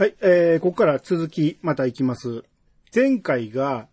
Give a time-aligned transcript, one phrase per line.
[0.00, 2.42] はい、えー、ここから続き、また行きます。
[2.94, 3.86] 前回が、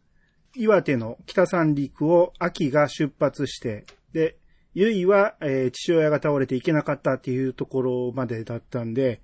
[0.56, 3.84] 岩手の北三陸を秋が出発して、
[4.14, 4.38] で、
[4.74, 9.20] ゆいは、えー父親が倒れて行けなかったっていうところまでだったんで、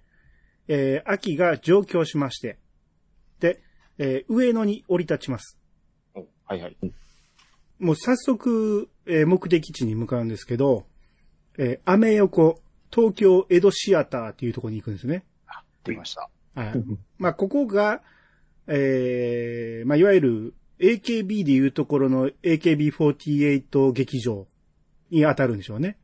[0.68, 2.58] えー、秋が上京しまして、
[3.40, 3.64] で、
[3.98, 5.58] えー上野に降り立ちます。
[6.14, 6.78] おはいはい。
[7.80, 10.86] もう早速、えー目的地に向かうんですけど、
[11.58, 12.60] えーアメ横、
[12.92, 15.24] 東京江戸シアターっていうところに行くんですね。
[15.86, 16.30] 出ました。
[16.56, 16.84] はい。
[17.18, 18.02] まあ、ここが、
[18.68, 24.48] えー、まあ、いわゆる AKB でいうところの AKB48 劇場
[25.10, 25.98] に当たるんでしょうね。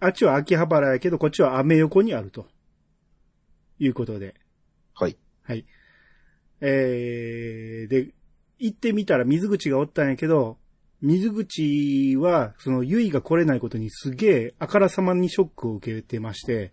[0.00, 2.46] あっちは秋葉原やけど、こっちはアメ横にあると。
[3.78, 4.34] いうことで。
[4.94, 5.16] はい。
[5.42, 5.64] はい。
[6.60, 8.12] えー、で、
[8.58, 10.58] 行ってみたら水口がおったんやけど、
[11.00, 16.70] 水口は、その、ゆいが来れないことにすげえ、あからさまにショックを受けてまして、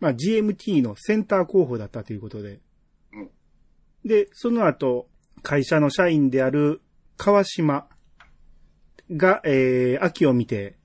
[0.00, 2.60] まあ、GMT のセンター候補だったということで。
[3.12, 3.30] うん
[4.04, 5.08] で、その後、
[5.42, 6.80] 会社の社員である
[7.16, 7.88] 川島
[9.10, 10.76] が、えー、秋を見て、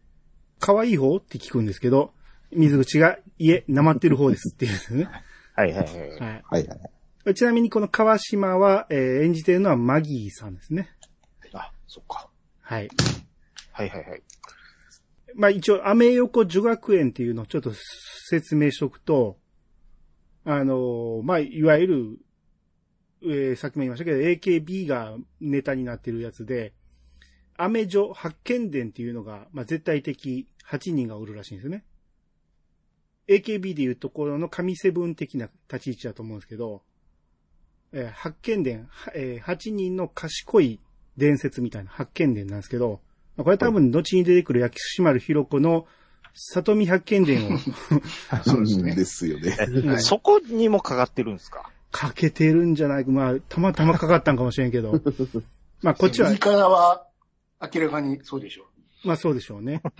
[0.59, 2.13] 可愛い方って聞くんですけど、
[2.51, 5.07] 水口が、いえ、なまってる方ですって言うんですね。
[5.55, 6.09] はいはいはい。
[6.09, 6.19] はい。
[6.19, 6.75] はいは
[7.25, 7.33] い。
[7.35, 10.89] ちなみにこの川島は、えー演じてるのはマギーさんですね。
[11.53, 12.29] あ、そっか。
[12.61, 12.89] はい。
[13.71, 14.23] はいはいはい。
[15.35, 17.71] まあ一応、アメ横女学園っていうのをちょっと
[18.29, 19.37] 説明しとくと、
[20.45, 22.19] あのまあ、いわゆる、
[23.23, 26.73] えーさっきも言いましたけど、AKB がネタになってるやつで、
[27.55, 31.85] アメ女発見伝っていうのが、まあ、絶対的8人がおるらしいんですよね。
[33.27, 36.81] AKB でいうところの神セブン的な立ち位置だと思うんですけど、
[37.93, 40.79] えー発見伝、えー8人の賢い
[41.15, 43.01] 伝説みたいな発見伝なんですけど、
[43.37, 45.87] これ多分後に出てくる薬師丸ひろ子の
[46.35, 47.57] 里見発見伝を
[48.45, 48.95] そうですね。
[48.95, 49.51] ですよね。
[49.87, 51.69] はいそこにもかかってるんですか？
[51.91, 53.05] かけてるんじゃない？
[53.05, 53.11] か。
[53.11, 54.93] まあ、たまたまかかったんかもしれんけど。
[55.81, 57.07] まあ、こっちは言い、方は
[57.73, 58.65] 明らかにそうでしょ
[59.03, 59.81] まあそうでしょうね。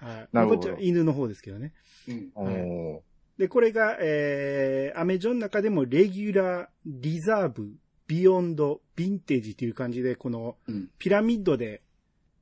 [0.00, 0.28] はい。
[0.32, 1.72] なるほどこっちは犬の方ですけどね。
[2.08, 2.12] う。
[2.12, 2.30] うん。
[2.34, 3.00] おー
[3.38, 7.70] で、これが、えー、アメジョンの中でもレギュラー、リザーブ、
[8.06, 10.88] beyond、ヴィンテージっていう感じで、このうん。
[10.98, 11.80] ピラミッドで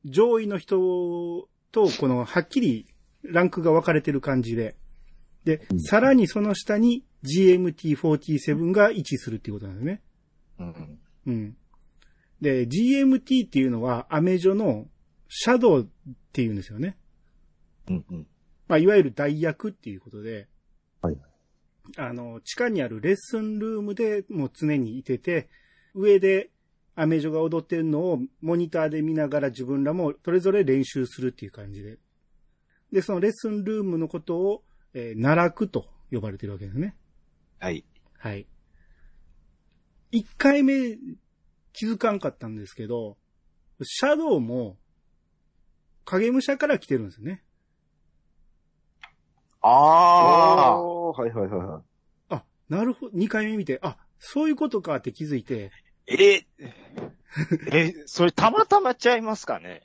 [0.04, 2.86] 上位の人と、このはっきり
[3.22, 4.76] ランクが分かれてる感じで、
[5.44, 10.02] で、さらにその下に GMT47 が位置するっていうことなんですね。
[10.58, 11.56] うんうん。
[12.40, 14.86] で、GMT っていうのはアメジョの
[15.28, 15.86] シャドウっ
[16.32, 16.96] ていうんですよね。
[17.88, 18.26] うんうん。
[18.68, 20.48] まあ、いわゆる代役っていうことで、
[21.00, 21.16] はい。
[21.96, 25.48] あの、地下にあるレッスンルームでもう常にいてて、
[25.94, 26.50] 上で
[27.00, 31.96] アメジョが踊ってるのをモニターで見ながら自分らもそれぞれ練習するっていう感じで。
[32.92, 34.64] で、そのレッスンルームのことを、
[34.94, 36.96] えー、奈落と呼ばれてるわけですね。
[37.60, 37.84] はい。
[38.18, 38.48] はい。
[40.10, 40.98] 一回目
[41.72, 43.16] 気づかんかったんですけど、
[43.80, 44.76] シャドウも
[46.04, 47.44] 影武者から来てるんですよね。
[49.60, 50.82] ああ。
[50.82, 51.82] はいはいはいはい。
[52.30, 53.12] あ、なるほど。
[53.14, 55.70] 二回目見て、あ、そういうことかって気づいて、
[56.10, 56.44] え、
[57.70, 59.82] え、それたまたまちゃいますかね？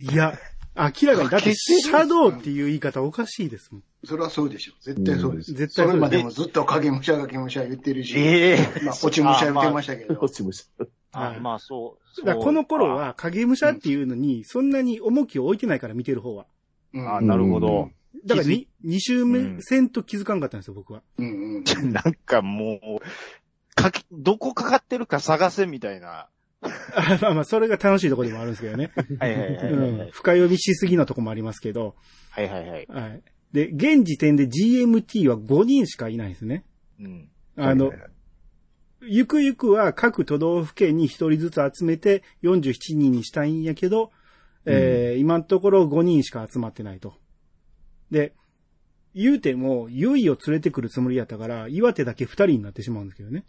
[0.00, 0.38] いや、
[0.76, 3.82] 明らかに、だってシャドウっていう言い方おかしいですもん。
[4.04, 4.72] それはそうでしょ。
[4.82, 5.52] 絶対そうです。
[5.52, 10.32] 絶対そうそれまでもずっと影武者影武者言ってるし、ええまあ、落ち武者言ってましたけど落。
[10.32, 10.84] ちました。
[10.84, 12.26] はいあまあそう。
[12.26, 16.46] だからこの頃そうは影武者っていうのにそんなに重きを置いてないから見てる方は。
[16.92, 17.90] うんあ、なるほど。
[18.24, 18.46] だから
[18.82, 21.02] 二周目せんと気づかんかったんですよ、僕は。
[21.18, 21.64] うんうん。
[21.92, 22.98] なんかもう、
[23.76, 26.28] かき、どこかかってるか探せみたいな。
[26.62, 28.90] あ まあまあ、それが楽しいところでもあるんですけどね。
[29.20, 30.10] はいはいはいうん。
[30.10, 31.94] 深読みしすぎなとこもありますけど。
[32.30, 32.86] はいはいはい。
[32.88, 33.22] はい。
[33.52, 36.64] で、現時点で GMT は5人しかいないんですね。
[36.98, 37.28] うん。
[37.56, 37.92] あの、
[39.02, 44.10] ゆくゆくは各都道府県に1人ずつ集めて47人にしたいんやけど、
[44.64, 47.14] えー今のところ5人しか集まってないと。
[48.10, 48.34] で、
[49.16, 53.44] 言うても、ゆいを連れてくるつもりやったから、岩手だけ2人になってしまうんですけどね。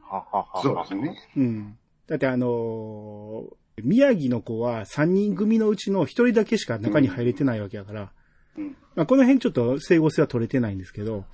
[0.00, 0.62] ははは。
[0.62, 1.16] そうですね。
[1.36, 1.78] うん。
[2.06, 8.12] だってあのー宮城の子は3人組のうちの1人だけしか中に入れてないわけやから、
[8.56, 11.24] うんまあ、この辺ちょっと整合性は取れてないんですけど、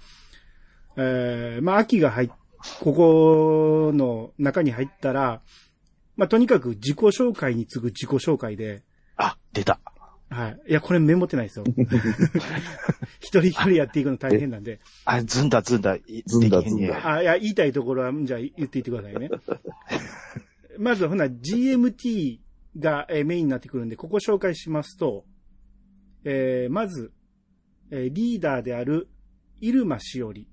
[0.97, 2.31] えー、まあ、秋が入っ、
[2.81, 5.43] ここの中に入ったら、
[6.17, 8.83] まあ、とにかく自己紹介に次ぐ自己紹介で、
[9.17, 9.81] あ、出た。
[10.31, 10.61] はい。
[10.69, 11.65] いや、これメモってないですよ。
[13.21, 14.81] 一人一人やっていくの大変なんで。
[15.05, 15.97] あ、ずんだずんだ。
[15.97, 19.31] いずんだずんだあ、いや、言いたいところは、じゃあ言っていってくださいね。
[20.79, 22.41] まず、ほな、GMT
[22.79, 25.25] がえーメインになってくるんで、ここ紹介しますと、
[26.25, 27.13] えーまず、
[27.91, 29.09] えーリーダーである、
[29.61, 30.47] 入間しおり。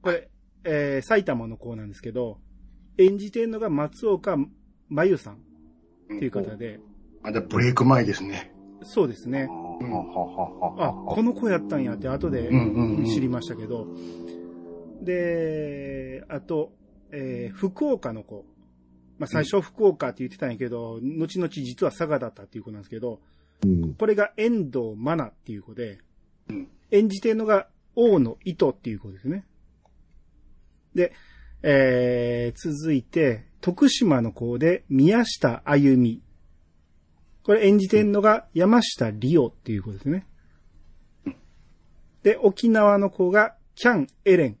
[0.00, 0.30] これ、
[0.64, 2.40] えー、埼玉の子なんですけど、
[2.96, 4.36] 演じてるのが松岡
[4.88, 5.38] 真由さんっ
[6.18, 6.80] ていう方で、
[7.22, 8.52] まだブレイク前ですね。
[8.82, 9.48] そうですね。
[9.80, 9.94] うん
[10.80, 13.86] あ、この子やったんやって後でうんうんうん知りましたけど、
[15.02, 16.72] で、あと、
[17.10, 18.44] えー福岡の子。
[19.18, 23.20] まあ、最初福岡って言ってたんやけど、後々実は佐賀だったっていう子なんですけど、
[23.64, 23.94] うん。
[23.94, 25.98] これが遠藤真奈っていう子で、
[26.48, 29.44] うん演じてるのが大野糸っていう子ですね。
[30.94, 31.12] で、
[31.62, 36.22] えー、続いて、徳島の子で宮下あゆみ。
[37.48, 40.26] これ演じてるのが山下理央っていう子ですね。
[42.22, 44.58] で、沖縄の子がキャン・エレン。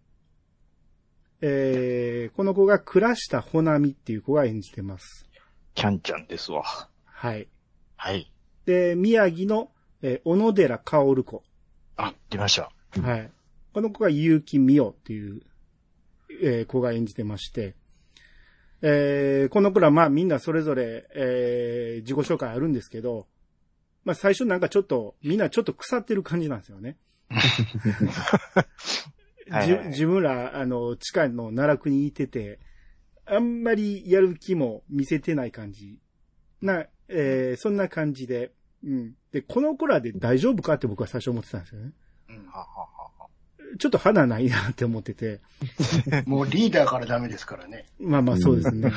[1.42, 5.28] えー、この子が倉下ほなみっていう子が演じてます。
[5.74, 6.64] キャンちゃんですわ。
[7.04, 7.48] はい。
[7.96, 8.32] はい。
[8.64, 9.70] で、宮城の、
[10.00, 11.42] えー小野寺薫子。
[11.98, 12.72] あ、出ました。
[13.02, 13.30] はい。
[13.74, 15.42] この子が結城美代っていう、
[16.42, 17.76] えー子が演じてまして、
[18.82, 23.26] えーこの子らまあみんなそれぞれ、えー自己紹介あるんですけど、
[24.04, 26.96] まあ最初なんかちょっと、みんなちょっと腐ってる感じなんですよね。
[27.30, 27.34] じ
[29.52, 32.58] はいはいはい自分ら、あの、地下の奈落にいてて、
[33.26, 35.98] あんまりやる気も見せてない感じ。
[36.62, 38.52] な、えーそんな感じで、
[38.84, 39.14] うん。
[39.32, 41.92] で、この子らで大丈夫かって僕は最初思ってたんですよね。
[42.28, 42.88] うんははは
[43.78, 45.40] ちょっと花ないなって思ってて。
[46.26, 47.86] もうリーダーからダメですからね。
[48.00, 48.92] まあまあそうですね。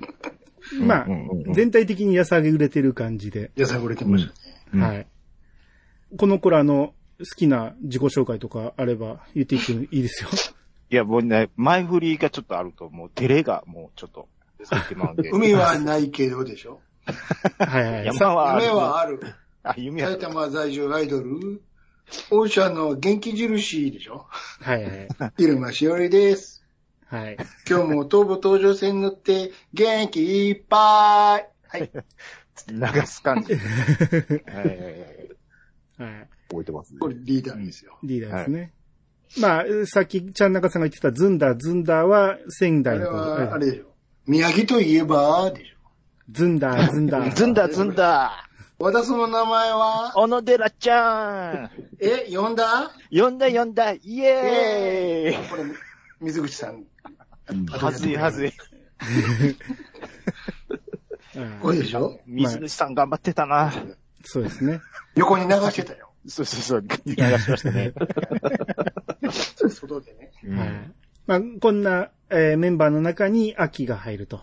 [0.80, 1.06] まあ
[1.52, 3.50] 全体的にやさぐれてる感じで。
[3.56, 4.34] やさぐれてましたね。
[4.74, 5.06] うんはい。
[6.16, 10.30] この子らの好きな自己紹介とかあれば言っていってもいいですよ。
[10.90, 14.28] いや、もうね、前振りがちょっとあると、もう照れがもうちょっと
[14.58, 15.30] 出てきまうんで。
[15.32, 16.80] 海はないけどでしょ？
[17.58, 18.06] はいはい。
[18.06, 18.64] 山はある。
[18.64, 19.20] 夢はある。
[19.62, 21.62] あ、夢は埼玉在住アイドル？
[22.30, 24.26] オーシャンの元気印でしょ？
[24.60, 25.08] はいはい。
[25.38, 26.64] 入間しおりです。
[27.06, 27.36] はい。
[27.68, 31.48] 今日も東武東上線に乗って元気いっぱい。
[31.68, 31.90] はい。
[32.68, 33.54] 流す感じ。
[33.56, 33.62] はい
[34.54, 34.78] はいはい
[35.98, 36.28] はい。
[36.48, 37.08] 覚えてますねこ。
[37.08, 37.98] れリーダーですよ。
[38.02, 38.72] リーダーですね。
[39.40, 43.12] まあ、さっき、ちゃん中さんが言ってたズンダー、ズンダーは仙あ台の子。
[43.12, 43.94] れは、あはいれでしょ。
[44.26, 45.76] 宮城といえば、でしょ。
[46.30, 47.34] ズンダー、ズンダー。
[47.34, 48.50] ずんだずんだ
[48.84, 51.70] 私の名前は、小野寺ちゃん
[52.00, 52.90] え、呼んだ？
[53.12, 55.62] 呼んだ呼んだイエーイこれ、
[56.20, 56.82] 水口さん。
[57.70, 58.52] はずいはずい。
[61.36, 62.18] うん これでしょ？
[62.26, 63.72] 水口さん頑張ってたな。
[64.24, 64.80] そうですね。
[65.14, 66.10] 横に流してたよ。
[66.26, 67.92] そうそうそう、流しましたね。
[69.70, 70.32] 外でね。
[71.26, 74.40] まあ、こんな、えーメンバーの中に秋が入ると。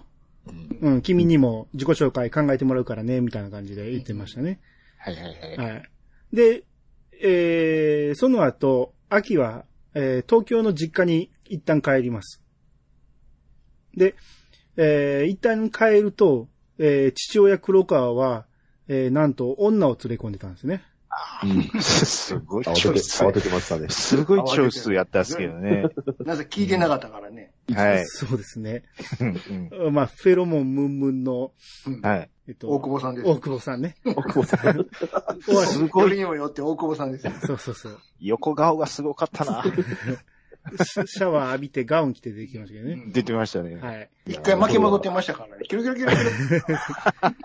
[0.47, 0.51] う
[0.89, 4.59] んうん、君にも自己紹介考えてもらうからね、みたいな感じで言ってましたね。
[4.97, 5.73] はいはいはい。
[5.73, 5.89] はい。
[6.33, 6.63] で、
[7.21, 12.41] えー、その後、秋は、えー東京の実家に一旦帰ります。
[13.95, 14.15] で、
[14.77, 16.47] えー一旦帰ると、
[16.77, 18.45] えー父親黒川は、
[18.87, 20.83] えーなんと女を連れ込んでたんですね。
[21.43, 21.81] うん。
[21.81, 23.33] すごいチョイス慌。
[23.33, 23.89] ててましたね。
[23.89, 25.85] すごいチョイスやったんですけどね。
[26.25, 27.51] なぜ聞いてなかったからね。
[27.73, 28.05] はい。
[28.05, 28.83] そうですね。
[29.79, 31.51] うん まあ、フェロモンムンムンの、
[31.87, 32.29] うんはい。
[32.47, 33.27] えっと、大久保さんです。
[33.27, 33.95] 大久保さんね。
[34.05, 34.87] 大久保さん。
[35.67, 36.17] すごい。
[36.17, 37.33] にもよって大久保さんですよ。
[37.45, 37.99] そうそうそう。
[38.19, 39.63] 横顔がすごかったな。
[41.05, 43.03] シャワー浴びてガウン着て出てきましたけどね。
[43.07, 43.75] 出てましたね。
[43.75, 44.09] はい。
[44.25, 45.63] 一回巻き戻ってましたからね。
[45.67, 47.35] キュルキュルキュルキュル。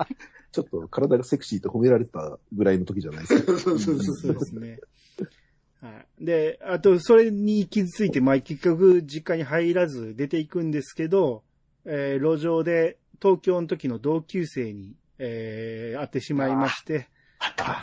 [0.53, 3.59] ちょっと体がセクシーと褒められたぐらいの時じゃないですか。
[3.59, 4.79] そうそうそうそうですね。
[6.25, 6.43] はい。
[6.49, 11.43] で、あと、それに傷ついて、まあ、結局、実家に入らず出ていくんですけど、
[11.85, 17.83] えー路上で東京の時の同級生に、えー会ってしまいまして、あったあっ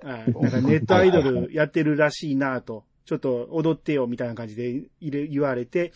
[0.00, 0.06] た。
[0.06, 0.32] はい。
[0.32, 5.92] なんかネットアイドルやってるらしいなと、ちょっと踊ってよみたいな感じで言われて、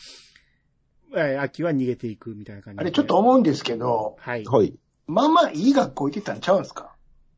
[1.14, 2.80] えー秋は逃げていくみたいな感じで。
[2.80, 4.44] あれちょっと思うんですけど、はい。
[4.44, 4.74] はい。
[5.06, 6.94] まあまあいい学校行ってたんちゃうんすか？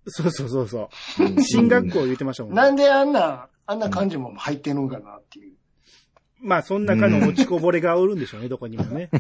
[0.06, 1.42] そうそうそうそう。
[1.42, 2.56] 進学校言ってましたもんね。
[2.56, 5.52] なんであんな、あんな感じも入ってるんかなっていう。
[6.40, 9.10] まあ、その中の落ちこぼれがおるんでしょうね、どこにもね。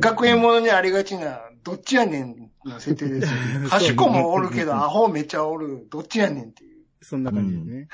[0.00, 3.68] 学園ものにありがちな、どっちやねんの設定ですよね。
[3.68, 6.80] 賢もおるけど、アホめっちゃおる、どっちやねんっていう。
[7.00, 7.88] そんな感じですね。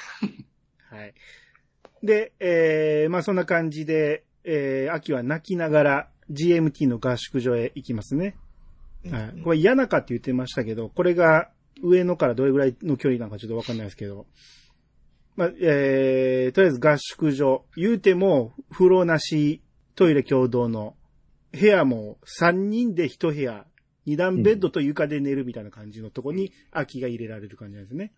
[0.88, 1.14] はい。
[2.02, 8.37] で、えー、まあそんな感じで、えー、秋は泣きながら GMT の合宿所へ行きますね。
[9.11, 9.43] はい。
[9.43, 11.50] これ嫌なかって言ってましたけど、これが
[11.83, 14.26] 上野からどれぐらいの距離なのかちょっとわかんないですけど、
[15.40, 19.62] まあ、えー、とりあえず合宿所、言うても風呂なし、
[19.94, 20.97] トイレ共同の
[21.50, 23.64] 部屋も3人で1部屋、
[24.06, 28.12] 2段ベッドと床で寝るみたいな感じのとこに秋が入れられる感じなんですね。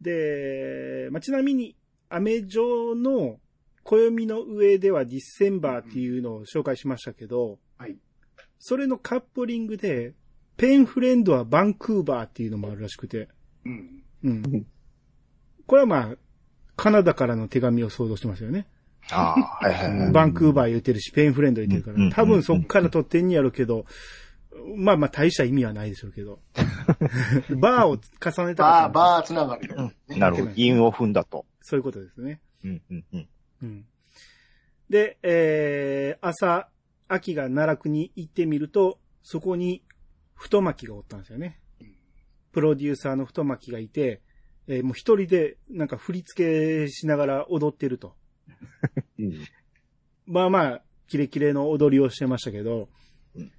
[0.00, 1.76] で、まあ、ちなみに、
[2.08, 3.38] アメ状の、
[3.82, 7.98] 暦の上ではディセンバーっていうのを紹介しましたけど、はい。
[8.58, 10.14] それのカップリングで、
[10.56, 13.28] ペンフレンドはバンクーバーっていうのもあるらしくて、
[13.66, 14.05] うん。
[14.26, 14.66] うん。
[15.66, 16.16] これはまあ、
[16.76, 18.66] カナダからの手紙を想像してますよね。
[19.10, 20.12] ああ、はいはいはい。
[20.12, 23.86] バンクーバー言ってるし、ペンフレンド言ってるから、多分そっから取ってんやろうけど、
[24.76, 26.40] まあまあ大した意味はないでしょうけど。
[27.60, 29.94] バーを重ねたかバー、バーつながりだね。
[30.08, 30.50] なるほど。
[30.56, 31.46] 韻を踏んだと。
[31.60, 32.40] そういうことですね。
[32.64, 33.28] うんうんうん。
[33.62, 33.84] うん。
[34.90, 36.68] で、えー、朝、
[37.08, 39.82] 秋が奈落に行ってみると、そこに
[40.34, 41.58] 太巻きがおったんですよね。
[42.56, 44.22] プロデューサーの太巻きがいて、
[44.66, 48.16] えーもう一人でなんか振り付けしながら踊ってると。
[49.20, 49.34] うん。
[50.24, 52.88] まあまあ、キレキレの踊りをしてましたけど、
[53.34, 53.52] うん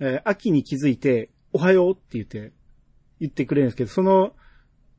[0.00, 2.52] えー秋に気づいて、おはようって言って、
[3.18, 4.36] 言ってくれるんですけど、その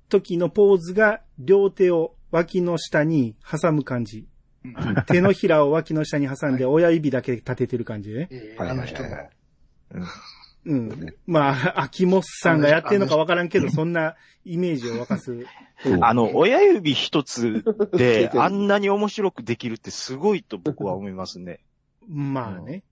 [0.10, 4.28] 時のポーズが両手を脇の下に挟む感じ。
[4.64, 8.56] うん手のひらを脇の下に挟んで親指だけ立ててる感じでね。
[8.58, 9.10] あの人も。
[10.66, 11.14] うん。
[11.28, 15.46] まあ、秋元さんがやってんのかわからんけど、そんなイメージを沸かす。
[16.02, 21.60] あの、親指一つで あんなに面白くできるってすごいと僕は思いますね。
[22.08, 22.84] まあね。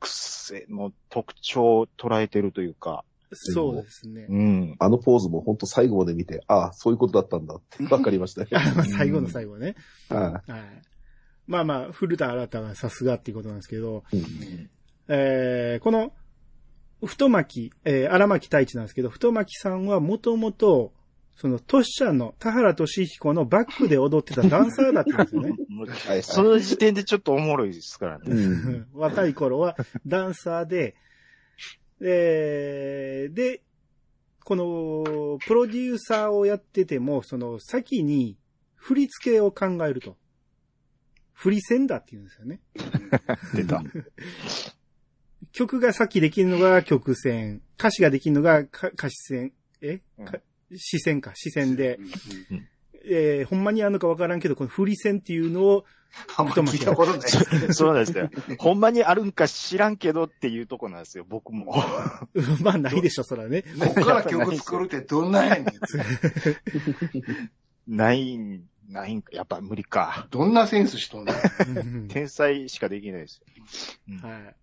[0.00, 3.04] 癖の特徴を捉えてるというか。
[3.32, 4.26] そうですね。
[4.28, 4.76] うん。
[4.78, 8.48] あのポーズも本当最後まで見て、ああ、そういうことだったんだって分かりましたね。
[8.52, 9.74] あ まあ最後の最後ね。
[10.08, 10.42] あはい。
[11.46, 14.70] まあまあ、古田新太はさすがっていうことなんですけど、うん
[15.08, 16.12] えー、この、
[17.06, 20.92] 太巻き、えー、荒巻太一なんですけど、太巻きさんはもともと、
[21.36, 25.50] その、トシちゃんの、田原俊彦のバックで踊ってたダンサーだったんですよね。
[25.50, 28.24] はいはいその時点でちょっとおもろいですからね。
[28.26, 28.86] うん。
[28.92, 30.96] 若い頃はダンサーで、
[32.00, 33.62] えーで、
[34.42, 38.36] この、プロデューサーをやってても、その、先に
[38.74, 40.16] 振り付けを考えると。
[41.34, 42.60] 振り線だって言うんですよね。
[43.54, 43.80] 出た。
[45.58, 50.38] 曲が先できるのが曲線、歌詞ができるのがか歌詞線、え、か
[50.72, 51.98] 視線か、視線で、
[53.04, 55.84] えーほんまにあるのかわからんけど、この振り線っていうのを、
[56.36, 57.74] あんま聞いたことない。
[57.74, 58.30] そうなんですよ。
[58.58, 61.74] ほんまにあるんか知らんけどっていうとこなんですよ、僕も。
[62.62, 63.62] まあないでしょ、そらね。
[63.62, 65.66] こっから曲作るってどんなんやねん。
[67.96, 70.28] ないん、ないんか、やっぱ無理か。
[70.30, 71.78] どんなセンスしとんねん。
[71.78, 73.42] うん天才しかできないです
[74.06, 74.18] よ。
[74.22, 74.54] はい。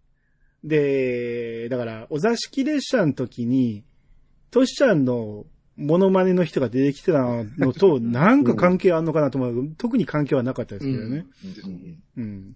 [0.66, 3.84] で、だから、お座敷列車の時に、
[4.50, 5.46] トシちゃんの
[5.78, 7.22] モノマネの人が出てきてた
[7.58, 11.28] のと、 なんか関係あんのかなと思うけど、特に関係はなかったですけどね。
[12.16, 12.56] うんうん。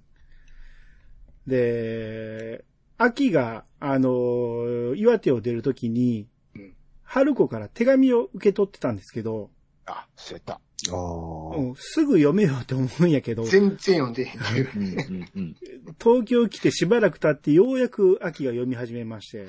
[1.45, 2.65] で、
[2.97, 6.73] 秋が、あの、岩手を出るときにうん、
[7.03, 9.51] 春子から手紙を受け取ってたんですけど、
[9.85, 10.59] あ、そうやった。
[10.91, 11.57] ああ。
[11.57, 15.55] うんすぐ読めようって思うんやけど、全然読んでへん。
[16.01, 19.47] 東京来てしばらく経ってようやく秋が読み始めまして、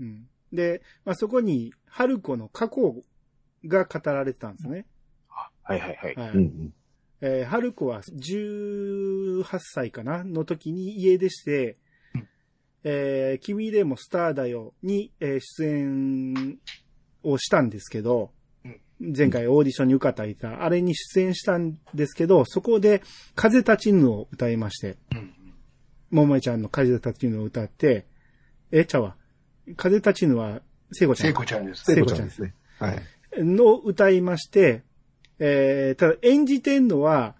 [0.00, 0.28] うん。
[0.52, 3.02] で、まあ、そこに春子の過去
[3.66, 4.86] が語られてたんですね。
[5.28, 6.14] はいはいはい。
[6.14, 6.30] はい。
[6.30, 6.74] うんうん。
[7.20, 10.24] えー春子は18歳かな？
[10.24, 11.76] の時に家出して、
[12.84, 16.58] えー君でもスターだよに、えー出演
[17.22, 18.32] をしたんですけど、
[19.16, 23.02] 前回オーディションに受かったいた、あれに出演したんですけど、そこで
[23.34, 25.34] 風立ちぬを歌いまして、うん
[26.12, 28.06] 桃江ちゃんの風立ちぬを歌って、
[28.70, 29.16] え、ちゃうわ。
[29.76, 30.60] 風立ちぬは
[30.92, 31.26] 聖子ちゃん。
[31.28, 31.84] 聖子ちゃんです。
[31.84, 32.54] 聖子ちゃん聖子ちゃんですね。
[32.78, 33.02] はい。
[33.38, 34.82] の歌いまして、
[35.38, 37.34] えー、ただ演じてんのは、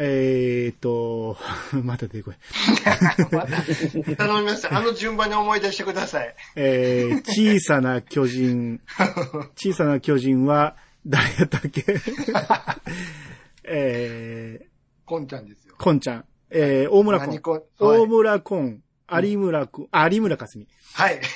[0.00, 1.36] えーと、
[1.82, 2.34] また出てこい。
[4.16, 4.76] 頼みました。
[4.76, 6.34] あの順番に思い出してください。
[6.54, 8.80] えー、小さな巨人。
[9.56, 11.84] 小さな巨人は、誰やったっけ？
[13.64, 14.66] え
[15.04, 15.82] こんちゃんですよー、。
[15.82, 16.24] こんちゃん。
[16.50, 17.28] えー、大村こん。
[17.28, 17.62] 何こん？
[17.78, 18.82] 大はい村こん。
[19.10, 20.68] 有村くん、あ有村かすみ。
[20.94, 21.20] はい。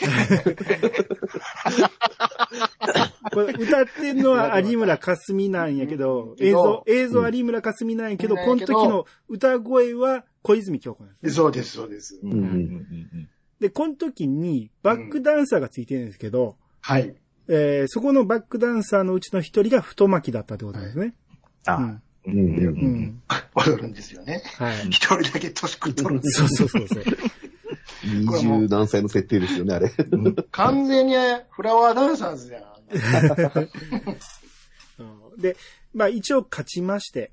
[3.33, 11.37] これ歌ってんのは有村かすみなんやけど、映像、映像有村かすみなんやけど、うんこの時の歌声は小泉京子なんです。
[11.37, 12.19] そうです、そうです。
[12.23, 13.29] うんうんうん
[13.61, 17.15] で、この時にバックダンサーがついてるんですけど、はい。
[17.47, 21.15] えーそこのバックダンサーのうちの一人が太巻きだったってことですね。
[21.67, 22.03] あ、うん。
[22.27, 23.03] うんうんううん。
[23.05, 23.23] ん。
[23.55, 24.43] 踊るんですよね。
[24.59, 24.89] はい。
[24.89, 27.05] 一人だけ年食っとるんですそうそうそうそう。
[28.05, 29.91] 二十何歳の設定ですよね、あれ。
[30.53, 31.15] 完全に
[31.51, 32.63] フラワーダンサーズじゃん。
[34.99, 35.57] うんで、
[35.95, 37.33] まあ一応勝ちまして、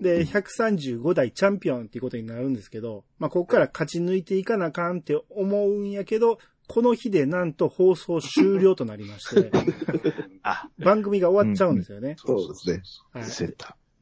[0.00, 9.50] で、135代チャンピオンっていうことになるんですけど、まあここから勝ち抜いていかなあかんって思うんやけど、この日でなんと放送終了となりまして、
[10.42, 12.16] あ、番組が終わっちゃうんですよね。
[12.18, 12.82] そうですね。
[13.12, 13.24] はい。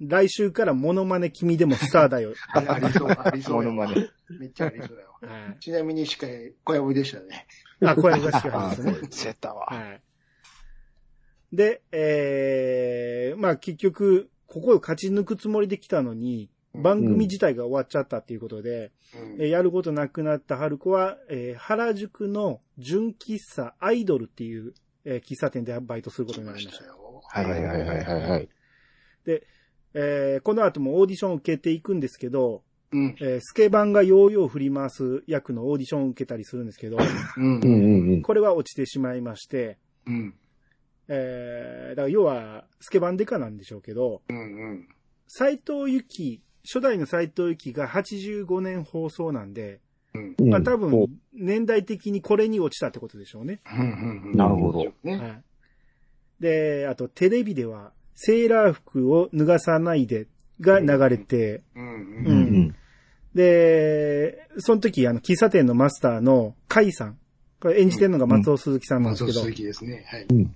[0.00, 2.34] 来週からモノマネ君でもスターだよ。
[2.54, 3.54] あありそう、ありそう。
[3.56, 4.08] モノマネ。
[4.38, 5.38] めっちゃありそうやわ。
[5.46, 5.58] はい。
[5.60, 6.26] ちなみにしか
[6.64, 7.46] 小籔でしたね。
[7.80, 8.94] あ、これがしかですね。
[9.10, 9.66] せたわ。
[9.66, 10.02] はい。
[11.52, 24.72] で、えー、まあ結局、ここを勝ち抜くつもりで来たのに、番組自体が終わっちゃったっていうことで、うんえーやることなくなった春子は、えー原宿の純喫茶アイドルっていう、
[25.04, 26.84] えー喫茶店でバイトすることになりました。
[26.86, 27.22] よ。
[27.28, 28.48] はいはいはいはいはいはい。
[29.94, 33.16] えーこの後もオーディションを受けていくんですけど、うん。
[33.20, 36.98] えースケバンがヨーヨー振り回す役のオーディションを受けたりするんですけど、
[37.36, 38.22] うんうんうんうん。
[38.22, 40.34] これは落ちてしまいまして、うん。
[41.08, 44.36] えーだから要は、スケバンデカなんでしょうけど、うん。
[44.36, 44.40] う
[44.74, 44.88] ん。
[45.28, 49.80] 斎藤由貴、初代の斎藤由貴が85年放送なんで、
[50.14, 50.34] うん。
[50.38, 53.60] うんまあ多お分、年代的にこれに落ちたってことでしょうね。
[53.78, 54.32] うん。
[54.34, 54.84] なるほど。
[55.02, 55.16] ね。
[55.16, 55.42] はい。
[56.40, 60.26] で、あとテレビでは、セーラー服を脱がさないで
[60.60, 61.84] が流れて、うん。
[61.84, 62.74] ううんん
[63.34, 67.18] で、その時、あの、喫茶店のマスターの甲斐さん、
[67.60, 70.04] これ演じてるのが松尾鈴木さんなんですけど、松尾鈴木ですね。
[70.06, 70.26] はい。
[70.28, 70.54] うん。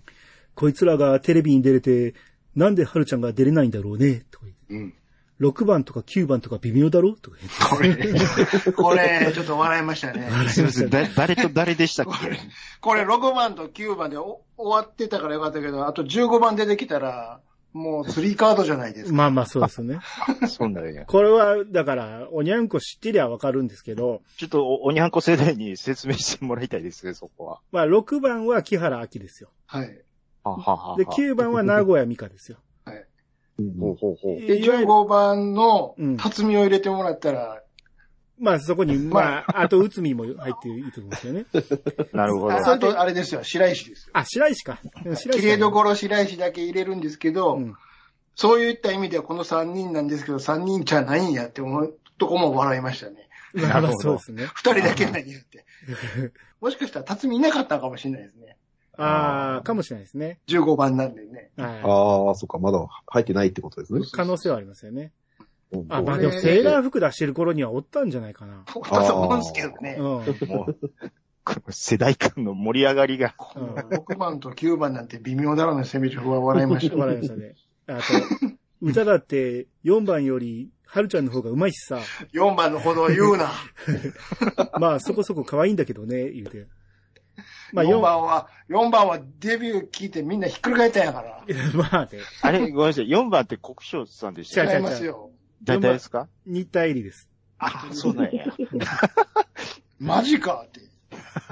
[0.54, 2.14] こいつらがテレビに出れて、
[2.54, 4.94] なんで春ちゃんが出れないんだろうね、とか言ってうん。
[5.40, 7.12] 6番とか9番とか微妙だろ？
[7.14, 7.36] とか
[7.82, 8.02] 言って。
[8.10, 10.30] これ、これ、ちょっと笑いましたね。
[10.48, 10.90] すいません。
[10.90, 12.38] だ誰と誰でしたっけ？
[12.80, 17.40] これ6番と9番でお終わってたからよかったけど、あと15番出てきたら、
[17.76, 19.14] もう3カードじゃないですか。
[19.14, 20.00] まあまあそうですね。
[20.48, 21.04] そんなんや。
[21.04, 27.60] これは、だから、おにゃんこ知ってりゃわかるんですけど、ちょっとお、おにゃんこ世代に説明してもらいたいですね、そこは。
[27.72, 29.50] まあ6番は木原明ですよ。
[29.66, 30.02] はい。
[30.42, 32.58] ははははで、9番は名古屋美香ですよ。
[33.78, 34.40] ほうほうほう。
[34.40, 37.62] で、いわゆる15番のうん、辰巳を入れてもらったら、
[38.38, 41.46] まあそこに、 まあ、あと内海も入っていいと思うんですよね。
[42.12, 42.52] なるほど。
[42.52, 44.10] ああと、あれですよ、白石ですよ。
[44.14, 44.78] あ、白石か。
[45.02, 47.74] 白石綺麗どころ白石だけ入れるんですけど、うん。
[48.34, 53.28] そういった意味ではこの3人なんですけど、3人じゃないんやって思うとこも笑いましたね。
[53.54, 54.44] まあまあそうですね。
[54.54, 55.64] 2人だけなんやって。
[56.60, 58.56] もしかしたら辰巳いなかったかもしれないですね。
[58.98, 60.40] ああ、かもしれないですね。
[60.48, 61.50] 15番なんでね。
[61.56, 64.10] はああ、そっか、まだ入ってないってことですねい。。
[64.10, 65.12] 可能性はありますよね。
[65.72, 68.64] うんあ、まあでもセーラー服出してる頃にはおったんじゃないかな。
[68.74, 69.96] おったと思うんですけどね。
[69.98, 70.04] うん。
[70.04, 70.78] もう、
[71.44, 73.34] この世代間の盛り上がりが。
[73.36, 76.96] この6番と9番なんて微妙だろうな、攻め力は笑いました。
[76.98, 77.54] 笑いましたね。
[77.86, 78.02] あと、
[78.80, 82.00] 歌だって4番より、はるちゃんの方が上手いしさ、
[82.32, 83.52] 4番のほど言うな。
[84.78, 86.66] まあそこそこ可愛いんだけどね、言うて。
[87.72, 91.44] まあ4 4番は、4番はデビュー聞いてみんなひっくり返ったんやから。
[91.74, 93.08] まあね、あれ、ごめんなさい。
[93.08, 95.30] 4番って国章さんでした違いますよ。
[95.64, 96.28] 大体ですか？
[96.46, 97.28] 新田絵里です。
[97.58, 98.44] あ、そうなんや。
[99.98, 100.80] マジかって。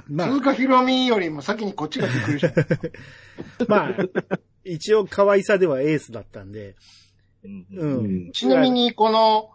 [0.08, 2.46] ま鈴鹿ひろみよりも先にこっちがびっくりし
[3.68, 3.96] まあ、
[4.64, 6.74] 一応可愛さではエースだったんで、
[7.44, 7.86] うんう。
[7.86, 8.32] うんん。
[8.32, 9.50] ちなみに、この、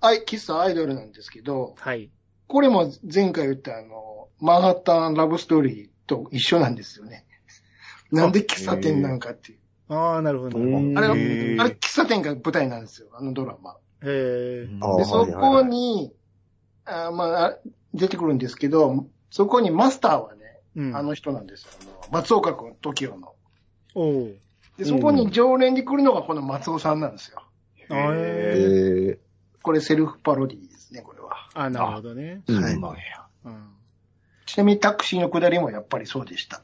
[0.00, 2.10] アイ、喫茶アイドルなんですけど、はい。
[2.48, 7.24] これも前回言ったあの、マンハッタンラブストーリーと一緒なんですよね。
[8.12, 9.58] なんで喫茶店なんかっていう。
[9.88, 10.58] ああ、なるほど。
[10.58, 13.76] うんあれが、あへれー喫茶店が舞台なんですよ、あのドラマ。
[14.02, 14.66] へ
[14.98, 16.12] で、そこに、
[16.84, 17.58] あまああ、
[17.94, 20.40] 出てくるんですけど、そこにマスターはね、
[20.76, 20.96] うん。
[20.96, 21.70] あの人なんですよ。
[21.80, 23.34] あの松岡君、TOKIO の。
[23.94, 24.34] おう
[24.76, 27.42] で、そこに常連に来るのがこの松尾さんなんですよ。
[27.88, 29.18] あえ
[29.62, 31.48] これセルフパロディですね、これは。
[31.54, 32.42] あ、なるほどね。
[32.46, 32.98] うんはいなんや。
[33.44, 33.68] うん。
[34.44, 36.62] ちなみにタクシーの下りもやっぱりそうでした。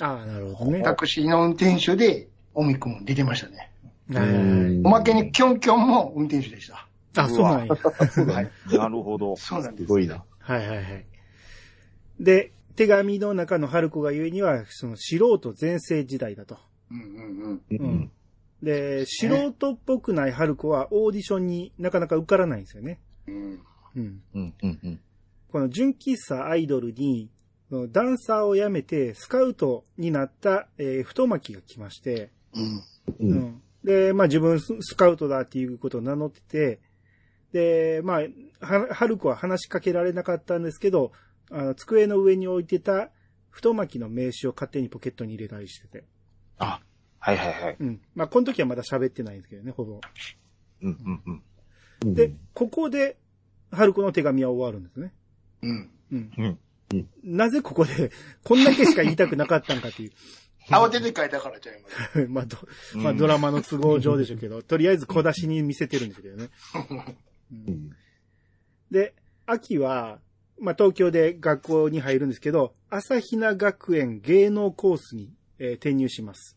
[0.00, 0.82] ああ、なるほどね。
[0.82, 3.70] タクシーの運転手で、オミ君出てましたね。
[4.12, 6.88] はいおまけにキョンキョンも運転手でした。
[7.14, 7.74] あ、そうなんや。
[7.74, 8.50] はい。
[8.76, 9.36] なるほど。
[9.36, 9.88] そうなんですす。
[9.88, 10.24] ごいな。
[10.40, 11.06] はいはいはい。
[12.18, 16.58] で、手紙の中の春子が言うには、その素人前世時代だと。
[16.90, 17.02] うんう
[17.48, 18.10] んううんん。
[18.62, 22.98] で、素人っぽくない春子はオーディションになかなか受からないんですよね。
[23.28, 23.34] うん。
[23.34, 23.60] うん。
[23.94, 24.22] うん。
[24.34, 25.00] うん、うん、うん。
[25.52, 27.30] この純喫茶アイドルに、
[27.92, 32.76] ダンサーを辞めてスカウトになった、えー太巻が来まして、うん。
[32.76, 32.82] う。
[33.20, 33.62] うんん。
[33.84, 36.80] で、まあ自分ススカウトだっていうことを名乗ってて、
[37.52, 38.20] で、ま
[38.60, 41.12] あ、は、春子は話しかけられなかったんですけど、
[41.50, 43.10] あの、机の上に置いてた
[43.50, 46.04] 太巻の名刺を勝手にポケットに入れたりしてて。
[46.58, 46.80] あ、
[47.18, 47.76] はいはいはい。
[47.80, 48.00] うん。
[48.14, 50.00] まあ、この時はまだ喋ってないんですけどね、ほぼ。
[50.82, 51.42] うん、うん、うん。
[52.04, 53.16] うんで、ここで、
[53.72, 55.12] 春子の手紙は終わるんですね。
[55.62, 55.90] うん。
[56.12, 56.30] うん。
[56.38, 57.08] うん。
[57.24, 58.12] なぜここで、
[58.44, 60.12] こんだけしか言いたくなかったんかっていう。
[60.70, 62.26] 慌てて書いたからちゃいます。
[62.28, 62.56] まあ、ど、
[62.94, 66.50] まあ、ドラマの都合上でしょうけど、とりあえず小出しに見せてるんですけどね。
[67.52, 67.96] うん
[68.90, 69.14] で、
[69.46, 70.18] 秋は、
[70.58, 76.56] まあ、東京で学校に入るんですけど、朝比奈学園芸能コースに、えー転入します。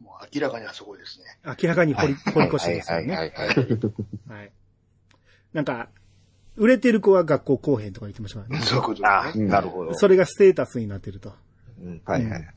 [0.00, 1.24] もう明らかにあそこですね。
[1.60, 3.16] 明らかに堀堀越ですよね。
[3.16, 4.38] はいはいはいはい。
[4.38, 4.52] はい。
[5.52, 5.88] なんか、
[6.56, 8.64] 売れてる子は学校後編とか言ってましたからね。
[8.64, 9.46] そういうことね。
[9.46, 9.94] なるほど。
[9.94, 11.32] それがステータスになってると。
[11.82, 12.54] うんはいはい。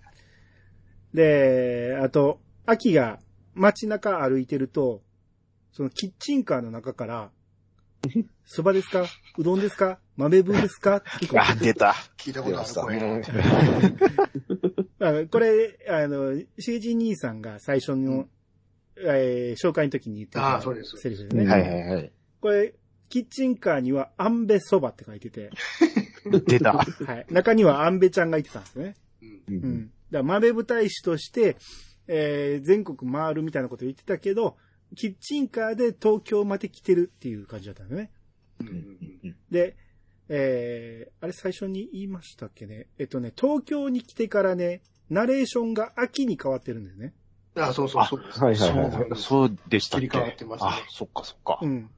[1.22, 3.20] で、あと、秋が
[3.56, 5.02] 街中歩いてると、
[5.72, 7.32] そのキッチンカーの中から、
[8.46, 9.06] そばですか？
[9.40, 10.00] うどんですか？
[10.16, 10.98] 豆分ですか？
[10.98, 11.96] って聞こあ、出た。
[12.18, 13.28] 聞いたことある
[15.00, 15.26] 声。
[15.28, 18.28] これ、あの、しげじ兄さんが最初の、
[19.00, 21.44] えー紹介の時に言ってたああそうですセリフでね。
[21.46, 22.12] うんはいはいはい。
[22.42, 22.74] これ、
[23.10, 25.50] キッチンカーにはアンベそばって書いてて、
[26.48, 26.74] 出た。
[26.74, 26.84] は
[27.16, 27.26] い。
[27.32, 28.96] 中にはアンベちゃんがいてたんですね。
[29.22, 29.92] うんううんん。
[30.12, 31.58] だから豆舞大使として、
[32.08, 34.58] えー全国回るみたいなこと言ってたけど、
[34.96, 38.12] キッチンカーで東京まで来てるっていう感じだったんだね。
[38.62, 38.72] うんう
[39.28, 39.76] んで、
[40.30, 42.88] えーあれ最初に言いましたっけね？
[42.98, 47.14] えっとね、東京に来てからね、ナレーションが秋に変わってるんですね。
[47.56, 48.40] あそうそうそうです。
[48.44, 50.08] はいはいはいそうそうでしたっけ？
[50.08, 51.68] 切り替わってますねあ、そっかそっかう。
[51.68, 51.90] ん。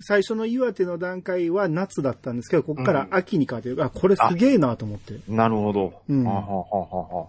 [0.00, 3.82] 最初の岩手の段階は夏だったんですけど、ここから秋に変わってる。
[3.82, 5.18] あ、これすげえなと思って。
[5.28, 6.02] なるほど。
[6.08, 7.26] うんははははは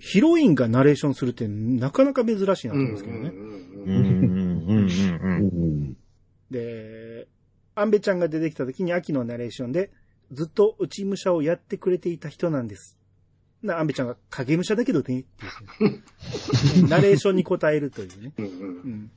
[0.00, 3.32] ヒロインがナレーションするってなかなか珍しいなとうん思うんですけどね。
[6.50, 7.28] で、
[7.74, 9.90] アンベちゃんが出てきた時に秋のナレーションで、
[10.32, 12.96] ずっと内武者をやってくれていた人なんです。
[13.62, 15.26] な、アンベちゃんが影武者だけどね、って
[15.80, 18.32] 言って、ナレーションに答えるというね。
[18.38, 19.10] うん。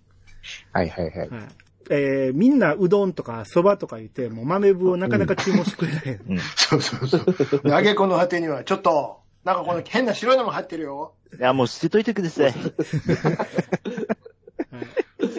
[0.74, 1.30] はいはいはい。
[1.30, 1.42] はい。
[1.90, 6.04] えー、みんなうどんとか蕎麦とか言って、もう豆腐をなかなか注文してくれない。
[6.28, 7.62] うんそうそうそう。
[7.64, 11.14] で、あげこの果てには、ちょっと、なんかこの変な白いのも入ってるよ。
[11.38, 12.52] いや、もう捨てといてください。
[12.52, 12.58] はい、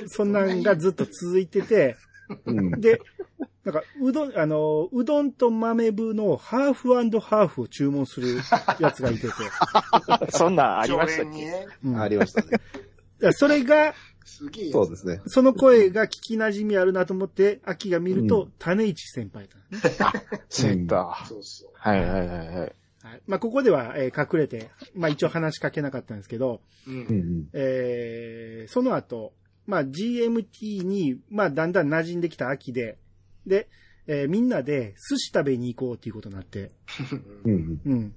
[0.08, 1.96] そんなんがずっと続いてて、
[2.44, 2.80] うん。
[2.80, 3.00] で、
[3.64, 8.36] なんか、うどん、あの、うどんと豆腐のハーフハーフを注文する
[8.78, 9.32] やつがいてて。
[10.30, 11.30] そんなんありましたっけ？
[11.30, 11.66] ね。
[11.84, 12.60] うんありましたね。
[13.32, 14.72] それが、すげえ。
[14.72, 15.20] そうですね。
[15.26, 20.18] その声が聞き馴染みあるなと思って、秋が見ると、う種市先輩だね。
[20.50, 21.26] センター。
[21.26, 21.70] そうそう。
[21.74, 22.72] はいはいはいはい。
[23.04, 23.22] はい。
[23.26, 26.90] まあ、ここでは、えー隠れて、まあ、一応話しかけなかったんですけど、う。
[26.90, 29.34] うんんえーその後、
[29.66, 32.96] まあ、GMT に、まあ、だんだん馴染んできた秋で、
[33.46, 33.68] で、
[34.06, 36.70] えーみんなで寿司食べに行こうっていうことになって、
[37.44, 37.80] うん。
[37.84, 38.14] うん。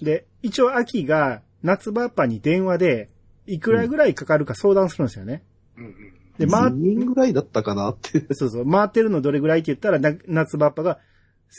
[0.00, 3.08] で、一応秋が夏場っぱに電話で、
[3.46, 5.42] いくらぐらいかかるか相談するんですよね。
[5.76, 5.94] うんうん。
[6.38, 8.32] で、ま回っ人ぐらいだったかなって。
[8.34, 11.00] そうそう、回ってるのどれぐらいって言ったら、な夏場っぱが、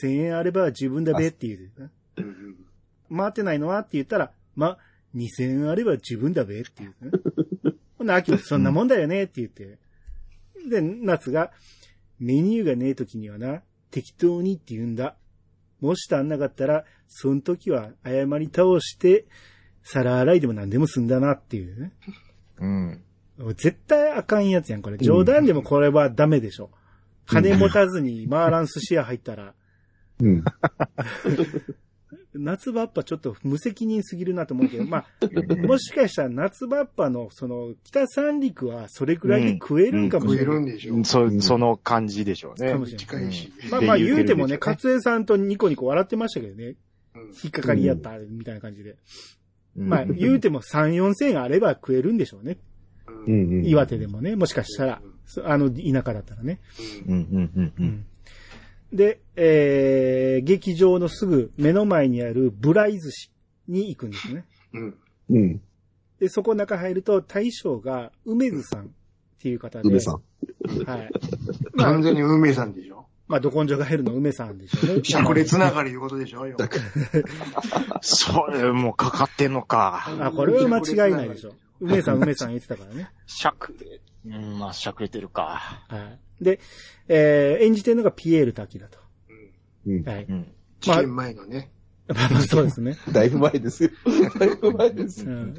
[0.02, 1.72] 1000円あれば自分だべっていう。
[3.16, 4.78] 回ってないのはって言ったら、ま、
[5.16, 7.20] 2000円あれば自分だべっていう、ね。
[7.98, 9.78] ほんな秋もそんなもんだよねって言って。
[10.70, 11.52] で、夏が、
[12.20, 15.16] メニューがねえ時にはな、適当にって言うんだ。
[15.82, 19.26] もし足んなかったら、その時は謝り倒して、
[19.84, 21.92] 皿洗いでも何でも済んだなっていうね。
[22.60, 23.02] うん。
[23.56, 24.98] 絶対あかんやつやん、これ。
[24.98, 26.70] 冗談でもこれはダメでしょ。
[27.26, 29.54] 金持たずに回らん寿司屋入ったら、
[30.20, 30.44] うん。
[32.36, 40.56] 夏場っぱちょっと無責任すぎるなと思うけど、まあ、もしかしたら夏場っぱのその北三陸はそれくらいで食えるんかも食えしれない。
[40.56, 41.04] るんでしょ。
[41.04, 42.72] そ、その感じでしょうね。
[42.72, 43.52] かもしれない近いし。
[43.72, 46.66] まあまあで言うてもね、言うてるんでしょうね勝江さんとニコニコ笑ってましたけどね。
[46.66, 46.76] うん
[47.44, 48.96] 引っかかりやった、みたいな感じで。
[49.76, 52.58] うんまあ言うても3、4千あれば食えるんでしょうね。
[53.08, 53.60] うん。
[53.60, 53.66] うん。
[53.66, 56.60] 岩手でもね、もしかしたら、そあの田舎だったらね。
[57.08, 58.06] うんうんうんうん。
[58.92, 63.32] で、えー、劇場のすぐ目の前にあるブライ寿司
[63.68, 64.46] に行くんですね。
[64.74, 64.98] うん。
[65.30, 65.62] うん。
[66.20, 68.88] で、そこ中入ると大将が梅津さんっ
[69.42, 69.88] ていう方で。
[69.88, 70.14] 梅さん。
[70.86, 71.10] はい。
[71.74, 73.08] ま あ完、全に梅さんでしょ。
[73.28, 75.04] まあ、ど根性が減るの梅さんでしょうね。
[75.06, 76.58] しゃくれつながりいうことでしょよ。
[78.02, 80.10] それもかかってんのか。
[80.20, 81.54] あ、これは間違いないでしょ。
[81.80, 83.12] 梅さん、梅さん言ってたからね。
[83.28, 84.02] しゃくれ、
[84.36, 85.86] うん、まあ、しゃくれてるか。
[85.88, 86.20] はい。
[86.42, 86.60] で、
[87.08, 89.00] えー、演じてるのがピエール滝だと。
[89.86, 90.04] うん。
[90.04, 90.26] はい。
[90.26, 90.52] うん。
[90.80, 91.72] 事件前のね。
[92.08, 92.98] まあまあ、そうですね。
[93.12, 93.92] だいぶ前ですよ。
[94.40, 95.32] だいぶ前ですよ。
[95.32, 95.56] うん。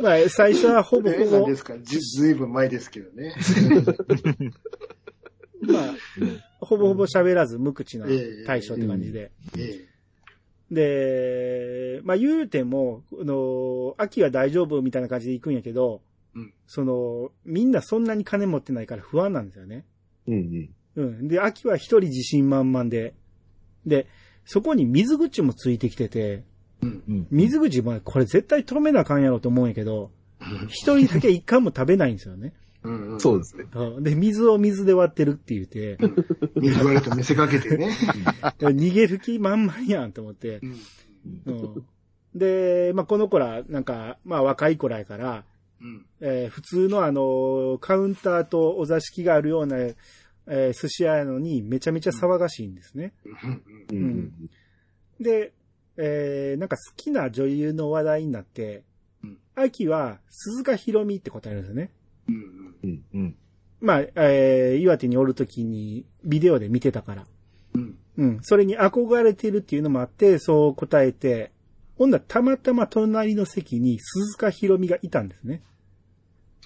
[0.00, 3.34] まあ、最初はほぼほぼで、すかずずいぶん前ですけどね。
[5.60, 5.94] まあ、
[6.60, 9.32] ほぼほぼ喋らず無口なええ大将って感じで。
[9.58, 9.88] え
[10.70, 16.02] で、まあ言うても、あの、秋は大丈夫みたいな感じで行くんやけど、
[16.34, 19.84] うんその、みんなそんなに金持ってないから不安なんですよね。
[20.28, 21.28] うんうん。
[21.28, 23.14] で、秋は一人自信満々で、
[23.86, 24.06] で、
[24.44, 26.44] そこに水口もついてきてて、え。
[26.82, 27.02] うん。
[27.08, 27.26] うん。
[27.30, 30.10] 水口もこれ絶対止めなあかんやろと思うんやけど、
[30.68, 32.52] 一人だけ一貫も食べないんですよね。
[32.82, 33.20] うんうん。
[33.20, 33.64] そうですね。
[33.74, 35.98] うんで、水を水で割ってるって言って、
[36.56, 37.90] 水割れと見せかけてね。
[38.58, 40.82] 逃げる気満々やんと思ってう、ん
[41.46, 41.84] うん
[42.34, 45.42] で、まあ、この子ら、なんか、まあ、若い子らやから、うん。
[46.20, 53.12] えー普通のあの、カウンターとお座敷があるような、えー寿司屋やのにめちゃめちゃ騒がしいんですね。
[53.92, 54.32] うん。
[55.20, 55.52] で、
[55.96, 58.82] えーなんか好きな女優の話題になって
[59.24, 61.90] うん、秋は鈴鹿ひろみって答えるんですよね。
[62.28, 62.74] うん。
[62.84, 63.36] うんうん。
[63.80, 67.26] まあ、えー岩手におるときにビデオで見てたから。
[67.74, 67.98] うん。
[68.16, 68.38] うん。
[68.42, 71.52] それに憧れてるっていうのもあって、そう答えて、
[71.98, 75.62] ほんならたまたま隣の席に鈴鹿ひろみがいたんですね。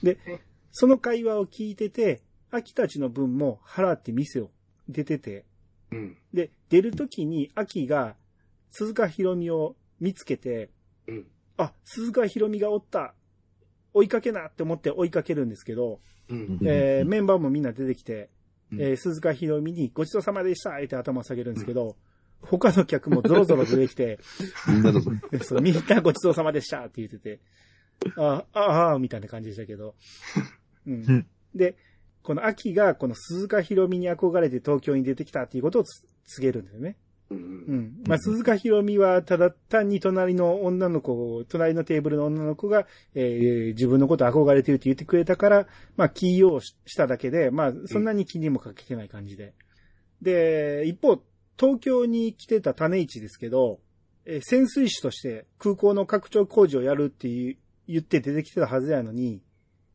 [0.03, 0.41] でえ、
[0.73, 4.51] その会話を聞いてて、秋たちの分も払って店を
[4.89, 5.47] 出てて、
[5.91, 6.17] うん。
[6.35, 8.15] で、出るときに秋が
[8.71, 10.69] 鈴鹿ひろみを見つけて、
[11.09, 11.27] うん。
[11.57, 13.15] あ、鈴鹿ひろみがおった
[13.95, 16.59] 追いかけなって思って追いかけるんですけど、うん。
[16.63, 18.29] えーメンバーもみんな出てきて、
[18.71, 21.97] うんえー鈴鹿ひろみにごちそうさまでしたって頭を下げるんですけど、
[22.43, 24.19] 他の客もゾロゾロ出てきて、
[24.69, 25.01] みんなの、
[25.43, 27.41] そうみんなごちそうさまでしたって言ってて、
[28.17, 29.95] ああ、ああ、みたいな感じでしたけど。
[30.87, 31.77] うんうんで、
[32.23, 36.97] この秋がこの鈴鹿ひろみに憧れて東京に出てきたっていうことをつ告げるんですよね。
[37.31, 37.35] う。
[37.35, 38.03] うんん。
[38.07, 49.55] まあ、鈴鹿ひろみはただ単に隣の女の子、隣のテーブルの女の子が、えー自分のこと憧れてるって言ってくれたから、まあ、起用しただけで、まあ、そんなに気にもかけてない感じで。
[50.21, 51.23] で、一方、
[51.59, 53.81] 東京に来てた種市ですけど、
[54.25, 57.57] えー潜水士として空港の拡張工事をやるっていう
[57.89, 59.41] 言って出てきてたはずやのに、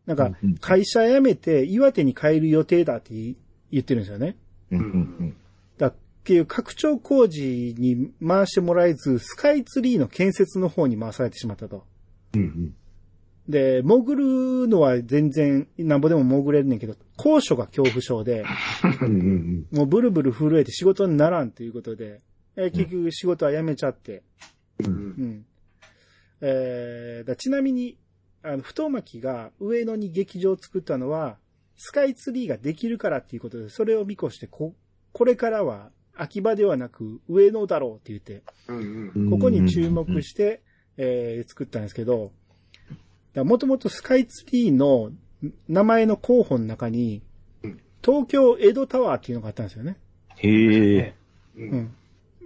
[0.05, 4.37] なんか、うん会社辞めて岩手に帰る予定だって言ってるんですよね。
[4.71, 4.79] うん。
[4.79, 5.35] うん。
[5.77, 5.93] だっ
[6.23, 11.85] ていう拡張工事に回してもらえず、スカイツリーの建設の方に回されてしまったと。
[12.33, 12.75] うんうん
[13.47, 18.43] で、潜るのは全然、なんぼでも潜れるねんけど、高所が恐怖症で、
[19.71, 22.19] もうブルブル震えて仕事にならんということで、
[22.55, 24.23] えー結局仕事は辞めちゃって、
[24.79, 25.45] うんうん。
[26.41, 27.97] えーだちなみに、
[28.43, 31.37] あの、太巻きが上野に劇場を作ったのは、
[31.77, 34.75] スカイツリーができるからっていうことで、それを見越して、こ、
[35.13, 39.11] これからは秋葉ではなく上野だろうって言って、うん。
[39.15, 39.29] うん。
[39.29, 40.61] ここに注目して、
[40.97, 42.33] えー作ったんですけど、
[43.43, 45.11] もともとスカイツリーの
[45.67, 47.21] 名前の候補の中に
[47.63, 49.97] うん、東京江戸タワーっていうのがあったんですよね。
[50.37, 51.15] へえ。
[51.55, 51.61] う。
[51.61, 51.95] うんん。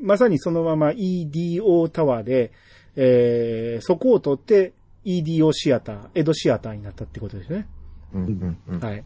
[0.01, 2.51] まさにそのまま EDO タワーで、
[2.95, 4.73] えーそこを取って
[5.05, 7.67] EDO シアター、江戸シアターになったってことですね。
[8.13, 8.25] うん。
[8.25, 8.57] うん。
[8.67, 8.79] うん。
[8.79, 9.03] はい。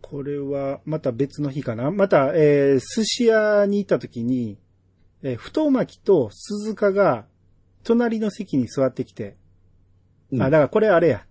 [0.00, 4.58] これは、また別の日かなまた、えー寿司屋に行った時に、
[5.22, 7.26] えー太巻きと鈴鹿が、
[7.82, 9.36] 隣の席に座ってきて、
[10.32, 11.24] うんあ、だからこれあれや。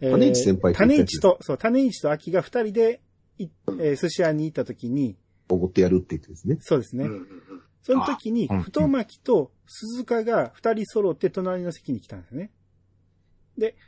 [0.00, 3.00] えー種市先輩種市と、そう、種市と秋が二人で、
[3.38, 5.16] いえー寿司屋に行った時に、
[5.48, 6.58] おごってやるって言ってですね。
[6.60, 7.04] そうですね。
[7.04, 7.26] うん。
[7.82, 12.50] その時に太巻きと鈴鹿が二人揃って隣の席に来たんですね。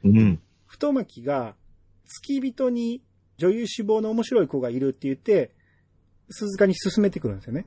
[0.05, 0.41] うん。
[0.67, 1.55] 太巻きが、
[2.07, 3.03] 付き人に
[3.39, 5.53] 女優志望の面白い子がいるって言って、
[6.31, 7.67] 鈴鹿に進めてくるんですよね。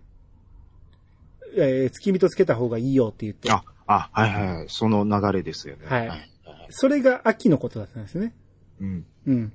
[1.57, 3.51] えー、付き人つけた方がいいよって言って。
[3.51, 4.65] あ、あ、はいはいはい。
[4.69, 5.85] その流れですよね。
[5.87, 6.31] はい
[6.69, 8.33] それが秋のことだったんですね。
[8.81, 9.05] うん。
[9.27, 9.53] うん。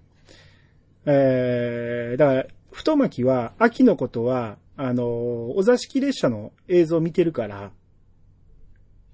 [1.06, 5.06] えー、だから、太巻きは、秋のことは、あのー
[5.56, 7.72] お座敷列車の映像を見てるから、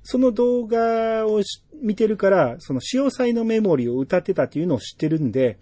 [0.03, 5.59] その動画をし見てるから、その潮祭のメモリーを歌ってたっていうのを知ってるんで、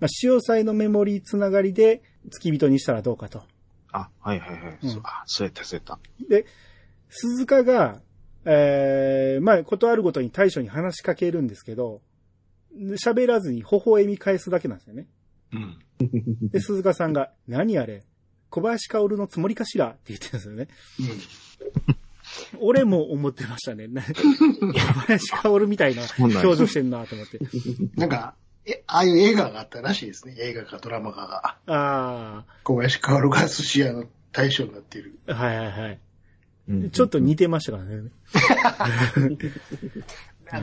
[0.00, 3.42] まあ、潮祭のメモリーつながりで付き人にしたらどうかと。
[3.92, 4.78] あ、はいはいはい。
[4.82, 6.26] うんあ、そうやったそうやった。
[6.28, 6.46] で、
[7.10, 8.00] 鈴鹿が、
[8.44, 12.00] えー、まあ、ことあるごとに大将に話しかけるんですけど、
[12.74, 15.06] 喋らずに微笑み返すだけなんですよね。
[15.52, 15.78] うん。
[16.50, 18.04] で、鈴鹿さんが、何あれ
[18.50, 20.68] 小林薫のつもりかしらって言ってるんですよね。
[22.60, 23.88] 俺も思ってましたね。
[23.88, 24.12] な小
[25.06, 27.38] 林薫みたいな表情してんなと思って。
[27.96, 30.36] なんか、え、ああいう映画があったらしいですね。
[30.38, 31.56] 映画かドラマかが。
[31.66, 35.18] あ小林薫が寿司屋の大将になっている。
[35.26, 35.98] あ、はいはいはい。
[36.68, 38.10] うんちょっと似てましたからね。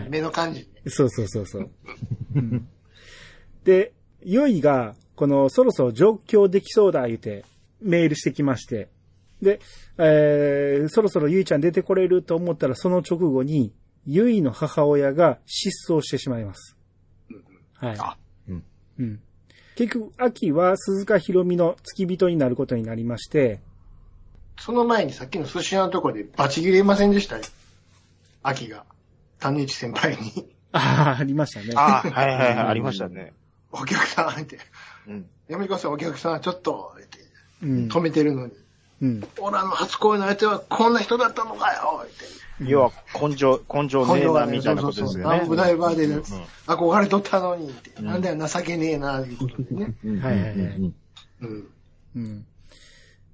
[0.10, 0.68] 目の感じね。
[0.88, 1.70] そうそうそうそう。
[2.36, 2.68] うん
[3.64, 7.46] で、ヨイが、この、そろそろ状況できそうだ、言うて、
[7.82, 8.90] メールしてきまして。
[9.42, 9.60] で、
[9.98, 13.74] えー、そろそろユイちゃん出てこれると思ったら、その直後に、
[14.06, 16.78] ユイの母親が失踪してしまいます。
[17.76, 17.96] はい。
[18.00, 18.64] あうん
[19.00, 19.20] うん。
[19.76, 23.60] 結局、秋は鈴鹿ひろみの付き人になることになりまして、
[24.60, 27.38] その前にさっきの寿司屋のとこでバチ切れませんでした
[28.44, 28.86] 秋が。
[29.40, 31.74] 谷内先輩に、ああ、ありましたね。
[31.76, 32.68] あ、はいはいはい。
[32.68, 33.34] ありましたね。
[33.72, 34.60] お客さんって、
[35.08, 35.26] うん。
[35.48, 37.20] やめてください、お客さん、ちょっと、って
[37.64, 37.88] うん。
[37.88, 38.54] 止めてるのに。
[39.02, 39.28] うん。
[39.40, 42.70] 俺あの初恋の相手はこんな人だったのかよって。
[42.70, 45.36] 要は、根性、根性ねえな、みたいなことですよね。
[45.36, 46.22] 南部ダイバーでうん
[46.68, 47.92] 憧れとったのにって。
[47.98, 49.96] うんなんだよ、情けねえな、いうことでね。
[50.04, 50.94] うんはいはいはい。
[52.16, 52.46] うん。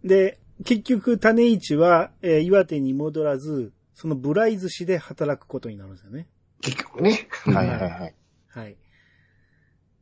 [0.04, 6.28] で、結局、種市は、えー岩手に戻らず、そのブライズ市で働くことになるんですよね。
[6.62, 7.28] 結局ね。
[7.46, 8.16] はいはいはい。
[8.50, 8.78] はい。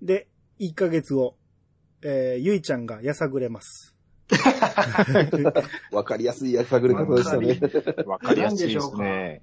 [0.02, 0.28] で、
[0.60, 1.36] 1ヶ月後、
[2.02, 3.96] えーゆいちゃんがやさぐれます。
[5.92, 7.60] わかりやすいやさぐれ方でしたね。
[8.06, 9.42] わかりやすいですね。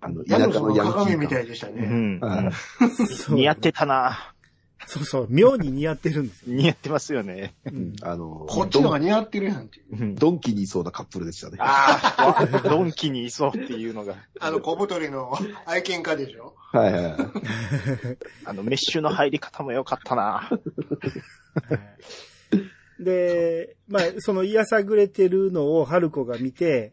[0.00, 1.82] あの、田舎のヤンキ鏡みたーいでしたね。
[1.82, 2.20] うん。
[3.34, 4.34] 似合ってたな。
[4.86, 6.56] そうそう、妙に似合ってるんですよ。
[6.56, 7.54] 似合ってますよね。
[7.66, 9.96] うんあの、こっちの方が似合ってるやんっていう。
[9.96, 11.58] うんドンキにいそうなカップルでしたね。
[11.60, 14.16] ああ、ドンキにいそうっていうのが。
[14.40, 15.32] あの、小太りの
[15.66, 16.54] 愛犬家でしょ？
[16.72, 17.16] はいはいはい。
[18.44, 20.22] あの、メッシュの入り方も良かったな。
[20.22, 20.60] はい
[23.02, 26.92] で、まあ、そのやさぐれてるのを春子が見て、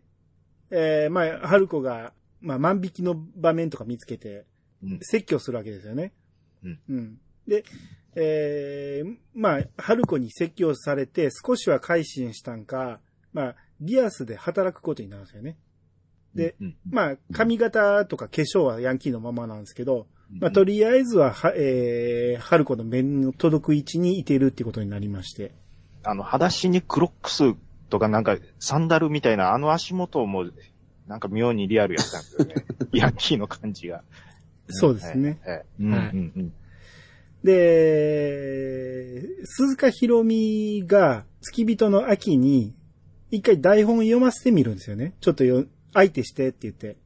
[0.71, 4.45] えー、まあ、春子が、まあ、万引きの場面とか見つけて、
[4.83, 6.13] うん説教するわけですよね。
[6.63, 7.63] うんで、
[8.15, 12.99] えー、まあ、春子に説教されて少しは改心したんか、
[13.31, 15.57] まあ、リアスで働くことになるんですよね。
[16.33, 20.07] でうん、まあ、髪型とか化粧はヤンキーのままなんですけど、
[20.39, 25.51] まあ、とりあえずは、は、えー、春子の面の届く位置にいてるってことになりまして。
[26.03, 27.55] あの、裸足にクロックス
[27.89, 30.45] とかなんかサンダルみたいなあの足元も
[31.07, 32.65] なんか妙にリアルやったんですよね。
[32.93, 34.03] ヤンキーの感じが。
[34.69, 35.39] そうですね。
[35.45, 35.65] はい。
[35.79, 36.53] うんはいうんうん
[37.43, 42.75] で、鈴鹿ひろみが付き人の秋に
[43.31, 45.13] 一回台本読ませてみるんですよね。
[45.21, 46.97] ちょっとよ、相手してって言って。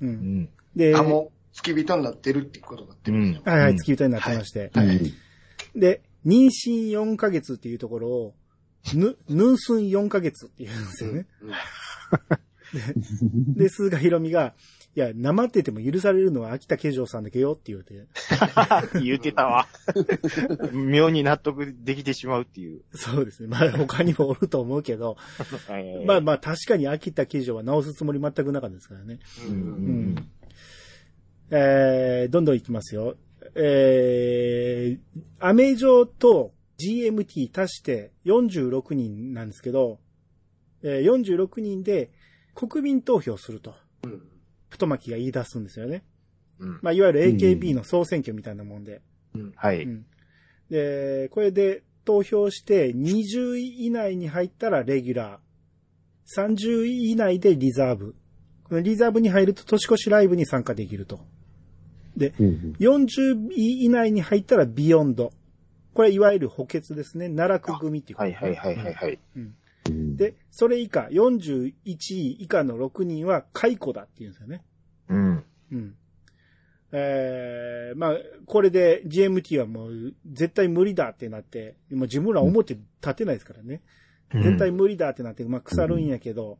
[0.00, 0.06] う。
[0.06, 0.10] うん
[0.42, 0.48] ん。
[0.74, 3.52] で、あ、もう、付き人になってるっていうことになってるんですよ。
[3.52, 4.70] はいはい、うん付き人になってまして。
[4.74, 5.14] はい
[5.76, 8.34] で、妊娠4ヶ月っていうところを、
[8.94, 11.26] ぬ、ヌンスン4ヶ月って言うんですよね。
[11.42, 11.52] うん
[13.54, 14.54] で、鈴鹿ひろみが、
[14.96, 18.06] いや、生ってても許されるのは秋田慶城さんだけよって言うて。
[19.00, 19.68] 言ってたわ。
[20.72, 22.82] 妙に納得できてしまうっていう。
[22.92, 23.48] そうですね。
[23.48, 25.16] まあ他にもおると思うけど、
[25.68, 29.20] は いまあまあ確かに秋田慶城は直すつもり全くなかったですからね。
[29.48, 30.30] うんうん
[31.52, 33.16] えー、どんどんいきますよ。
[33.54, 40.00] えー、アメ城と GMT 足して46人なんですけど、
[40.82, 42.10] えー、46人で
[42.54, 44.22] 国民投票すると、うん
[44.70, 46.02] 太巻が言い出すんですよね。
[46.58, 49.02] うんまあ、いわゆる AKB の総選挙みたいなもんで。
[49.56, 49.84] はい。
[49.84, 50.06] うん
[50.70, 58.14] で、これで投票して20位以内に入ったらレギュラー、30位以内でリザーブ。
[58.64, 61.20] このリザーブに入ると年越しライブに参加できると。
[62.16, 65.32] で、うん40位以内に入ったらビヨンド。
[65.92, 67.28] これいわゆる補欠ですね。
[67.28, 69.18] 奈落組っていうことはいはいはいはいはい。
[69.36, 69.54] うん
[70.16, 74.62] で、それ以下、41位以下の6人は解雇だって言うんですよね。
[75.08, 75.44] うん。
[75.72, 75.94] うん。
[76.92, 83.80] えー、まあ、これで GMT はもう絶対無理だってなって、もう自分ら表立てないですからね。
[84.32, 86.58] 絶対無理だってなって、まあ腐るんやけど、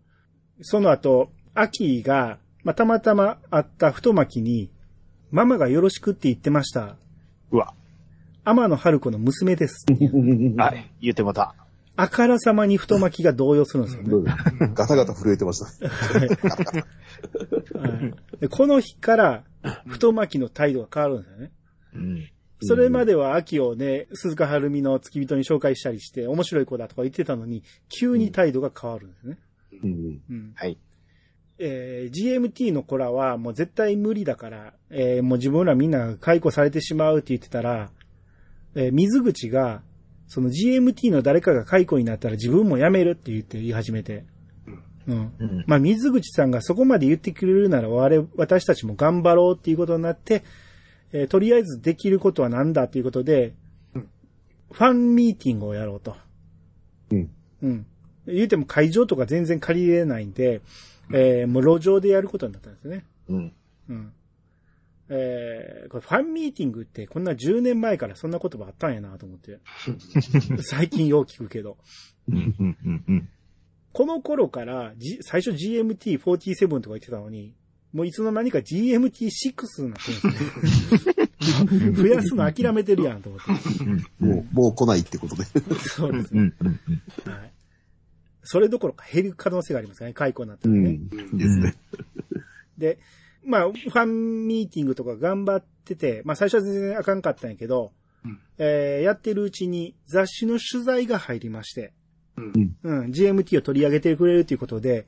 [0.63, 4.71] その後、秋が、まあたまたま会った太巻に、
[5.31, 6.97] ママがよろしくって言ってました。
[7.51, 7.75] うわ。
[8.45, 9.87] 天野春子の娘です。
[10.57, 10.91] はい。
[11.01, 11.55] 言ってもた。
[12.03, 14.35] あからさまに太巻が動揺するんですよね。
[14.75, 15.89] ガタガタ震えてました。
[15.89, 16.29] はい
[18.41, 19.45] でこの日から、
[19.87, 21.53] 太巻の態度が変わるんですよね。
[21.95, 22.29] うん。
[22.63, 29.39] それまでは秋をね、鈴鹿春美の付き人に紹介したりして、面白い子だとか言ってたのに、急に態度が変わるんですね。
[29.83, 30.53] うんうん。
[30.55, 30.79] はい。
[31.59, 37.91] えー GMT の子らはもう絶対無理だから、えーもう自分らみんな解雇されてしまうって言ってたら、
[38.75, 39.83] えー水口が、
[40.31, 44.25] その GMT の誰かが解雇になったら自分も辞めるって言って言い始めて。
[45.09, 45.33] うん。
[45.41, 45.65] うん。
[45.67, 50.45] まあ、水口さんがそこまで言ってくれるなら我々、私たちも頑張ろうっていうことになって、
[51.13, 53.55] えーとりあえずできることは何だっていうことで、
[53.97, 54.09] うん
[54.71, 56.15] ファンミーティングをやろうと。
[57.11, 57.31] うん。
[57.65, 57.87] うん。
[58.29, 60.61] 言うても会場とか全然借りれないんで、
[61.13, 63.05] えーもう路上でやることになったんですね。
[63.29, 63.53] うん。
[63.89, 64.13] うん。
[65.13, 69.59] えーこれファンミーティングってこんな10年前からそんな言葉あったんやなと思って。
[70.63, 71.79] 最近よう聞くけど。
[72.29, 72.55] うん。
[72.59, 72.77] うん。
[73.09, 73.29] うん。
[73.93, 77.55] この頃から、G、最初 GMT47 とか言ってたのに、
[77.93, 81.15] もういつの間にか GMT6 になってるんですね。
[81.93, 84.25] 増やすの諦めてるやんと思って。
[84.25, 85.45] もう、もう来ないってことで。
[85.79, 86.41] そうですね。
[86.41, 86.55] うん。
[86.61, 87.33] うん。
[87.33, 87.53] はい。
[88.45, 90.13] それどころか減る可能性がありますね。
[90.13, 91.01] 解雇になったらね。
[91.33, 91.75] ですね。
[92.79, 92.99] で、
[93.45, 97.93] まあ、ファンミーティングとか頑張ってて、まあ最初は全然あかんかったんやけど、
[98.25, 101.93] うんえーやってるうちに雑誌の取材が入りまして、
[102.37, 105.07] うん、GMT を取り上げてくれるということで、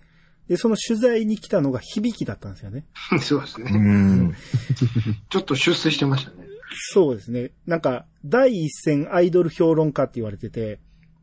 [0.48, 2.84] で、その取材に来たのが響きだったんですよね。
[3.12, 3.70] う そうですね。
[3.70, 4.34] ん。
[5.30, 6.46] ちょっと出世してましたね。
[6.74, 7.52] そうですね。
[7.66, 10.80] なんか、第一線アイドル評論家って言われてて、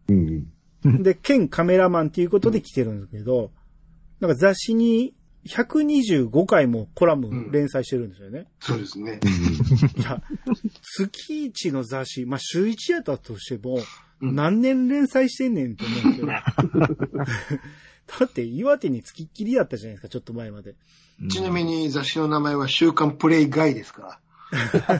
[0.07, 0.47] うん
[0.86, 1.03] うん。
[1.03, 3.51] で、兼カメラマンっていうことで来てるんですけど、
[4.20, 5.14] なんか雑誌に
[5.50, 8.47] 125回もコラム連載してるんですよね。
[8.60, 9.20] そうですね。
[9.97, 10.22] いや、
[10.82, 13.84] 月一の雑誌、まあ、週一やったとしても、うん
[14.22, 16.28] 何年連載してんねんと思うんですけど。
[18.20, 20.76] だって岩手に付きっきりやったじゃないですか、ちょっと前まで。
[21.30, 24.20] ちなみに雑誌の名前は週刊プレイガイですか？
[24.52, 25.00] ら。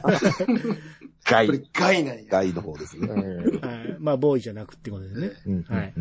[1.26, 1.62] ガイこれ。
[1.74, 2.24] ガイなんや。
[2.30, 3.08] 外の方ですね。
[3.08, 3.96] はい。
[3.98, 5.92] まあ、ボーイじゃなくってことですね。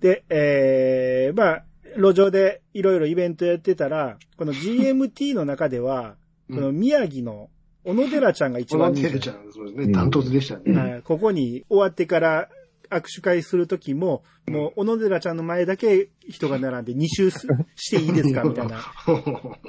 [0.00, 1.64] で、えー、まあ、
[1.96, 6.00] 路上でいろいろイベントやってたら、この GMT の中では、
[6.48, 7.48] うんこの宮城の
[7.84, 9.92] 小野寺ちゃんが一番人気テレちゃん、そうですね。
[9.92, 10.76] ダントツでしたね。
[10.76, 12.48] はい、ここに終わってから
[12.90, 18.80] 握手会するときも、もう小野寺ちゃんの前だけ人が並んで2周すしていいですかみたいな。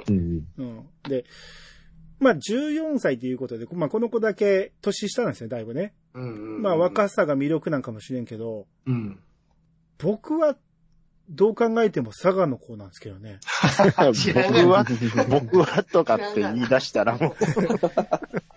[0.08, 0.86] うんうん。
[1.08, 1.24] で、
[2.18, 5.94] まあ14歳ということで、まあこの子だけ年下なんですよ、だいぶね。
[6.14, 9.18] うんうんまあ若さが魅力なんかもしれんけど、うん。
[9.98, 10.56] 僕は
[11.30, 13.38] どう考えても佐賀の子なんですけどね。
[14.14, 14.84] 知らない僕は、
[15.28, 17.34] 僕はとかって言い出したらも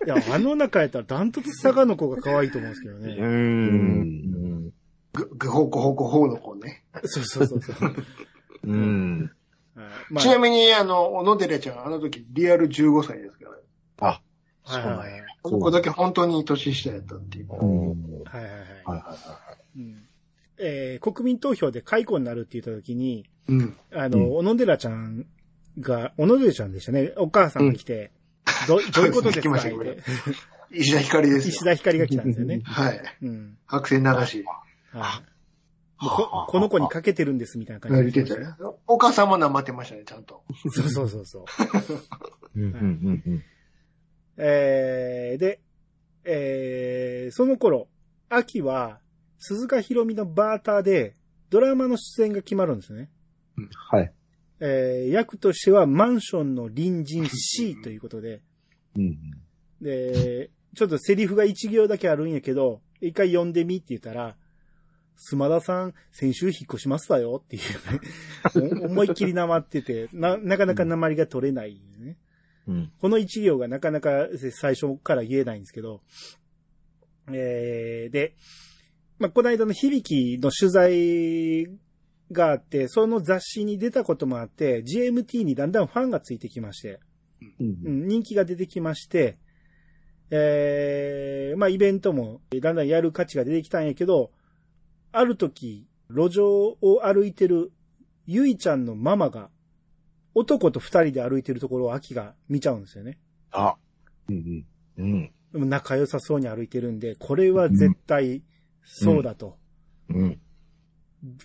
[0.04, 3.14] いや、あの中やったらダントツ佐賀の子が可愛いと思うんですけどう、うね。
[3.14, 4.72] ん。
[5.12, 6.84] ぐ、ぐほこほこほの子ね。
[7.04, 7.96] そうそうそうそう。
[8.64, 9.30] うん。
[9.74, 13.50] はいまあちなみに、あの、小野寺ちゃん、あの時、リアル15歳ですか
[14.00, 14.08] ら。
[14.08, 14.20] あ、
[14.64, 15.24] そうなんや。
[15.42, 17.48] この子だけ本当に年下やったっていう。
[17.50, 18.52] うんはいはいはい。
[18.52, 20.05] はいはいはうん
[20.58, 23.76] えー国民投票で解雇になるって言った時に、うん。
[23.92, 25.26] あの、小野寺ちゃん
[25.80, 27.12] が、小野寺ちゃんでしたね。
[27.16, 28.10] お母さんが来て、
[28.66, 29.58] ど、どういうことですか？
[30.72, 31.54] 石田ひかりですよ。
[31.54, 32.60] 石田ひかりが来たんですよね。
[32.64, 33.00] はい。
[33.22, 33.56] うん。
[33.66, 34.44] 白線流し。
[34.92, 36.04] はい。
[36.04, 38.78] もうここの子にかけてるんですみたいな感じでてたよ。
[38.86, 40.42] お母さんもなまってましたね、ちゃんと。
[40.74, 41.44] そうそうそうそう。
[42.56, 43.44] うんうんうん
[44.38, 45.60] えー、で、
[46.24, 47.88] えー、その頃、
[48.28, 48.98] 秋は、
[49.38, 51.14] 鈴鹿ひろみのバーターで、
[51.50, 53.10] ドラマの出演が決まるんですね。
[53.58, 53.96] い。
[53.96, 54.12] はい。
[54.60, 58.40] えー、役としてはマンションの隣人 C ということで、
[58.96, 59.18] うん。
[59.80, 64.36] で、ちょっとセリフが一行だけあるんやけど、一回読んでみって言ったら、
[65.16, 68.80] スマダさん、先週引っ越しましたよっていうね。
[68.82, 72.18] お 思いっきりなまってて、な、なかなかなまりが取れない、ね。
[72.66, 72.92] うん。
[73.00, 76.02] この一行がなかなか最初から言えないんですけど、
[77.32, 78.34] えー、で、
[79.18, 81.66] まあ、この間の響きの取材
[82.32, 87.00] があって、その雑誌に出たこともあって、GMT にだんだんファンがついてきまして、
[87.60, 89.38] うんうん、人気が出てきまして、
[90.30, 94.32] えー、まあイベントもだんだんやる価値が出てきたんやけど、
[95.12, 97.72] ある時、路上を歩いてる
[98.26, 99.50] ゆいちゃんのママが、
[100.34, 103.18] 男と二人で歩いてるところを秋が見ちゃうんですよね。
[103.52, 103.76] あ、
[104.28, 104.66] うん
[104.98, 105.32] うん。
[105.52, 108.42] でも仲良さそうに歩いてるんで、これは絶対
[108.86, 109.58] そうだと。
[110.08, 110.40] うん。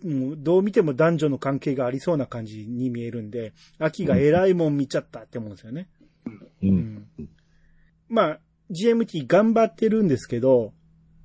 [0.03, 5.89] もうどう見ても男女の関係がありそうな感じに見えるんで、秋が偉いもん見ちゃったって思うんですよね。
[6.61, 6.67] う。
[6.67, 7.07] うんん
[8.07, 8.39] まあ、
[8.69, 10.73] GMT 頑張ってるんですけど、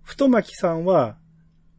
[0.02, 1.18] 太巻さんは、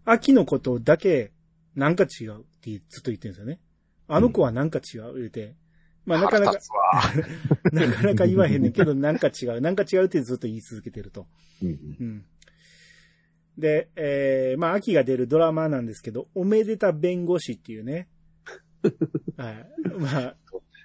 [0.05, 1.31] 秋のことだけ、
[1.75, 3.59] なんか違うってずっと言ってるんですよね。
[4.07, 5.55] あの子はなんか違う言うて。
[6.05, 6.53] まあなかなか
[7.71, 11.27] なかなか言わへんねんけど、なんか違う、なんか違うってずっと言い続けてると。
[11.61, 12.25] うん。
[13.57, 13.61] うん。
[13.61, 18.07] で、えー、まあ秋が出るドラマなんですけど、おめでた弁護士っていうね。
[19.37, 19.67] はい。
[19.99, 20.35] まあ、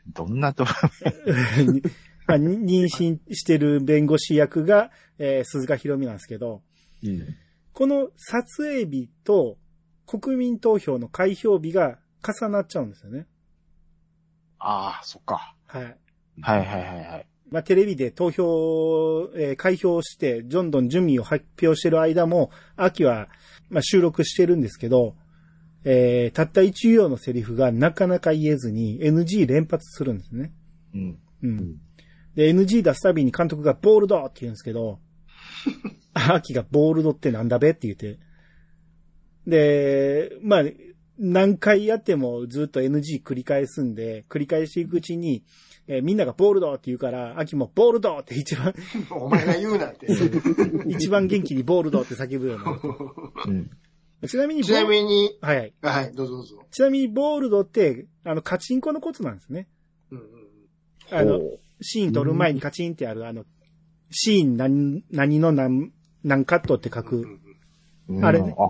[0.09, 0.65] どんなと、
[2.27, 6.63] まあに妊娠してる弁護士役が、えー鈴鹿ひろみなんですけど、
[7.03, 7.37] うん。
[7.73, 9.59] この撮影日と
[10.07, 13.27] 国民投票の開票日が重なっちゃうんですよね。
[14.59, 15.57] ああ、そっか。
[15.67, 15.99] はい。
[16.41, 17.27] はいはいはいはい。
[17.53, 23.29] まあ、テレビで投票、えー開票して、どんどん順位を発表してる間も、秋は、
[23.71, 25.15] まあ、収録してるんですけど、
[25.85, 30.53] えーたった一行のセリフがなかなか言えずに NG 連発するんですね。
[30.95, 31.19] うん。
[31.43, 31.77] うん。
[32.35, 34.99] で、NG 出すたびに監督がボールドって言うんですけど、
[36.15, 38.19] 秋がボールドってなんだべって言って。
[39.47, 40.65] で、まあ、
[41.19, 45.45] 何回やってもずっと NG 繰り返すんで、繰り返していくうちに、
[45.89, 48.75] えーみんながボールドって言うから、秋もボールドって一番、
[49.11, 50.07] お前が言うなって。
[50.89, 52.81] 一番元気にボールドって叫ぶようになる
[53.47, 53.71] うん。
[54.29, 55.75] ちなみにボちなみに、はいはい。
[55.83, 56.67] はい、どうぞどうぞ。
[56.71, 59.69] ちなみにボールドって、あの、カチンコのことなんですね。
[60.11, 60.27] うんうん
[61.11, 61.41] あの、
[61.83, 63.45] シーン撮る前にカチンってある、あの、
[64.11, 67.17] シーン何、何の何、何カットって書く。
[68.09, 68.69] うんあれねあ、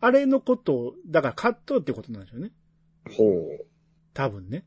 [0.00, 2.52] あれのことを、だから葛藤ってことなんでしょうね。
[3.16, 3.66] ほう。
[4.14, 4.64] 多分ね。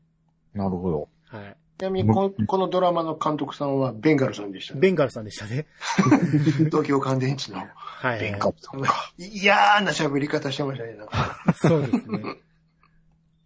[0.54, 1.08] なるほど。
[1.26, 1.56] はい。
[1.78, 4.80] ちなみにこ、このドラマの監督さんはベンガルさんでしたね。
[4.80, 5.66] ベンガルさんでしたね。
[6.70, 7.58] 東京乾電池の。
[7.58, 8.20] はい。
[8.20, 9.12] 勉強とか。
[9.18, 10.94] 嫌な喋り方してましたね。
[10.94, 12.22] なんかそうですね。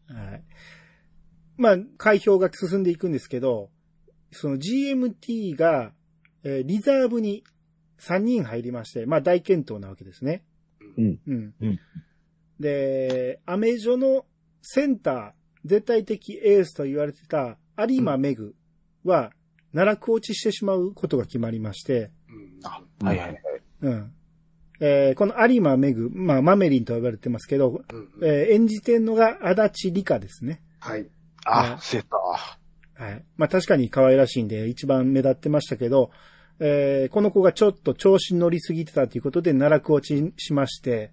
[0.08, 0.42] はい。
[1.56, 3.70] まあ、開票が進んでいくんですけど、
[4.30, 5.92] その GMT が、
[6.44, 7.44] えーリザーブに
[7.98, 10.44] 3人入りまして、まあ大健闘なわけですね。
[10.96, 11.18] うん。
[11.26, 11.54] うん。
[11.60, 11.80] うん
[12.60, 14.26] で、アメジョの
[14.62, 15.32] センター、
[15.64, 18.54] 絶対的エースと言われてた有馬メグ
[19.04, 19.32] は、
[19.72, 23.42] 奈落落ちしてしまうことが決まりまして、うんあ、はいはいはい。
[23.82, 24.12] うん。
[24.80, 30.62] えーこの有馬メグ、まあマメリンと呼ばれてますけど、うんえー演じてんのが足立理香ですね。
[30.80, 31.00] はい。
[31.00, 31.10] はい
[31.44, 32.16] あ、セータ
[33.02, 33.24] はい。
[33.36, 36.10] まあ確かに可愛らしいんで一番目立ってましたけど、
[36.60, 41.12] えーこの子がちょっと調子に乗りすぎてたということで奈落落ちしまして、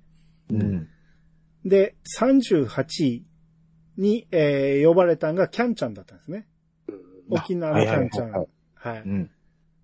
[0.52, 0.56] ー。
[0.56, 0.90] うん。
[1.66, 3.26] で、38位
[3.98, 6.48] に、えー呼ばれたのがキャンちゃんだったんですね。
[7.30, 8.32] 沖縄のキャンちゃん。
[8.32, 9.30] はいはい。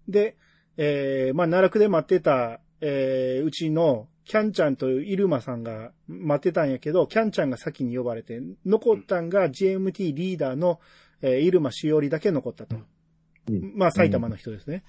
[0.07, 0.35] で、
[0.77, 10.79] えーまあ奈落で待ってた、えーうちのキャンちゃんとイルマさんが待ってたんやけど、キャンちゃんが先に呼ばれて、残ったんが GMT リーダーの、
[11.21, 12.75] えーイルマしおりだけ残ったと。
[12.75, 14.83] うんまあ埼玉の人ですね。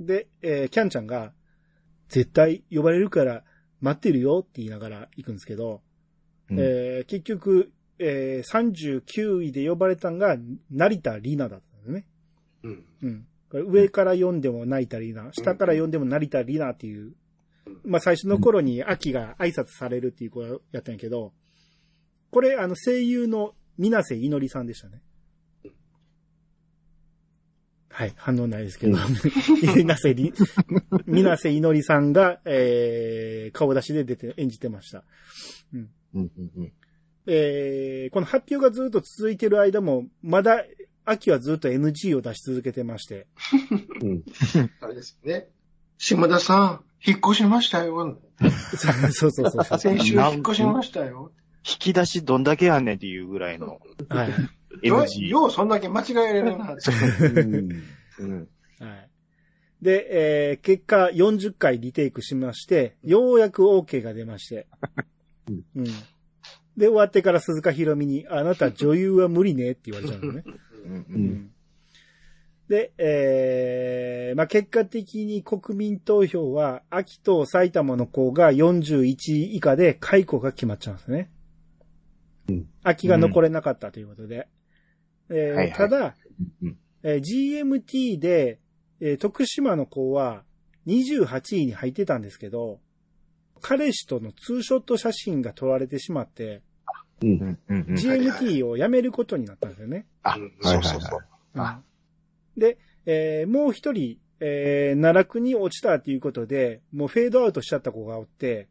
[0.00, 1.32] で、えーキャンちゃんが、
[2.08, 3.44] 絶対呼ばれるから
[3.80, 5.82] 待ってるよって言いながら行くんですけど、
[6.50, 10.36] うんえー結局、えー39位で呼ばれたんが
[10.70, 12.06] 成田里奈だったんですね。
[12.62, 12.84] うん。
[13.02, 13.26] うん。
[13.52, 17.12] 上から読んでも成田里奈、下から読んでも成田里奈っていう、
[17.84, 21.32] まあ最初の頃に秋が挨拶されるっていう子やったんやけど、
[22.30, 25.02] これあの声優の水瀬いのりさんでしたね。
[27.92, 28.96] はい、反応ないですけど、
[29.62, 30.32] 水瀬り、
[31.06, 35.04] 水瀬いのりさんが、えー、顔出しで出て演じてました。
[35.74, 36.72] うんうんうん。
[37.26, 40.64] えー、この発表がずっと続いてる間も、まだ、
[41.04, 43.26] 秋はずっと NG を出し続けてまして。
[44.02, 44.22] うん。
[44.80, 45.48] あれですよね。
[45.98, 48.18] 島田さん、引っ越しましたよ。
[49.12, 49.78] そうそうそうそう。
[49.78, 51.32] 先週引っ越しましたよ。
[51.66, 54.86] 引き出しどんだけあんねんっていうぐらいのはい。
[54.86, 55.28] よ NG。
[55.28, 56.74] ようそんだけ間違えれるな。
[56.74, 57.82] うん
[58.18, 58.48] うん。
[58.78, 59.10] はい。
[59.82, 64.66] で、えー、結果40回リテイクしまして、ようやく OK が出まして。
[65.50, 65.84] うんうん。
[66.76, 70.44] で、終わってから鈴鹿ひろみに、あなた女優は無理ねって言われちゃうのね。
[70.86, 71.50] うん。
[72.68, 81.30] で、えー、まあ、結果的に国民投票は、秋と埼玉の子が41位以下で解雇が決まっちゃうんですね。
[82.48, 84.48] うん秋が残れなかったということで。
[85.30, 86.14] えーはいはいただ、
[86.62, 88.60] うんえー GMT で、
[89.00, 90.44] えー徳島の子は
[90.86, 92.80] 28位に入ってたんですけど、
[93.60, 96.62] 彼氏とのツーショット写真が撮られてしまって、
[97.22, 97.28] うん。
[97.28, 97.58] うん。
[97.68, 97.86] うん。
[97.88, 97.94] うん。
[97.94, 100.06] GMT を辞めることになったんですよね。
[100.22, 101.20] あ、うんそうそうそう。
[102.56, 108.68] で、えーもう一人、えー奈落に落ちたということで、もうフェードアウトしちゃった子がおって、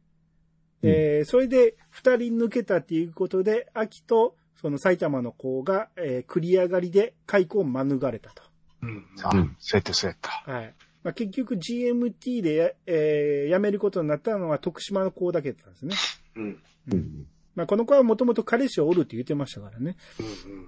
[0.83, 8.43] えーそれで二人抜けたっていうことで、秋とその埼玉の子が、えー繰り上がりで解雇を免れたと。
[8.81, 9.05] うん。
[9.23, 10.51] あ、そうやってそうやった。
[10.51, 10.73] はい。
[11.09, 15.95] まあ、結局 GMT でや、えー辞めることになったのは徳島の子だけだったんですね。
[16.35, 16.59] うん。
[16.91, 17.25] うん。
[17.55, 19.97] まあ、この子はもともと彼氏をおるって言ってましたからね。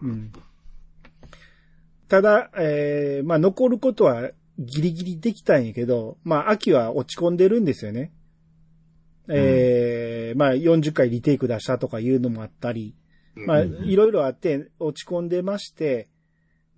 [0.02, 0.10] うん。
[0.10, 0.32] うん。
[2.08, 8.12] ただ、えーまあ、残ることはギリギリできたんやけど、まあ、秋は落ち込んでるんですよね。
[9.30, 12.96] えーまあ、40回リテイク出したとかいうのもあったり、
[13.36, 16.10] まあ、うんいろいろあって落ち込んでまして、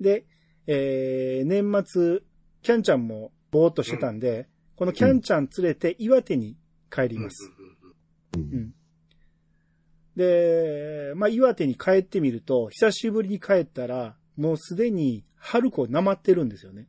[0.01, 0.25] で、
[0.67, 2.19] えー年末、
[2.61, 6.57] キャンちゃんもぼーっとしてたんで、このキャンちゃん連れて岩手に
[6.91, 7.51] 帰ります。
[8.35, 8.73] うん。
[10.17, 16.87] で、まあ、岩手に帰ってみると、久しぶりに帰ったら、もうすでに、春子なまってるんですよね。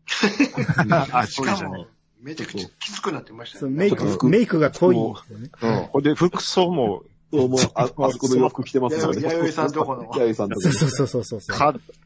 [1.12, 1.86] あ、しそうですよねかも。、
[2.20, 3.70] めちゃくちゃきつくなってましたね。
[3.70, 5.50] メイク、メイクが濃いんですよね。
[5.60, 5.86] うん。
[5.86, 7.02] ほんで、服装も、
[7.32, 9.20] そう、もう、あ、あそこの洋服着てますよね。
[9.20, 11.58] 弥生さんとこの 弥生さんとこそうそうそうそうそう。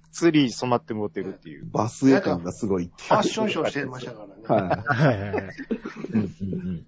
[0.09, 1.67] かっつり染まって持ってるっていう。
[1.71, 2.91] バスエ感がすごい。
[2.97, 4.33] ファッションショーしてましたからね。
[4.47, 5.45] ははいはいはい。
[6.13, 6.21] うん。
[6.21, 6.87] うん。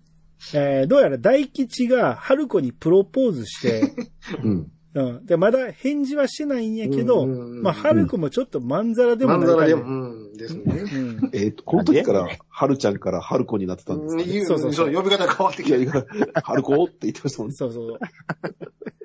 [0.54, 3.92] えーどうやら大吉が春子にプロポーズして、
[4.42, 4.42] い。
[4.42, 4.72] うん。
[4.92, 5.26] うん。
[5.26, 10.64] で、まだ返事はしてないんやけど、うんうんうんまあ、春子もちょっとまんざらでもまんない感じざらでも、うん、ですね。
[10.64, 11.30] うん。
[11.32, 15.78] えっと、この時から、はるちゃんからはるこになってたんですかね言そうそうそう呼び方変わってきて。
[15.78, 16.04] いやいや、
[16.42, 17.54] はるこって言ってましたもんね。
[17.56, 17.98] そうそう。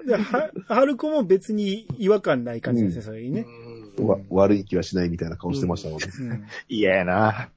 [0.08, 3.46] で、は、春子も別に違和感ない感じですね、それにね。
[3.48, 3.65] うん
[4.04, 6.08] わ悪い気はしないみたいな顔してましたもんね。
[6.20, 6.48] うん。
[6.68, 7.50] 嫌やな。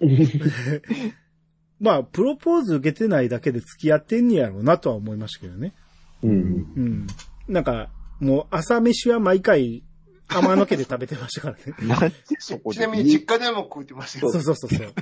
[1.78, 5.74] まあ、プロポーズ受けてないだけで付き合ってんねやろうなとは思いましたけどね。
[6.22, 6.30] うん。
[6.30, 6.34] う
[6.80, 7.06] ん。
[7.48, 9.82] なんか、もう朝飯は毎回
[10.28, 11.88] 甘の毛で食べてましたからね。
[11.88, 12.78] なんでそこで？
[12.78, 14.32] ちなみに実家でも食うてましたよ。
[14.32, 14.94] そうそうそうそう。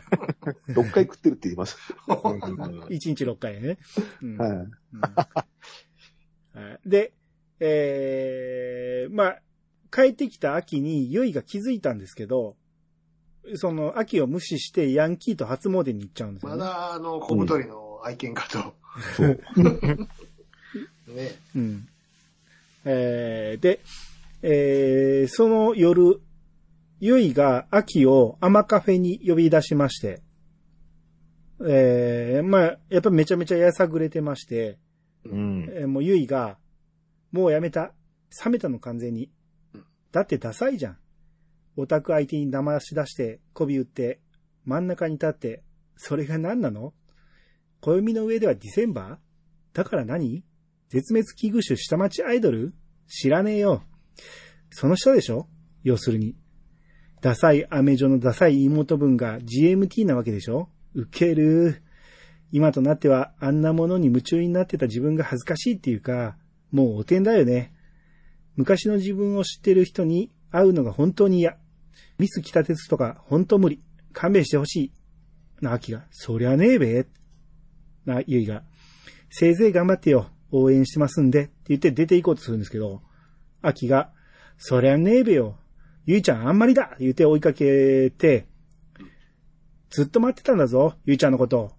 [0.72, 1.76] 6回食ってるって言いまし
[2.09, 3.78] うん1日6回ね。
[4.22, 4.45] うんた。
[4.45, 4.57] はい。
[4.57, 4.70] うん
[6.55, 7.12] はいで、
[7.61, 9.41] えー、まあ、
[9.95, 12.57] 帰ってきた秋にユイが気づいたんですけど、
[13.55, 16.63] その秋を無視してヤンキーと初詣に行っちゃうんですよ、まね。
[16.63, 18.75] だ、あの、小太りの愛犬かと。
[19.17, 19.41] そう。
[21.15, 21.33] ね。
[21.55, 21.89] うん。
[22.85, 23.81] えー、で、
[24.43, 26.21] えー、その夜、
[27.01, 30.23] ユイが秋をアマカフェに呼び出しまして、
[31.67, 34.79] えー、まあ、やっぱめちゃめちゃやさぐれてまして、
[35.25, 35.69] うん。
[35.71, 36.59] えーもうユイが、
[37.31, 37.93] もうやめた。
[38.45, 39.31] 冷めたの完全にうん。
[40.15, 40.97] だってダサいじゃん。
[41.77, 44.21] オタク相手に騙し出して、媚び売って、
[44.65, 45.65] 真ん中に立って、
[45.97, 46.95] それが何なの？
[47.81, 49.77] 暦の上ではディセンバー？
[49.77, 50.45] だから何？
[50.89, 52.75] 絶滅危惧種下町アイドル？
[53.09, 53.83] 知らねえよ。
[54.71, 55.49] その下でしょ？
[55.83, 56.37] 要するに。
[57.21, 60.69] ダサいアメ女のダサい妹分が GMT なわけでしょ？
[60.95, 61.83] ウケる。
[62.53, 66.37] 今となってはあんなものに夢中になってた自分が恥ずかしいっていうか、
[66.71, 67.74] もうおてんだよね。
[68.57, 71.57] 昔の自分を知ってる人に会うのが本当に嫌。
[72.19, 73.83] ミス北鉄とか本当無理。
[74.13, 74.93] 勘弁してほしい。
[75.61, 77.07] な、秋が、そりゃねえべ。
[78.05, 78.63] な、ゆいが、
[79.31, 80.29] せいぜい頑張ってよ。
[80.53, 81.45] 応援してますんで。
[81.45, 83.03] って言って出て行こうとするんですけど、
[83.61, 84.13] 秋が、
[84.57, 85.57] そりゃねえべよ。
[86.07, 88.47] ゆいちゃんあんまりだ言って追いかけて、
[89.91, 91.73] ずっと待ってたんだぞ、ゆいちゃんのこと。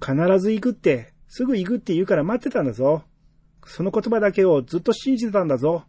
[0.00, 3.02] 必ず行くって、すぐ行くって言うから待ってたんだぞ。
[3.66, 5.84] その言葉だけをずっと信じてたんだぞ。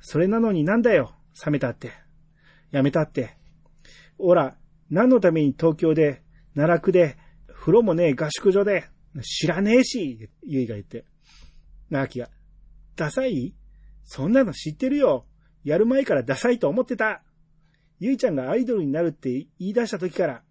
[0.00, 1.92] それなのになんだよ、冷めたって。
[2.70, 3.36] やめたって。
[4.18, 4.56] おら、
[4.90, 6.22] 何のために東京で、
[6.54, 7.16] 奈落で、
[7.48, 8.88] 風呂もねえ合宿所で、
[9.22, 11.04] 知らねえし、ゆいが言って。
[11.90, 12.28] なあきが、
[12.96, 13.54] ダサい？
[14.04, 15.26] そんなの知ってるよ。
[15.64, 17.22] やる前からダサいと思ってた。
[17.98, 20.42] ゆいちゃんがアイドルになるって言い出した時から、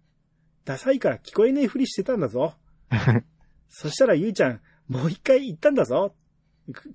[0.64, 2.54] ダサいから聞こえねえふりしてたんだぞ。
[3.68, 6.14] そしたらゆいちゃん、もう一回言ったんだぞ。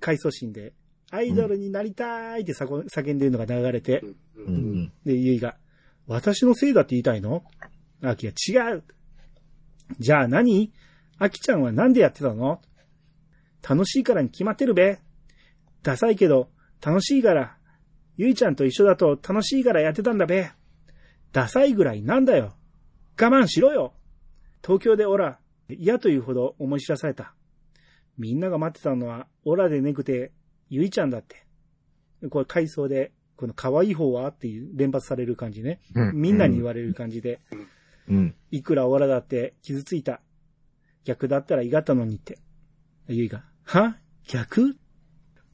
[0.00, 0.72] 回想シーンで、
[1.10, 4.02] アイドルになりたいって叫んでるのが流れて。
[5.04, 5.56] で、ゆいが、
[6.06, 7.44] 私のせいだって言いたいの？
[8.02, 8.84] アキが違う。
[9.98, 10.72] じゃあ何？
[11.18, 12.60] アキちゃんはなんでやってたの
[13.66, 14.98] 楽しいからに決まってるべ。
[15.82, 16.50] ダサいけど、
[16.84, 17.56] 楽しいから。
[18.16, 20.50] ゆいちゃんと一緒だと楽しいからやってたんだべ。
[21.32, 22.54] ダサいぐらいなんだよ。
[23.20, 23.92] 我慢しろよ。
[24.62, 25.38] 東京でオラ、
[25.68, 27.34] 嫌というほど思い知らされた。
[28.18, 30.32] みんなが待ってたのは、オラでねくて、
[30.68, 31.46] ゆいちゃんだって。
[32.30, 35.80] これ回想で、この可愛い方はっていう連発される感じね。
[36.14, 37.40] みんなに言われる感じで、
[38.08, 38.34] うん。
[38.50, 40.20] いくらオラだって傷ついた。
[41.04, 42.38] 逆だったらいがったのにって。
[43.08, 43.96] ゆいが、は？
[44.26, 44.76] 逆？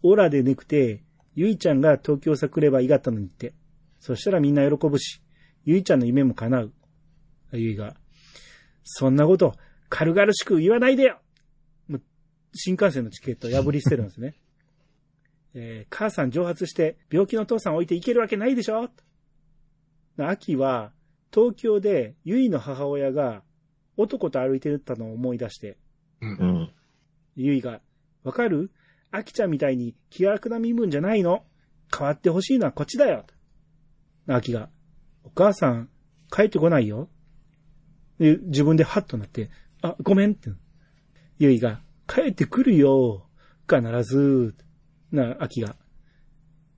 [0.02, 1.02] オラでねくて、
[1.34, 3.54] ゆいちゃんが東京さ来ればいがったのにって。
[4.00, 5.20] そしたらみんな喜ぶし、
[5.64, 6.72] ゆいちゃんの夢も叶う。
[7.52, 7.94] ゆいが、
[8.84, 9.54] そんなこと、
[9.88, 11.20] 軽々しく言わないでよ
[12.54, 14.34] 新幹線のチケット破り捨てるんですね。
[15.54, 18.88] えー母さん蒸発して病気の父さん置いていけるわけないでしょ？
[20.18, 20.92] 秋は、
[21.32, 23.42] 東京でゆいの母親が
[23.96, 25.78] 男と歩いてたのを思い出して、
[26.20, 26.70] うん。
[27.34, 27.80] ゆいが、
[28.24, 28.70] わかる？
[29.10, 31.44] アキちゃんみたいに気楽な身分じゃないの？
[31.94, 33.24] 変わってほしいのはこっちだよ。
[34.26, 34.70] アキが、
[35.24, 35.90] お母さん、
[36.30, 37.08] 帰ってこないよ。
[38.18, 39.50] で自分でハッとなって、
[39.82, 40.50] あ、ごめんって。
[41.38, 43.26] ゆいが、帰ってくるよ。
[43.68, 44.54] 必ず。
[45.12, 45.76] な、アキが、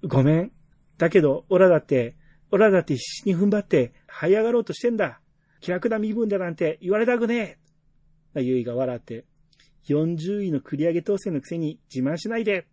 [0.07, 0.53] ごめん。
[0.99, 2.17] だけど、オラだって、
[2.51, 5.21] オラだって必死に踏ん張って、這い上がろうとしてんだ。
[5.61, 7.59] 気楽な身分だなんて言われたくね
[8.35, 8.43] え。
[8.43, 9.25] ゆいが笑って、
[9.89, 12.67] 40位の繰り上げ当選のくせに自慢しないで。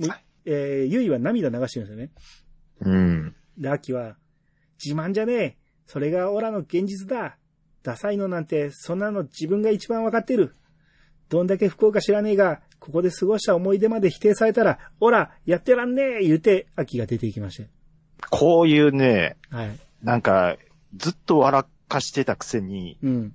[0.00, 2.12] はいえー、ゆいは涙流してるんですよね。
[2.80, 3.36] うん。
[3.56, 4.16] で、秋は、
[4.82, 5.56] 自慢じゃねえ。
[5.86, 7.38] それがオラの現実だ。
[7.82, 10.54] ダサいのなんて、そんなの自分が一番わかってる。
[11.28, 17.70] どんだけ不幸か知らねえが、ここで過ごした思い出まで否定されたら、オラ、やってらんねえ言うて、秋が出ていきまして。
[18.28, 19.78] こういうね、はい。
[20.02, 20.58] なんか、
[20.94, 23.32] ずっと笑かしてたくせに、うん。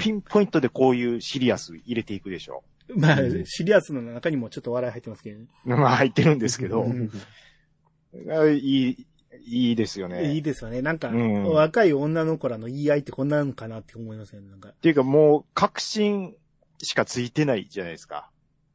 [0.00, 2.64] ピンポイントでこういうシリアス入れていくでしょ。
[2.96, 5.46] まあうん、シリアスの中にもちょっと笑い入ってますけどね。
[5.64, 6.84] まあ入ってるんですけど、
[8.50, 9.06] いい、
[9.46, 10.32] いいですよね。
[10.34, 10.82] いいですよね。
[10.82, 14.50] なんか、うん若い女の子らの言い合いってこんなんかなって思いますよね。
[14.50, 14.70] なんか。
[14.70, 16.34] っていうかもう、確信
[16.82, 18.30] しかついてないじゃないですか。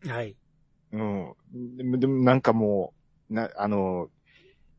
[0.07, 0.35] はい。
[0.91, 1.33] うん。
[1.77, 2.93] でも、でもなんかも
[3.29, 4.09] う、な、あの、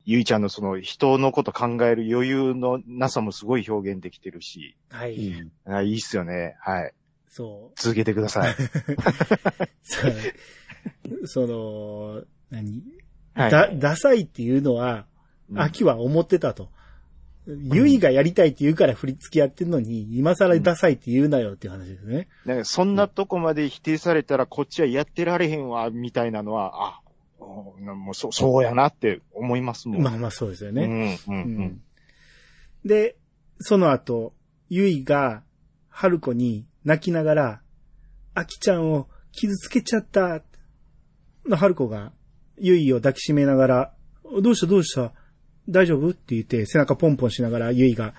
[0.05, 5.31] ゆいちゃんのその人のこと考える余裕のなさもすごい表現できてるし、はうい。
[5.31, 5.51] ん。
[5.64, 6.57] あいいっすよね。
[6.61, 6.93] はい。
[7.29, 7.81] そう。
[7.81, 8.55] 続けてください。
[11.27, 12.83] その、何、
[13.35, 13.51] はい。
[13.51, 15.07] だ、ダサいっていうのは、
[15.51, 16.70] うん秋は思ってたと。
[17.47, 22.29] ゆいがやりたいって言うから振り付きやってんのに、今更ダサいって言うなよっていう話ですね。
[22.47, 27.01] なんかそんなとこまで否定されたらこっちはやってられへんわ、みたいなのは、あ、
[27.39, 30.03] おもうそそうやなって思いますもん。
[30.03, 30.85] まあまあそうですよね。
[30.85, 31.83] うん、うん、ううんん。
[32.85, 33.17] で、
[33.59, 34.33] その後、
[34.71, 35.43] ゆいが、
[35.91, 37.61] 春子に泣きながら、
[38.35, 40.43] あきちゃんを傷つけちゃった。
[41.47, 42.13] の春子が、
[42.59, 43.95] ゆいを抱きしめながら、
[44.43, 45.13] どうしたどうした
[45.69, 46.11] 大丈夫？
[46.11, 48.15] って言って背中ポンポンしながらゆいが、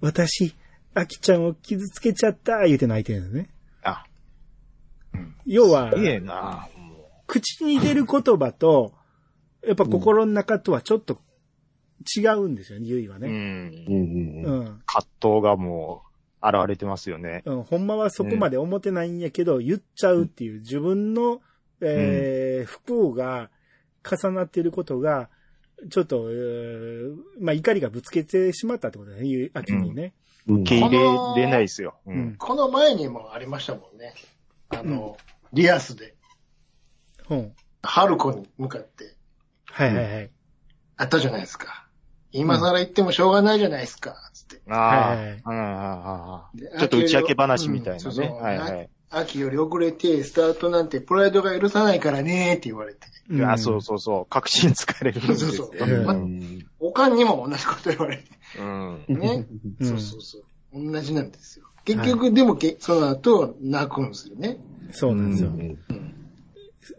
[0.00, 0.54] 私、
[0.94, 3.50] あきちゃんを傷つけちゃった言うて泣いてるんですね。
[3.82, 4.04] あ、
[5.46, 6.68] 要は、いいな
[7.26, 8.92] 口に出る言葉と、
[9.66, 11.18] やっぱ心の中とはちょっと
[12.16, 13.18] 違うんですよね、ゆいはう。
[13.20, 13.28] ね。
[13.28, 14.60] うんんうんうん。
[14.60, 14.82] うん。
[14.86, 16.10] 葛藤がもう、
[16.42, 17.42] 現れてますよね。
[17.44, 21.42] うん、ほんまはそこまで思ってないんやけど、言っちゃうっていう自分の、
[21.82, 23.50] えー不幸が
[24.02, 25.28] 重なっていることが、
[25.88, 30.12] ちょっと、えーまあ怒りがぶつけてしまったってことだね、ゆ秋にね。
[30.46, 31.96] うん受け入れれないですよ。
[32.06, 32.36] ううんん。
[32.36, 34.14] この前にもありましたもんね。
[34.70, 35.16] あの、
[35.52, 36.14] リアスで、
[37.28, 37.52] うん。
[37.82, 39.14] 春子に向かって、
[39.66, 40.30] はいはいはい。
[40.96, 41.86] あったじゃないですか。
[42.32, 44.62] 今更言ってもしょうがないじゃないですか、つって。
[44.68, 48.04] あはいはいはいちょっと打ち明け話みたいなね。
[48.06, 48.90] うんそうそうはいはい。
[49.10, 53.00] 秋より遅れて、スタートなんてプライドが許さないからねって言われて。
[53.28, 54.26] うんあ、そうそうそう。
[54.26, 55.52] 確信つかれるんですよ。
[55.52, 58.24] そうそううんまうんおかんにも同じこと言われて。
[58.58, 59.04] うん。
[59.08, 59.46] ね。
[59.80, 60.42] うんそうそうそう。
[60.72, 61.66] 同じなんですよ。
[61.84, 64.58] 結局、でもけ、その後、泣くんですよね。
[64.92, 65.50] そうなんですよ。
[65.50, 66.14] うんうん。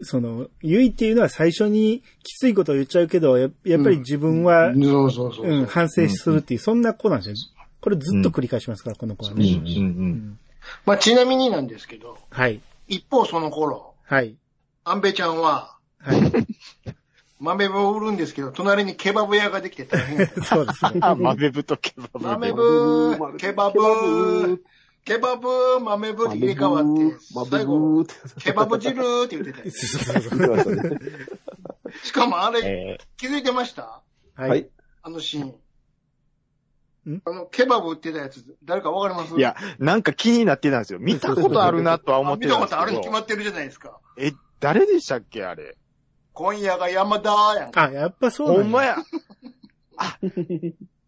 [0.02, 5.46] その、ゆいっていうのは最初にきついことを言っちゃうけど、ややっぱり自分は、そうそうそう。
[5.46, 7.36] うん、反省するっていう、そんな子なんですよ。
[7.80, 9.44] これずっと繰り返しますから、この子はね。
[9.44, 9.68] うんうんう。
[9.68, 10.38] うんん
[10.86, 12.60] まあ、ちなみになんですけど、はい。
[12.88, 14.36] 一方その頃、はい。
[14.84, 16.20] アンベちゃんは、はい。
[17.40, 20.42] 豆部を売るんですけど、隣にケバブ屋ができて大変やった。
[20.44, 21.00] そうですね。
[21.02, 22.24] あ、豆ぶとケバブで。
[22.26, 24.58] 豆部ー、ケバブー、
[25.04, 27.16] ケバブー、豆部って入れ替わって、
[27.50, 28.04] 最後、
[28.38, 29.70] ケバブ汁ーって言ってて。
[29.70, 31.00] そうそうそうブ
[32.04, 34.02] しかもあれ、え気づいてました？
[34.36, 34.68] ははい。。
[35.02, 35.54] あのシーン。
[37.10, 37.20] ん？
[37.24, 39.34] あの、ケバブ売ってたやつ、誰かわかります？
[39.34, 40.98] ーいや、なんか気になってたんですよ。
[40.98, 42.76] 見たことあるなとは思あ見たってたんですけど。
[42.76, 43.98] ことあるに決まってるじゃないですか。
[44.18, 45.76] え、誰でしたっけあれ？
[46.34, 47.78] 今夜が山田やん。
[47.78, 48.96] あ、やっぱそうなんだほんまや。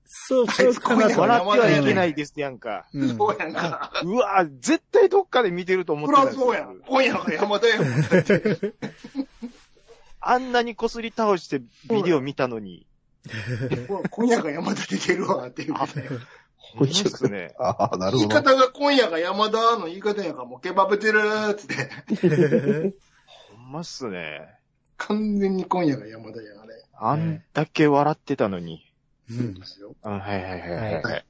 [0.07, 1.21] そう、そうかなと。
[1.21, 2.87] 笑ってはいけないですやんか。
[2.93, 3.91] うんそうやんか。
[4.05, 6.79] うわ絶対どっかで見てると思っそてたんですらそうやん。
[6.87, 7.85] 今夜が山田やん。
[10.21, 12.87] あんなにこすり倒してビデオ見たのに。
[14.11, 15.75] 今夜が山田出てるわっていう。
[15.75, 15.89] ほん
[16.81, 17.55] まですね。
[17.59, 18.43] ああ、なる言いほど。
[18.43, 22.95] 方が今夜が山田の言い方やからもうケバブてるーっつって。
[23.57, 24.59] ほんまっすね。
[24.97, 26.85] 完全に今夜が山田やん、あれ。
[26.93, 28.93] あんだけ笑ってたのに。
[29.31, 29.95] うんですよ。
[30.03, 31.03] あはいはいはいはい。
[31.03, 31.25] はい、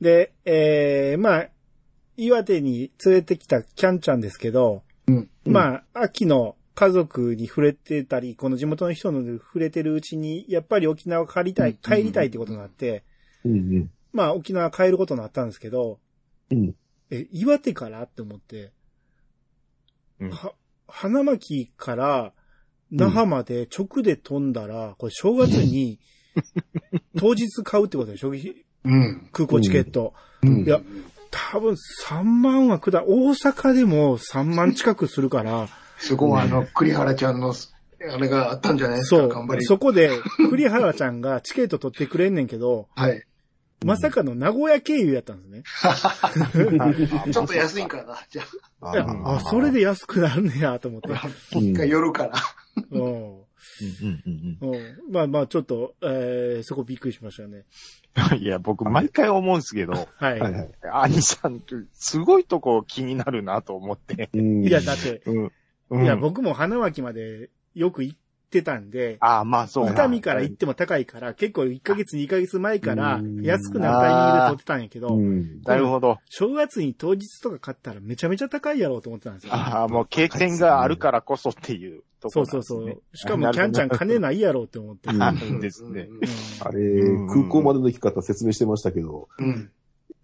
[0.00, 1.48] で、えー、まあ、
[2.16, 13.02] 岩手に連れてきたキャンちゃんですけど、うんまあ、秋の家族に触れてたり、この地元の人の触れてるうちに、やっぱり沖縄帰りたい、帰りたいってことになって、
[13.44, 13.90] うんうん。
[14.12, 15.98] まあ、沖縄帰ることになったんですけど、
[16.52, 16.76] うん。
[17.10, 18.70] え、岩手からって思って、
[20.20, 20.30] うん。
[20.30, 20.54] は、
[20.86, 22.32] 花巻から
[22.92, 25.98] 那覇まで直で飛んだら、これ正月に
[27.18, 28.30] 当日買うってことでしょ？
[28.30, 29.28] うん。
[29.32, 30.14] 空港チケット。
[30.44, 30.64] うん。
[30.64, 30.80] いや、
[31.32, 31.74] 多分
[32.06, 35.68] 3万はくだ、大阪でも3万近くするから、
[35.98, 39.64] そこはあの、栗原ちゃんの、あれがあったんじゃないですか、そう頑張、り。
[39.64, 40.10] そこで
[40.50, 43.22] 栗原ちゃんがチケット取ってくれんねんけど、はい。
[43.84, 45.62] まさかの名古屋経由やったんですね。
[47.32, 51.10] ちょっと安いんかな、じゃいやあ、それで安くなるねやと思って。
[51.12, 51.22] あ。
[51.52, 52.32] 一回夜から。
[52.90, 53.48] うん
[53.80, 57.64] うんうんうんうんまあまあ、ちょっと、えー、そこびっくりしましたね。
[58.32, 58.38] うん。
[58.38, 60.38] いや、僕毎回思うんですけど、はい。
[60.38, 60.70] はいはい。
[60.82, 64.30] 兄さん、すごいとこ気になるなと思って。
[64.32, 65.52] うんいや、だって、うん。
[65.90, 68.18] うんいや、僕も花巻までよく行っ
[68.50, 75.62] てたんで、ああ、まあそうか伊丹から行っても高いから、結構1ヶ月2ヶ月前からうん安くなるタイミングで取ってたんやけど、うん。
[75.62, 76.18] なるほど。
[76.26, 79.54] 正月に当日とか買ったらめちゃめちゃ高いやろうと思ってたんですよ。
[79.54, 82.62] ああ、もう経験があるからこそっていうとこそうそう。
[82.62, 83.02] そう。
[83.14, 85.10] しかもキャンちゃん金ないやろうって思って。
[85.10, 86.08] るんですね。
[86.10, 86.20] うん
[86.66, 89.70] あれ、空港までの行き方説明してましたけど、うん。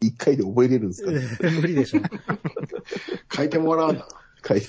[0.00, 1.20] 一回で覚えれるんですかね？
[1.60, 2.00] 無理でしょ。
[3.34, 4.06] 書いてもらうな。
[4.44, 4.62] 回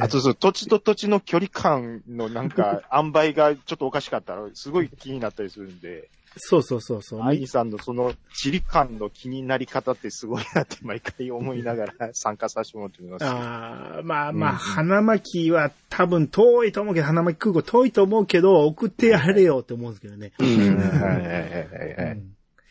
[0.00, 7.22] あと、そう、土地と土地の距離感のなんか、塩梅がちょっとおかしかったら、すごい気になったりするんで、そうそうそうそう。
[7.22, 13.24] アイニさんのその地理感の気になり方ってすごいなって毎回思いながら参加させてもらってます。
[13.24, 20.32] ああ、まあまあ、うん花巻は多分遠いと思うけど、花巻空港遠いと思うけど、送ってやれよって思うんですけどね。
[20.40, 22.22] うんはいはいはいはいはい。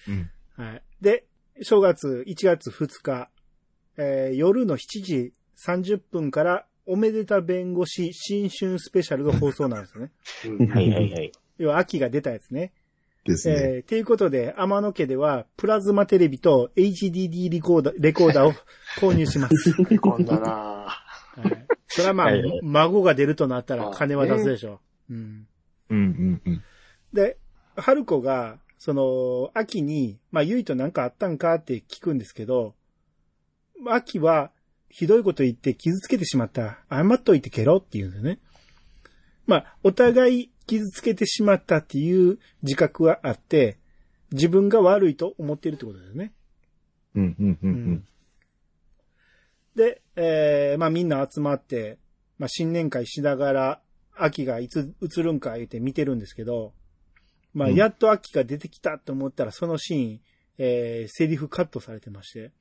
[0.09, 0.81] うんはい。
[1.01, 1.23] で、
[1.61, 3.29] 正月1月2日、
[3.95, 5.33] えー夜の7時
[5.65, 10.11] 30分から、おめでた弁護士新春スペシャルが放送なんですよね。
[10.45, 11.31] うんはいはいはい。
[11.57, 12.73] 要は秋が出たやつね。
[13.25, 13.55] ですね。
[13.55, 18.53] えー、ということで、天野家では、プラズマテレビと HDD レコーダー、レコーダーを
[18.99, 19.73] 購入します。
[19.99, 21.67] こんだなはい。
[21.87, 25.13] それはまあ、はいはい孫が出るとなったら金は出すでしょう。
[25.13, 25.47] うん。
[25.89, 26.63] うんうんうん。
[27.13, 27.37] で、
[27.75, 32.75] 春子が、その、秋に、まあ、ゆいとなんかあったんかって聞くんですけど、
[33.87, 34.51] 秋は、
[34.93, 36.77] ひどいこと言って傷つけてしまった。
[36.87, 38.39] 謝っといてけろって言うんですよね。
[39.47, 43.79] まあ、お互い傷つけてしまったっていう自覚はあって、
[44.31, 46.31] 自分が悪いと思っているってことですね。
[47.15, 48.07] うんうんうんうん。
[49.75, 51.97] で、えー、まあみんな集まって、
[52.37, 53.81] まあ新年会しながら、
[54.15, 56.71] 秋がいつ映るんか言って見てるんですけど、
[57.55, 60.19] まあうんやっと秋が出てきたと思ったら、そのシーン、
[60.59, 62.51] えー、セリフカットされてまして、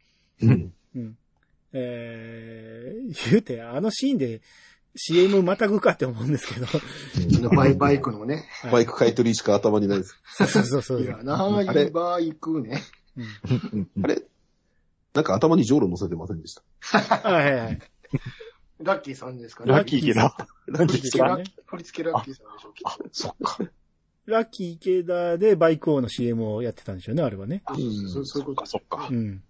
[0.41, 0.72] うん。
[0.97, 1.18] うん。
[1.73, 4.41] えー、言うて、あのシーンで
[4.97, 6.66] CM またぐかって思うんですけど、
[7.51, 8.45] バイバイクのね。
[8.70, 10.20] バイク買い取りしか頭にないです。
[10.25, 12.83] そうそうそういや、ないバイクね。
[13.16, 14.23] うんあれ
[15.14, 16.62] なんか頭にジョーロ乗せてませんでした？
[17.29, 17.79] はいはいはい。
[18.81, 19.73] ラッキーさんですかね。
[19.73, 20.35] ラッキー池田。
[20.68, 23.59] ラッキー振り付けラッキー振り付けラッキーさんでしょうあ、そっか。
[24.25, 27.62] ラッキー池田でバイク王の CM をやってたんでしょうね、あれはね。
[27.68, 28.64] そういうこと。
[28.66, 29.09] そっか。
[29.11, 29.43] うん。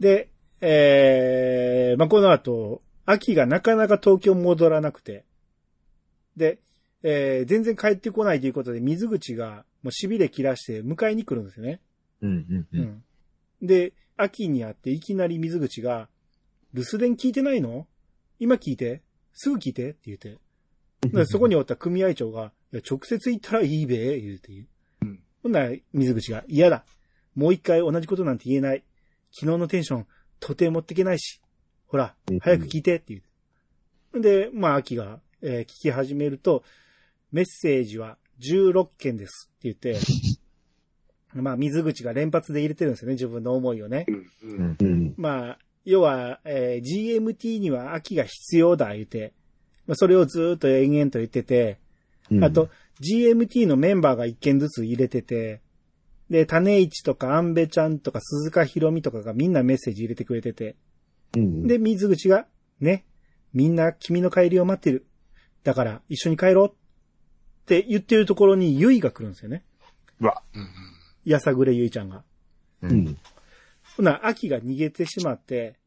[0.00, 0.30] で、
[0.64, 5.24] えー、まあ、この後、秋がなかなか東京戻らなくて、
[6.36, 6.60] で、
[7.02, 11.80] えー、全然帰ってこないということで、水口がもう痺れ切らして迎えに来るんですよね。
[12.22, 12.66] うんうんう。
[12.72, 13.04] うんん。
[13.60, 16.08] で、秋に会っていきなり水口が、
[16.72, 17.88] 留守電聞いてないの？
[18.38, 19.02] 今聞いて
[19.34, 20.38] すぐ聞いてって言って。
[21.12, 24.66] でそこにおった組合長が、いや、直接言ったらいいべ、言うて言う。
[25.02, 26.84] うんほんなら、水口が、嫌だ。
[27.34, 28.84] もう一回同じことなんて言えない。
[29.32, 30.06] 昨日のテンション、
[30.42, 31.40] とても持ってけないし。
[31.86, 33.22] ほらうん、早く聞いてって言
[34.14, 34.20] う。
[34.20, 36.64] で、まあ、秋が、えー聞き始めると、
[37.30, 39.98] メッセージは16件ですって言って、
[41.32, 44.04] まあ、水口が連発で入れてるんですよね、自分の思いをね。
[44.42, 45.14] うん。
[45.16, 49.32] まあ、要は、えー GMT には秋が必要だ、言うて。
[49.86, 51.78] まあ、それをずーっと延々と言ってて、
[52.30, 52.68] うんあと、、
[53.00, 55.60] GMT のメンバーが一件ずつ入れてて、
[56.32, 60.76] で、種市とかアンベちゃんとか鈴鹿ひろみとかがみんなメッセージ入れてくれてて、
[61.36, 62.46] うん、で、水口が、
[62.80, 63.04] ね、
[63.52, 65.06] みんな君の帰りを待ってる。
[65.62, 66.74] だから、一緒に帰ろうっ
[67.66, 69.62] て言ってるところにゆいが来るんですよね。
[70.20, 70.42] うわ。
[70.54, 70.68] うん
[71.24, 72.24] やさぐれゆいちゃんが。
[72.80, 72.88] う。
[72.88, 73.18] うんん。
[73.98, 75.78] ほな、秋が逃げてしまって、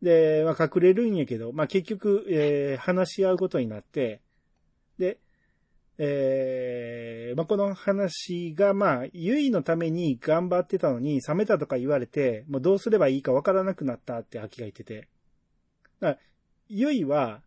[0.00, 4.22] で、まあ、隠れるんやけど、まあ、結局、えー話し合うことになって、
[4.98, 5.18] で、
[5.98, 15.08] えーまあ、この話が、まあ、ゆいのために頑張ってたのに、冷めたとか言われて、もうどうすればいいかわからなくなったって秋が言ってて。
[16.00, 16.18] だから
[16.68, 17.42] ゆいは、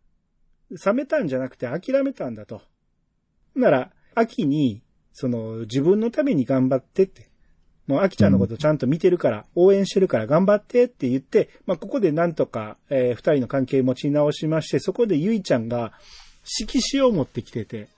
[0.84, 2.62] 冷めたんじゃなくて諦めたんだと。
[3.54, 4.82] なら、秋に、
[5.12, 7.30] その、自分のために頑張ってって。
[7.86, 15.92] もう、秋ちゃんのことちゃんと見てるから、応援してるから頑張ってって言って、まあ、ここでなんとか、えー二人の関係持ち直しまして、そこでゆいちゃんが、
[16.44, 17.88] 色紙を持ってきてて、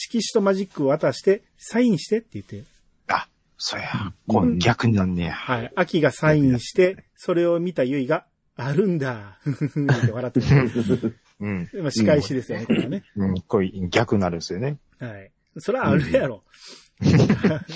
[0.00, 2.62] 色紙とマジックを渡して、サインしてって言って、
[3.08, 4.12] あ、そうや。
[4.28, 5.32] こう逆になんねや。
[5.32, 5.72] はい。
[5.74, 8.24] 秋がサインして、それを見たゆいが、
[8.56, 11.18] あるんだ、って笑ってる。
[11.40, 11.70] うん。
[11.74, 13.04] まあ、仕返しですよね、これはね。
[13.16, 13.40] うん。
[13.42, 14.78] こういう逆になるんですよね。
[14.98, 15.30] はい。
[15.58, 16.44] それはあるやろ。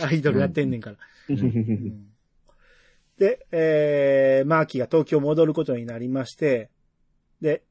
[0.04, 0.96] アイドルやってんねんから。
[1.28, 2.06] うん
[3.18, 6.70] で、えー、マーキーが東京戻ることになりまして、
[7.40, 7.62] で、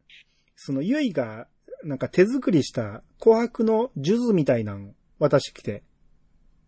[0.55, 1.47] そのゆいが、
[1.83, 5.83] なんか手作りした紅白の数珠みたいなの渡してきて、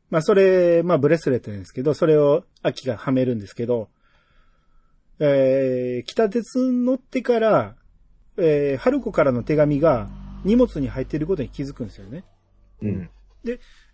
[0.10, 3.90] まあそれ、まあブレスレットなんですけど、それを秋がはめるんですけど、
[5.20, 7.76] えー、北鉄乗ってから、
[8.38, 10.10] えー、春子からの手紙が
[10.44, 12.26] 荷物に入っていることに気づくんですよね。
[12.82, 13.10] うん。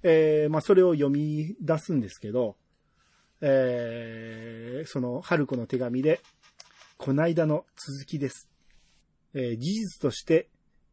[0.03, 2.55] えーまあ、それを読み出すんですけど、
[3.41, 6.22] えーその、春子の手紙で、
[6.97, 8.49] こないだの続きです。
[9.34, 10.49] えー事実として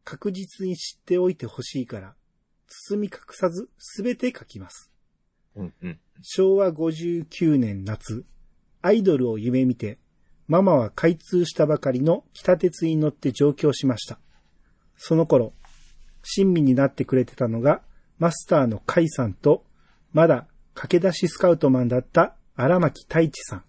[0.09, 2.15] 確実に知っておいてほしいから、
[2.65, 4.89] 包み隠さずすべて書きます。
[5.57, 5.99] うんうん。
[6.21, 8.23] 昭和59年夏、
[8.81, 9.99] アイドルを夢見て、
[10.47, 14.17] ママは開通したばかりの北鉄に乗って上京しました。
[14.95, 15.51] その頃、
[16.23, 17.81] 親身になってくれてたのが、
[18.17, 19.65] マスターのカイさんと、
[20.13, 23.63] まだ駆け出しスカウトマンだった荒牧太一さん。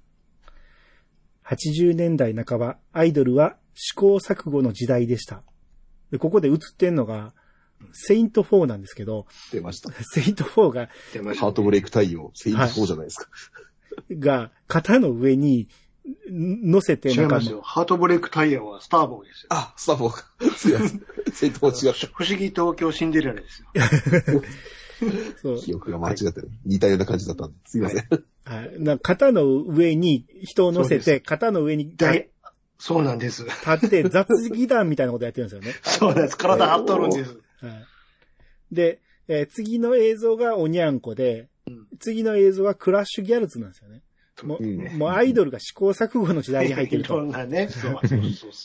[1.46, 5.42] 80年代半ば、アイドルは試行錯誤の時代でした。
[6.10, 7.32] で、ここで映ってんのが、
[7.92, 9.90] セイント4なんですけど、出ました。
[10.02, 13.28] セイント4が、出ましたハートブレイク太陽、セイント4じゃないですか。
[14.10, 15.68] が、肩の上に、
[16.30, 17.60] ん乗せて、なんかもう違いますよ。
[17.62, 19.48] ハートブレイクタイヤはスターボーイですよ。
[19.50, 20.26] あ、スターフォーか。
[20.56, 21.02] すいません。
[21.32, 22.06] セイント4違った。
[22.14, 23.68] 不思議東京シンデレラですよ。
[25.42, 26.50] そう記憶が間違ってる。
[26.64, 27.54] 似たような感じだったんで。
[27.66, 28.08] すいません。
[28.44, 28.80] はい。
[28.80, 31.94] な肩の上に人を乗せて、肩の上に
[32.78, 33.44] そうなんです。
[33.44, 35.74] って雑技団みたいなことやってるんですよね。
[35.82, 36.38] そうなんです。
[36.38, 37.32] 体張っとるんです。
[37.60, 38.74] はい。
[38.74, 44.02] で、えー次の映像がおにゃんこで、うん次の映像がクラッシュギャルズなんですよね。
[44.46, 47.22] もう、うんもうアイドルが試行錯誤の時代に入ってる いろと。
[47.22, 47.68] んなね。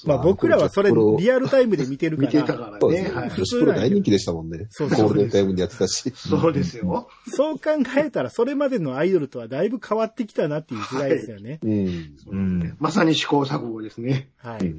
[0.05, 2.77] まあ僕らはそれリアルタイムで見てるか見てたら、からね。
[2.79, 3.15] そうですね。
[3.15, 3.29] はい。
[3.29, 4.67] 女子プロ大人気でしたもんね。
[4.69, 6.11] そうそうゴールデンタイムにやってたし。
[6.15, 7.07] そうですよ。
[7.27, 11.59] そう考えたらそれまでのアイドルとはだいぶ変わってきたなっていう時代ですよね。
[11.63, 12.15] うん。
[12.27, 12.77] うん。
[12.79, 14.29] まさに試行錯誤ですね。
[14.37, 14.73] はい。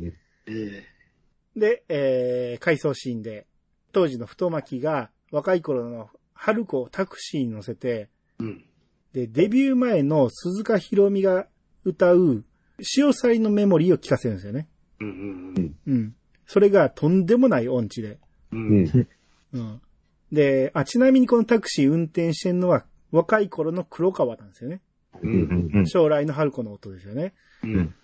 [1.57, 3.47] で、えー、回想シーンで、
[3.93, 8.09] 当時の太巻が若い頃の春子をタクシーに乗せて、
[8.41, 8.65] えうん。
[9.15, 11.47] で、デビュー前の鈴鹿ひろみが
[11.85, 12.45] 歌う、
[12.81, 14.67] 潮祭のメモリーを聞かせるんですよね。
[15.01, 16.15] うんうんうん。
[16.47, 18.09] それがとんでもない音痴で。
[18.09, 18.19] う。
[18.53, 19.09] うんん。
[19.53, 19.81] うん。
[20.33, 24.81] で、あ、ちなみにこのタクシー運転してんのは若い頃の黒川なんですよね。
[25.23, 25.29] う。
[25.29, 25.71] うんん。
[25.73, 25.87] うん。
[25.87, 27.35] 将来の春子の音ですよね。
[27.62, 27.95] うん。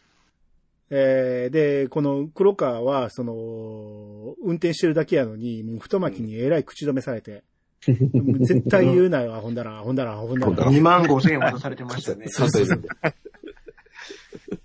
[0.91, 7.43] えーで、この黒川は、その、運転してるだけやのに、もう太巻にえらい口止めされて、
[7.87, 12.27] 絶対言うなよ、アホんだら、アホんだら、アホんだら、2万5千円渡されてましたね。
[12.29, 12.89] 関西弁で。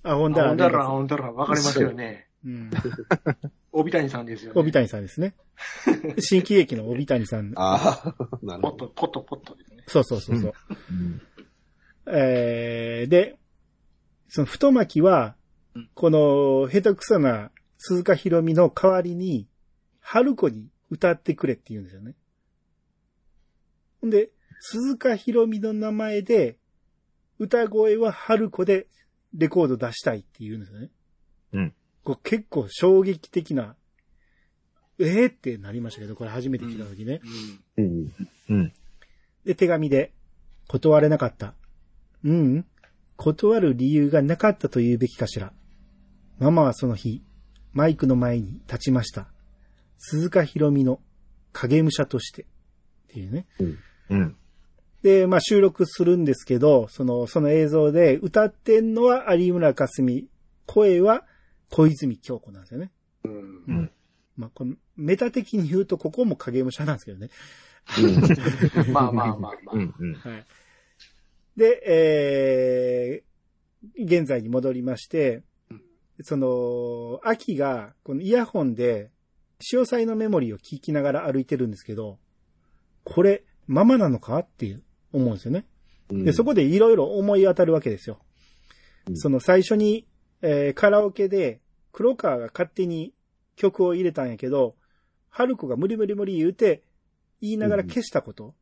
[0.04, 2.28] アホんだらほんだら、ほんだら、わかりますよね。
[2.46, 2.70] うん。
[3.72, 4.60] 帯谷さんですよね。
[4.60, 5.34] 帯谷さんですね。
[6.20, 7.54] 新喜劇の帯谷さん。
[7.56, 8.88] ああ、なるほど。
[8.88, 9.84] ポット、ポット、ポットですね。
[9.88, 10.54] そうそうそうそう。
[10.92, 11.22] うん
[12.08, 13.40] えーで、
[14.28, 15.36] その太巻は
[15.76, 19.48] うん、この下手くそな鈴鹿ひろみの代わりに、
[20.00, 22.16] 春子に歌ってくれって言うんですよね。
[24.06, 26.58] んで、鈴鹿ひろみの名前で、
[27.40, 28.88] 歌声は春子で
[29.34, 30.90] レコード出したいって言うんですよね。
[31.54, 31.74] うん。
[32.04, 33.76] これ結構衝撃的な、
[34.98, 37.20] ええってなりましたけど、これ初めて聞いた時ね。
[37.78, 37.86] うん。
[37.86, 38.14] うん。
[38.50, 38.74] うん。
[39.44, 40.14] で、手紙で、
[40.68, 41.54] 断れなかった。
[42.24, 42.66] ううん。
[43.18, 45.54] 断る理由がなかったと言うべきかしら。
[46.40, 47.24] ママはその日、
[47.74, 49.28] マイクの前に立ちました。
[49.98, 51.00] 鈴鹿ひろみの
[51.52, 52.44] 影武者として。
[52.44, 52.46] っ
[53.10, 53.46] ていうね。
[53.60, 53.78] うん。
[55.02, 60.28] で、まあ収録するんですけど、その、その映像で歌ってんのは有村架純、
[60.66, 61.26] 声は
[61.70, 62.92] 小泉京子なんですよね。
[63.24, 63.92] うん。
[64.36, 67.30] まあこのメタ的に言うとここも影武者なんですけどね。
[68.92, 69.54] まあまあまあまあ。
[69.74, 69.94] うん。
[69.98, 70.14] うん。
[70.16, 70.46] はい。
[71.56, 75.82] で、えー、現在に戻りましてうん、
[76.22, 79.12] その、秋が、このイヤホンで、
[79.62, 82.20] 潮祭のメモリーを聞きながら歩いてるんですけど、
[83.04, 85.66] これ、ママなのかっていう、思うんですよね。
[86.10, 88.20] で、そこでいろいろ思い当たるわけですよ。
[89.08, 90.08] うんその最初に、
[90.42, 91.62] えーカラオケで、
[91.92, 93.14] 黒川が勝手に
[93.56, 94.76] 曲を入れたんやけど、
[95.30, 96.84] 春子が無理無理無理言うて、
[97.42, 98.56] 言いながら消したこと。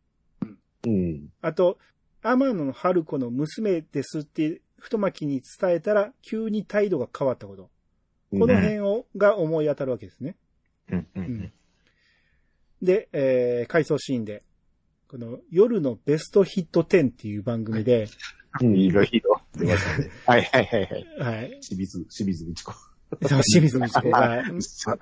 [0.85, 1.29] うん。
[1.41, 1.77] あと、
[2.21, 7.69] 天野春子の娘ですって、太巻に伝えたら、急に態度が変わったこと。
[8.31, 10.35] この辺を、が思い当たるわけですね。
[10.89, 11.07] うん。
[11.15, 11.53] うん。
[12.81, 14.43] で、えー、回想シーンで、
[15.13, 18.07] この夜のベストヒット10っていう番組で、
[18.61, 18.75] うん。
[18.75, 19.39] いろいろ。
[19.55, 20.09] 出ましたね。
[20.25, 21.35] はいはいはいはい。
[21.35, 21.59] はい。
[21.61, 22.73] 清水、清水美智子。
[22.73, 24.41] そう清水美智子が、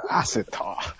[0.10, 0.60] あ、そうと。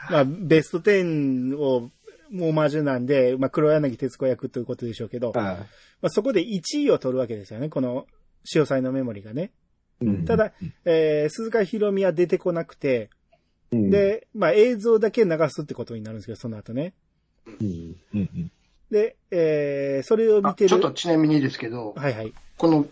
[0.10, 1.92] まあ、ベスト10を、
[2.30, 5.68] もうオマージュなんで、まあ、黒柳徹子役ということでしょうけど、まあ
[6.04, 8.08] あ、そこで1位を取るわけですよね、この、
[8.46, 9.52] 潮祭のメモリがね。
[10.00, 10.54] うんただ、
[10.86, 13.10] えー、鈴鹿ひろみは出てこなくて、
[13.72, 16.94] うん、で、まあ、映像だけ流すってことになるんですけど、その後ね。
[17.46, 18.52] うん。
[18.92, 19.02] うん。
[19.02, 20.70] で、えー、それを見あてる。
[20.70, 22.34] ちょっとちなみにですけど、はいはい。
[22.58, 22.86] この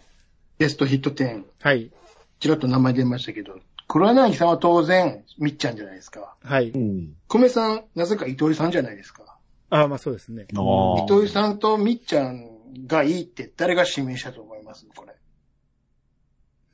[0.58, 1.92] ベストヒット10、はい。
[2.40, 6.36] ちらっと名前出ましたけど、黒柳さんは当然、みっちゃんじゃないですか。
[6.44, 6.70] はい。
[6.70, 7.14] うん。
[7.28, 9.38] 久米さん、なぜか糸井さんじゃないですか。
[9.72, 10.48] ああ、まあそうですね。
[10.54, 12.48] あ糸井さんとみっちゃん
[12.88, 14.86] がいいって誰が指名したと思います？
[14.96, 15.16] これ。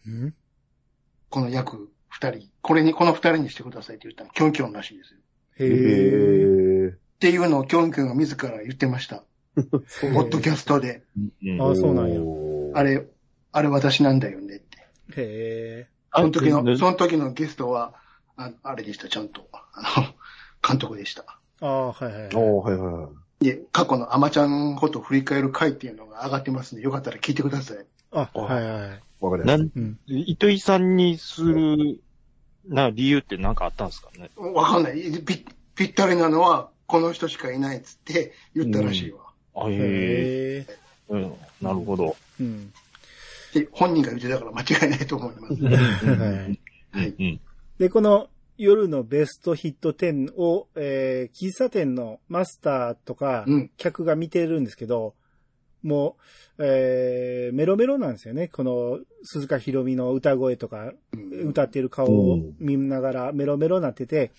[0.07, 0.33] うん？
[1.29, 2.49] この役二人。
[2.61, 5.19] これに、この二人にしてくださいって言ったの、キョンキョンらしいですよ。
[5.57, 6.64] へへえ。
[7.25, 7.29] え。
[7.29, 9.23] っていうのをキョンキョンが自ら言ってました。
[9.55, 11.03] ポッドキャストで。
[11.43, 12.19] うんあそうなんや
[12.77, 13.07] あれ、
[13.51, 14.77] あれ私なんだよねって。
[14.79, 15.87] へえ。
[16.11, 17.93] あその時ねの、その時のゲストは、
[18.37, 19.47] ああれでした、ちゃんと。
[19.51, 20.05] あの、
[20.67, 21.25] 監督でした。
[21.61, 22.29] ああ、はいはいはい。
[22.35, 23.09] おーはいはいは
[23.41, 23.45] い。
[23.45, 27.85] で、過去のアマちゃんこと振り返る回っていうのが上がってますんで、よかったら聞いてください。
[28.11, 29.03] あ、はいはいはい。
[29.21, 29.99] わかりましなん、うん。
[30.07, 32.01] 糸井さんにする、
[32.67, 34.29] な、理由って何かあったんですかね？
[34.37, 35.01] わかんない。
[35.25, 35.45] ぴ
[35.75, 39.19] ぴったりなのは、この人しかいないっつって言ったらしいわ。
[39.55, 39.77] あ、へえ。
[39.77, 40.77] へえ。
[41.09, 41.33] うん。
[41.61, 42.15] なるほど。
[42.39, 42.71] うん。
[43.53, 45.63] で、本人が言ってたから間違いないと思います。
[46.91, 47.39] はい。
[47.77, 55.15] で、この夜のベストヒット10を、えー、喫茶店のマスターとかうん、客が見てるんですけど、
[55.83, 56.17] も
[56.57, 58.47] う、えー、メロメロなんですよね。
[58.47, 64.31] この、鈴鹿ひろみの歌声とか、うん歌ってる顔を見ながらメロメロなってて、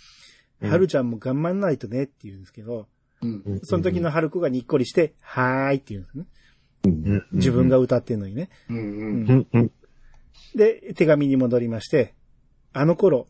[0.61, 2.89] うんはるちゃんも頑張んないとねって言うんですけど、
[3.23, 3.61] うん。
[3.63, 6.25] その時の春子がにっこりして、はーいって言うんですね。
[6.87, 8.49] うん自分が歌ってんのにね。
[8.71, 8.77] うん。
[8.77, 9.27] ううん。
[9.29, 9.47] うん。
[9.53, 9.73] うん。
[10.55, 12.15] で、手紙に戻りまして、
[12.73, 13.27] あの頃、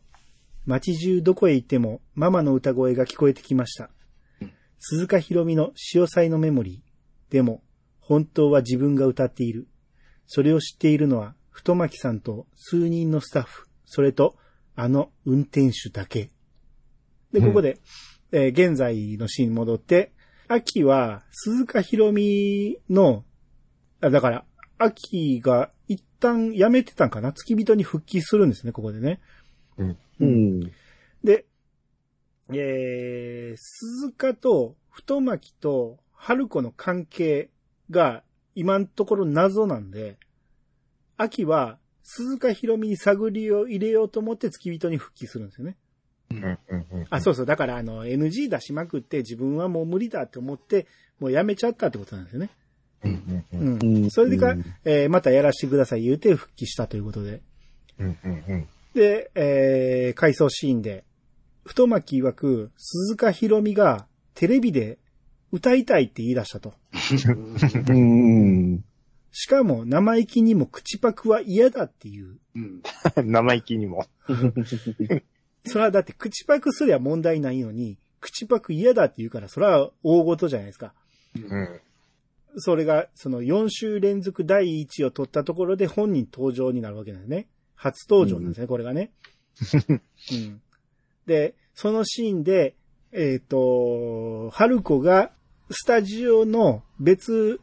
[0.67, 3.91] 街中どこへ行ってもママの歌声が聞こえてきました
[4.43, 4.53] うん。
[4.79, 7.33] 鈴鹿ひろみの潮祭のメモリー。
[7.33, 7.63] でも、
[8.01, 9.69] 本当は自分が歌っている。
[10.27, 14.37] それを知っているのは、太巻さんと数人のスタッフ、それと、
[14.75, 16.31] あの運転手だけ。
[17.41, 17.79] で、ここで、
[18.33, 20.13] えー現在のシーンに戻って、
[20.49, 23.25] 秋は鈴鹿ひろみの、
[24.01, 24.45] あ、だから、
[24.79, 27.33] 秋が一旦辞めてたんかな？
[27.33, 29.21] 付き人に復帰するんですね、ここでね。
[29.79, 30.73] うん。
[31.23, 31.47] で、
[32.53, 37.51] えー、鈴鹿と太巻と春子の関係
[37.91, 38.23] が
[38.55, 40.19] 今のところ謎なんで、
[41.17, 45.77] 秋は鈴鹿ひろみに探りを入れようと思って付き人に復帰するんですよね。
[46.31, 46.45] うん。
[46.45, 46.47] う
[46.77, 47.07] ん。
[47.11, 47.47] あ、そうそう。
[47.47, 50.87] だから、あの、NG 出しまくって自分はもう無理だって思って、
[51.21, 52.51] もう辞めちゃったってことなんですよね。
[53.05, 53.45] うん。
[53.53, 53.61] うん。
[53.61, 54.03] うん。
[54.05, 57.41] うんそれでか、うんえーまたやらせてください言うて復帰したということで。
[57.99, 58.19] うん。
[58.25, 58.69] うん。
[58.95, 61.05] で、えー、回想シーンで、
[61.65, 64.99] 太巻曰く、鈴鹿ひろみがテレビで
[65.53, 66.75] 歌いたいって言い出したと。
[67.89, 68.85] うん。
[69.33, 72.39] しかも生意気にも口パクは嫌だっていう。
[72.55, 72.83] うん。
[73.25, 74.07] 生意気にも。
[75.67, 80.93] それはだって口パクすりゃ問題ないのに、口パク嫌だって言うから、それは大事じゃないですか。
[81.37, 81.81] うん。
[82.59, 87.49] それが、その4週連続第1を取ったところで本人登場になるわけなんですね。
[87.75, 89.13] 初登場なんですね、これがね。
[90.33, 90.61] うん。
[91.27, 92.75] で、そのシーンで、
[93.13, 95.31] えっ、と、春子が
[95.71, 97.61] スタジオの別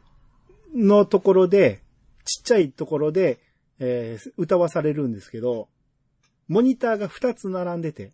[0.74, 1.82] のところで、
[2.24, 3.40] ちっちゃいところで、
[3.80, 5.68] えー歌わされるんですけど、
[6.48, 8.12] モニターが2つ並んでて、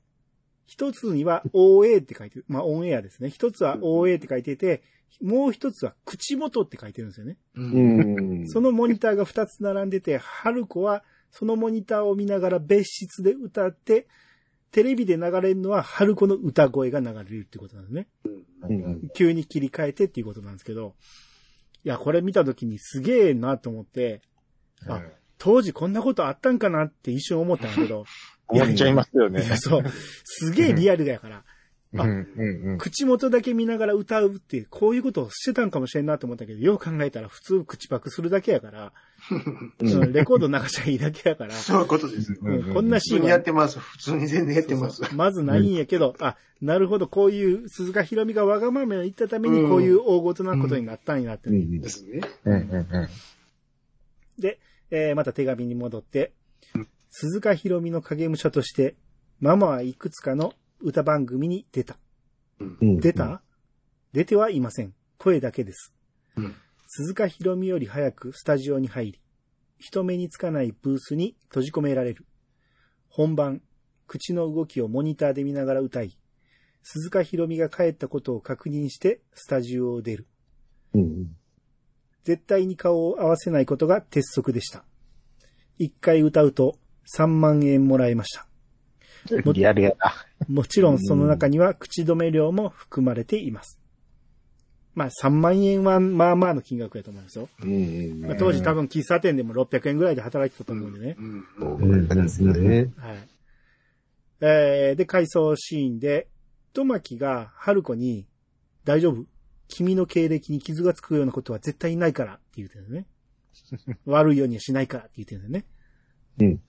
[0.67, 2.45] 一つには OA って書いてる。
[2.49, 3.29] まあ、オンエアですね。
[3.29, 4.83] 一つは OA って書いてて、
[5.21, 7.37] もう一つは口元って書いてるんですよね。
[7.55, 7.63] う。
[7.63, 8.49] うんん。
[8.49, 14.07] そのモニターが2つ並んでて、春子はそのモニターを見ながら別室で歌って、
[14.71, 18.07] テレビで流れるのは春子の歌声が流れるってことなんですね。
[18.63, 19.09] うん。
[19.17, 20.95] 急に切り替えてっていうことなんですけど、
[21.85, 24.21] いや、これ見た時にすげえなと思って、
[24.87, 25.03] あ
[25.41, 28.05] 当時こんなことあったんかなって一瞬思ったんだけど、
[28.47, 29.41] 思っちゃいますよいね。
[29.41, 29.85] やそう、
[30.23, 31.45] すげえリアルだから、
[31.93, 32.01] うん。
[32.01, 32.71] うん。
[32.73, 32.79] うん。
[32.79, 38.93] 口元だけ見ながら歌うって、こういうことをしてたんかもしれんなと思ったけど、よく考えたら普通口パクするだけやから、
[39.81, 42.39] うんレコード流しゃいいだけやから、そういうことです。
[42.41, 43.79] うんこんな普通にやシーンはってます。
[43.79, 44.97] 普通に全然やってます。
[44.97, 52.21] そうそうまずないんやけど、あ、なるほど、こういう鈴鹿ひろみがわがままを言ったためにこういう大ごとなことになったんやって、うんですね。
[52.45, 52.53] うん。
[52.55, 53.09] うん。
[54.39, 54.59] で、
[54.91, 56.33] えーまた手紙に戻って
[56.75, 58.97] うん、鈴鹿ひろみの影武者として、
[59.41, 61.97] ママはいくつかの歌番組に出た。
[62.59, 63.43] うん出た、
[64.13, 64.95] 出てはいません。
[65.19, 65.95] 声だけです。
[66.37, 66.55] うん
[66.93, 69.21] 鈴鹿ひろみより早くスタジオに入り、
[69.79, 72.27] 人目につかないブースに閉じ込められる。
[73.09, 73.63] 本番、
[74.09, 76.19] 口の動きをモニターで見ながら歌い、
[76.83, 80.27] 鈴鹿ひろみが帰ったことを確認してスタジオを出る。
[80.95, 81.37] うん。
[82.25, 84.85] 絶対に顔を合わせないことが鉄則でした。
[85.79, 86.77] 一回歌うと
[87.17, 88.47] 3万円もらえました。
[89.53, 90.15] リアルやな。
[90.49, 93.81] もちろんその中には口止め料も含まれています。
[94.95, 97.49] まあ3万円はまあまあの金額やと思うんですよ。
[97.63, 98.21] うん。
[98.23, 101.17] まあ、当時多分喫茶店でも600円ぐらいで働いてたと思うんでね。
[101.19, 101.45] うん。
[101.59, 102.91] そうですよね。
[102.97, 103.29] はい。
[104.43, 106.29] えー、で、回想シーンで、
[106.73, 108.27] トマキが春子に、
[108.85, 109.25] 大丈夫
[109.71, 113.07] 君の経歴に傷がつくようなことは絶対ないからって言うてるね。
[114.05, 115.67] 悪いようにはしないからって言ってるんだよね。
[116.41, 116.63] うん。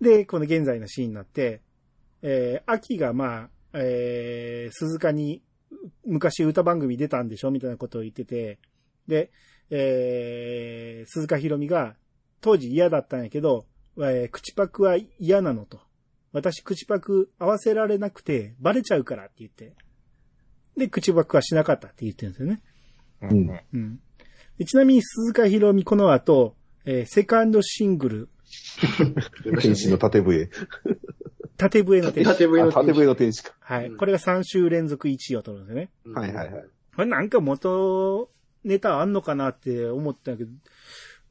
[0.00, 1.62] で、この現在のシーンになって、
[2.22, 5.42] えー、秋がまあ、えー、鈴鹿に
[6.04, 8.58] 昔歌番組出たんでしょみたいなことを言ってて、
[9.06, 9.30] で、
[9.70, 11.96] えー、鈴鹿ひろみが
[12.40, 13.66] 当時嫌だったんやけど、
[13.96, 15.80] えー口パクは嫌なのと。
[16.32, 19.74] 私口パク合わせられなくてバレちゃうからって言って。
[20.76, 22.62] で、口パクはしなかったって言ってるんですよね。
[23.22, 24.00] うんうん
[24.66, 28.28] ちなみに鈴鹿ひろみこの後、えーセカンドシングル、
[29.60, 30.50] 天使の縦笛。
[31.56, 32.30] 縦笛の天使。
[32.30, 33.54] 縦笛のあ縦笛の天使か。
[33.60, 33.86] はい。
[33.88, 35.90] うんこれが3週連続1位を取るんですよね。
[36.14, 36.64] はいはいはい。
[36.94, 38.30] これなんか元
[38.64, 40.50] ネタあんのかなって思ったけど、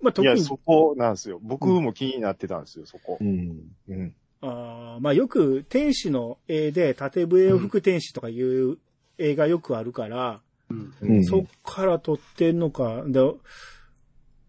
[0.02, 1.40] まあ、いや、特に、そこなんですよ。
[1.44, 3.24] 僕も気になってたんですよ、そこう。
[3.24, 3.60] ん。
[3.90, 4.16] うん。
[4.42, 8.78] あーまあよく天使の絵で縦笛を吹く天使とかいう
[9.20, 10.94] 映画よくあるから、うん。
[11.02, 11.26] うん。
[11.26, 13.04] そっから撮ってんのか。
[13.06, 13.20] で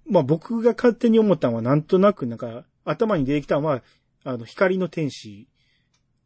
[0.07, 3.83] まあ僕が勝手に思ったのはなんとなくなんか頭に出てきたのは、
[4.25, 5.49] あの光の天使、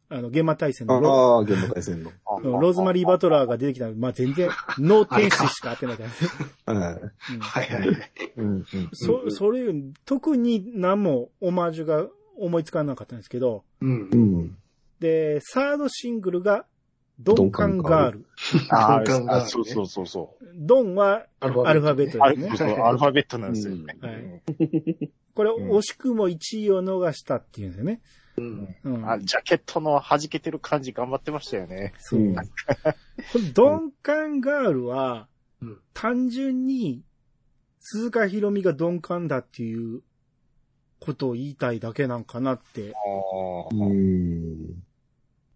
[0.09, 2.11] あの、現場大戦のロああ、現場対戦の。
[2.43, 6.03] ローズマリー・バトラーが出てきたのまあ全然、ノー天使しか当てないか
[6.65, 7.33] ら、はい。
[7.33, 8.11] うんはいはいはい。
[8.37, 8.45] うん。
[8.45, 8.89] うん。
[8.93, 9.73] そ、それ、
[10.05, 12.07] 特に何もオマージュが
[12.37, 14.15] 思いつかなかったんですけど、うんう。
[14.15, 14.57] ん。
[14.99, 16.65] で、サードシングルが、
[17.19, 18.25] ドンカンガール。
[18.69, 20.45] あ鈍感があそうそうそうそう。
[20.53, 22.47] ドンはアルフアルファベットあですね。
[22.49, 23.97] そうそうアルファベットなんですよね。
[24.01, 28.01] はいこれ、うん惜しくも1位を逃したっていうんですよね。
[28.37, 28.75] うん。
[28.83, 29.09] うん。
[29.09, 31.93] あ、ジャケットの弾けてる感じ頑張ってましたよね。
[31.99, 32.21] そう。
[32.21, 32.41] うんこ
[33.77, 35.27] ンカンガールは
[35.61, 37.03] うん、単純に、
[37.79, 40.01] 鈴鹿ひろみがドンカンだっていう
[40.99, 42.93] ことを言いたいだけなんかなって。
[43.71, 44.83] うん。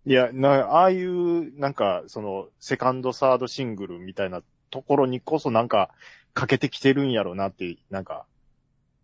[0.10, 4.42] いや、な、ああいう、なんか、その、セカンド、サードシングルみたいな
[4.72, 5.92] ところにこそなんか、
[6.34, 8.26] かけてきてるんやろうなって、なんか、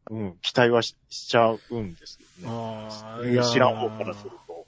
[0.09, 2.53] うん、期待はししちゃうんですけどね。
[2.57, 4.65] あうん知らん方からすると。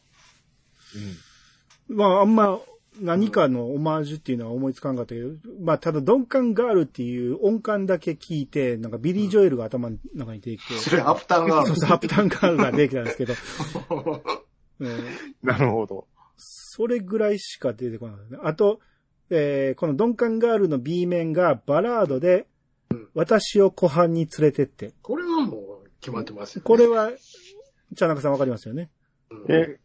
[1.89, 2.59] まあ、あんま、
[3.01, 11.75] 何かのオマージュっていうのは思いつかんかったけど、まあ、ただ、ドンカンガールっていう音感だけ聞いて、なんかビリー・ジョエルが頭の中に出てきて、それアフターがあるそう。
[11.77, 13.33] そう、アップタウンガールが出てきたんですけど、
[14.79, 15.05] うん、
[15.41, 16.05] なるほど。
[16.37, 18.41] それぐらいしか出てこなかったね。
[18.43, 18.79] あと、
[19.29, 22.47] えーこのドンカンガールの B 面がバラードで
[22.89, 24.93] うん、私を湖畔に連れてって。
[25.01, 26.63] これはもう決まってますよ、ね。
[26.63, 27.11] これは、
[27.97, 28.89] 茶中さんわかりますよね？
[29.29, 29.79] うん、え、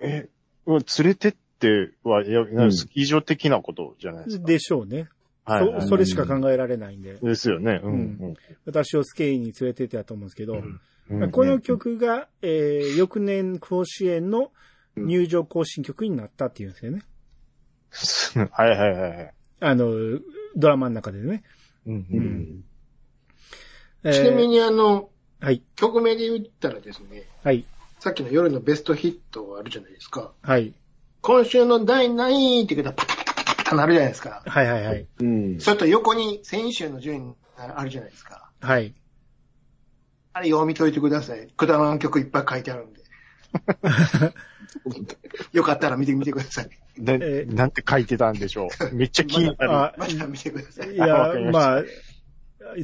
[0.00, 0.28] え、
[0.66, 4.44] うん連れてっては、いや、んスキー場的なことじゃないですか？
[4.46, 5.08] でしょうね。
[5.44, 7.80] はいはいそそれしか考えられないんで、ですよね。
[7.82, 8.34] うん。
[8.64, 10.56] 私をスケイに連れてってやと思うんですけど、う
[11.26, 14.50] んこの、曲が、えー翌年甲子園の
[14.96, 17.02] 入場行進曲になったっていうんですよね。
[18.36, 19.34] う んはいはいはいはい。
[19.60, 19.92] あの、
[20.56, 21.42] ドラマの中でね。
[21.86, 22.64] うんううんん。
[24.04, 25.10] えーちなみにあの、
[25.40, 27.64] はい、曲名で言ったらですね、はい、
[28.00, 30.32] さっきの夜のベストヒットあるじゃないですか。
[30.42, 30.74] はい、
[31.20, 34.42] 今週の第何位って言うとパタパタパタパタなるじゃないですか。
[34.44, 35.06] はい、はい、はい。
[35.18, 35.60] うん。
[35.60, 38.50] それと横に先週の順位あるじゃないですか。
[38.60, 38.94] はい。
[40.32, 41.48] あれ読み解いてください。
[41.48, 43.02] くだらん曲いっぱい書いてあるんで。
[45.52, 46.70] よかったら見てみてください。
[46.98, 48.94] でえーなんて書いてたんでしょう。
[48.94, 49.72] めっちゃ気になる。
[49.72, 50.94] あ、また見てください。
[50.94, 51.06] いや
[51.52, 51.84] まあ、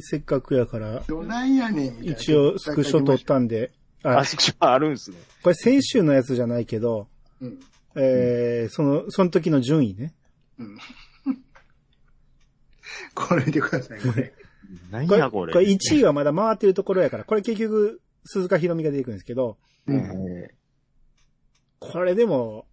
[0.01, 2.03] せっかくやから、どないやねん。
[2.03, 3.71] 一応スクショ撮ったんで、
[4.03, 5.17] ああ、、そこあるんですね。
[5.43, 7.07] これ先週のやつじゃないけど、
[7.41, 7.59] うん。
[7.95, 10.13] えー、その、その時の順位ね。
[10.57, 10.77] うん。
[13.13, 14.13] これ見てください、これ。
[14.13, 14.33] これ、
[14.91, 15.53] 何やこれ。
[15.53, 19.57] これ1位はまだ回ってるところやから、これ結局、鈴鹿ひろみが出てくるんですけど、
[19.87, 20.49] うん
[21.79, 22.65] これでも、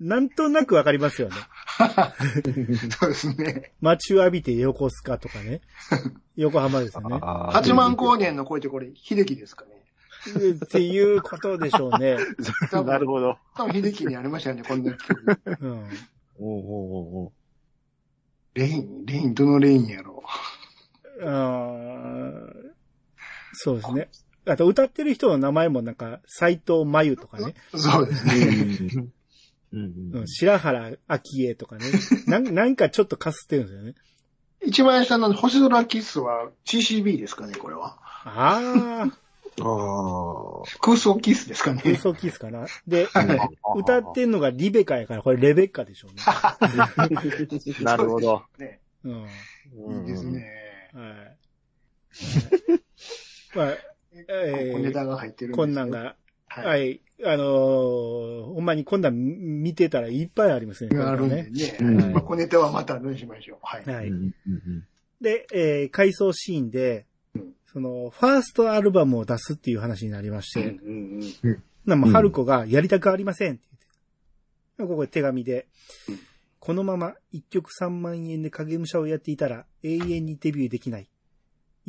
[0.00, 1.34] なんとなくわかりますよね。
[2.98, 3.72] そうですね。
[3.80, 5.60] 待ちを浴びて横須賀とかね。
[6.36, 7.18] 横浜ですよね。
[7.20, 9.80] 八幡高原の声ってこれ、秀樹ですかね。
[10.52, 12.16] っていうことでしょうね。
[12.84, 13.38] なるほど。
[13.54, 15.38] 多分秀樹にありましたよね、こんな曲。
[15.60, 15.88] うん。
[16.38, 17.32] おうおうおう
[18.54, 20.22] レイン、レイン、どのレインやろ
[21.22, 22.70] あー
[23.52, 24.08] そうですね。
[24.46, 27.78] あと歌ってる人の名前もなんか、斎藤真由とかね、う。
[27.78, 28.34] そうですね。
[29.72, 29.84] うんう、
[30.14, 31.84] うんん白原昭恵とかね。
[32.26, 33.94] なん なんかちょっとかすってるんですよね。
[34.62, 37.98] 一番下の星空キスは CCB ですかね、これは。
[38.24, 39.10] ああ、
[39.62, 41.80] あ空想キスですかね。
[41.82, 42.66] 空想キスかな。
[42.86, 43.24] で、あ。
[43.74, 46.22] 歌ってんのがリベカやから、これレベッカでしょうね。
[47.82, 48.42] なるほど。
[48.58, 48.80] ね。
[49.04, 49.26] うん。
[50.00, 50.90] いいですね。
[50.92, 51.36] はい。
[53.54, 53.76] まあ、
[54.12, 55.90] え小ネター、が入ってるんですよこんなん。
[55.90, 56.16] が、
[56.48, 56.62] は。
[56.62, 57.00] はいい。
[57.24, 60.98] あのーほんまにこんなん見てたらいっぱいありますね。
[60.98, 61.50] あるんでね。
[61.50, 61.76] ね。
[61.80, 63.58] うんまあ小ネタはまたどうしましょう。
[63.62, 63.84] はい。
[63.84, 64.10] はい。
[65.20, 73.62] で、えー、回想シーンでうん、その、ファーストアルバムを出すっていう話になりまして、うんうんなもう春子がやりたくありませんって
[74.78, 74.94] 言って。
[74.94, 75.66] ここ手紙で、
[76.58, 81.09] このまま一曲3万円で影武者をやっていたら永遠にデビューできない。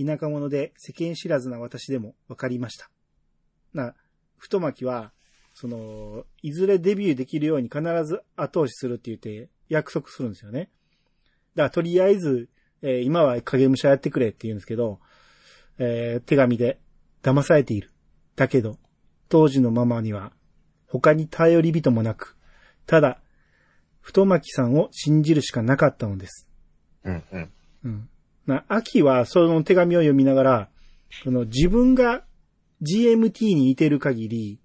[0.05, 2.89] 田舎者で世間知らずな私でも分かりました。
[3.73, 3.95] な、
[4.37, 5.11] 太巻きは、
[5.53, 10.69] その、いずれデビューできるように必ず後押しするって言って約束するんですよね。
[11.55, 12.49] だからとりあえず、
[12.81, 14.99] えー今は影武者やってくれって言うんですけど、
[15.77, 16.79] えー手紙で
[17.21, 17.91] 騙されている。
[18.35, 18.77] だけど、
[19.29, 20.31] 当時のママには
[20.87, 22.37] 他に頼り人もなく、
[22.85, 23.21] ただ、
[24.01, 26.49] 太巻さんを信じるしかなかったのです。
[27.03, 27.51] うんうん。
[27.83, 28.09] うん。
[28.45, 30.69] な、秋はその手紙を読みながら、
[31.23, 32.23] その自分が
[32.81, 34.59] GMT にいてる限り、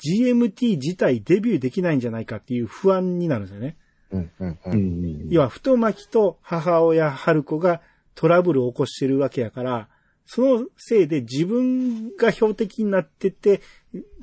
[0.00, 3.76] GMT 自体デビューできないんじゃないかっていう不安になるんですよね。
[4.10, 4.58] うんうんう。
[4.66, 5.28] うんん。
[5.30, 7.80] 要は、太巻と母親春子が
[8.14, 9.88] トラブルを起こしてるわけやから、
[10.26, 13.60] そのせいで自分が標的になってて、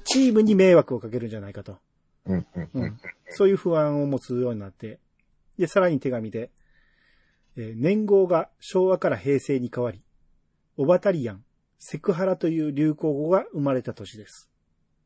[0.05, 1.77] チームに迷惑をかけるんじゃないかと。
[2.25, 2.45] うん。
[3.29, 4.99] そういう不安を持つようになって、
[5.57, 6.51] で、さらに手紙で、
[7.59, 10.01] えー年号が昭和から平成に変わり、
[10.77, 11.43] オバタリアン、
[11.77, 14.49] セクハラという流行語が生まれた年です。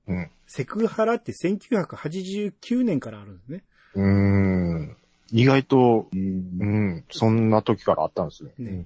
[0.07, 0.29] うん。
[0.45, 3.63] セクハラって1989年からあるんですね。
[3.95, 4.97] うーん。
[5.31, 6.19] 意外と、うん
[6.59, 6.65] う
[6.97, 8.53] ん、そんな時からあったんですね。
[8.59, 8.85] ね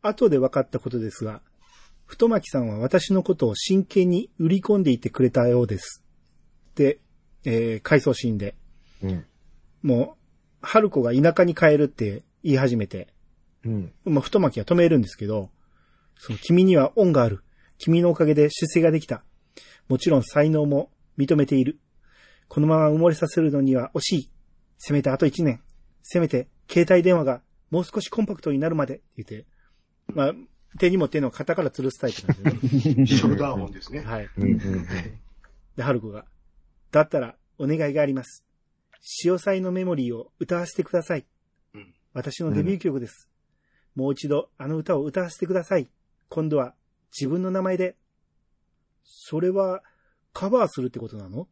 [0.00, 1.42] 後で分かったことですが、
[2.06, 6.02] 太巻さんは私のことを真剣に売り込んでいてくれたようです。
[6.74, 7.00] で、
[7.44, 8.54] えー、回想シーンで、
[9.02, 9.26] うん。
[9.82, 10.22] もう、
[10.62, 13.08] 春子が田舎に帰るって言い始めて、
[13.64, 13.92] うん。
[14.04, 15.50] まあ、太巻きは止めるんですけど、
[16.18, 17.42] その君には恩がある。
[17.78, 19.24] 君のおかげで出世ができた。
[19.88, 21.78] もちろん才能も認めている。
[22.48, 24.30] このまま埋もれさせるのには惜しい。
[24.78, 25.62] せめてあと一年。
[26.02, 29.46] せめて携帯電話がもう少しコンパクトになるまでって言って、
[30.08, 30.32] まあ、
[30.78, 33.06] 手に持ってるのは肩から吊るすタイプなんですよね。
[33.06, 34.00] ショルダーホンですね。
[34.00, 34.28] はい。
[35.76, 36.24] で、春子が、
[36.90, 38.44] だったらお願いがあります。
[39.00, 41.26] 潮祭のメモリーを歌わせてください。
[42.12, 43.28] 私のデビュー曲です。
[43.94, 45.88] もう一度あの歌を歌わせてください。
[46.28, 46.74] 今度は
[47.12, 47.96] 自分の名前で。
[49.04, 49.82] それは
[50.32, 51.48] カバーするってことなの？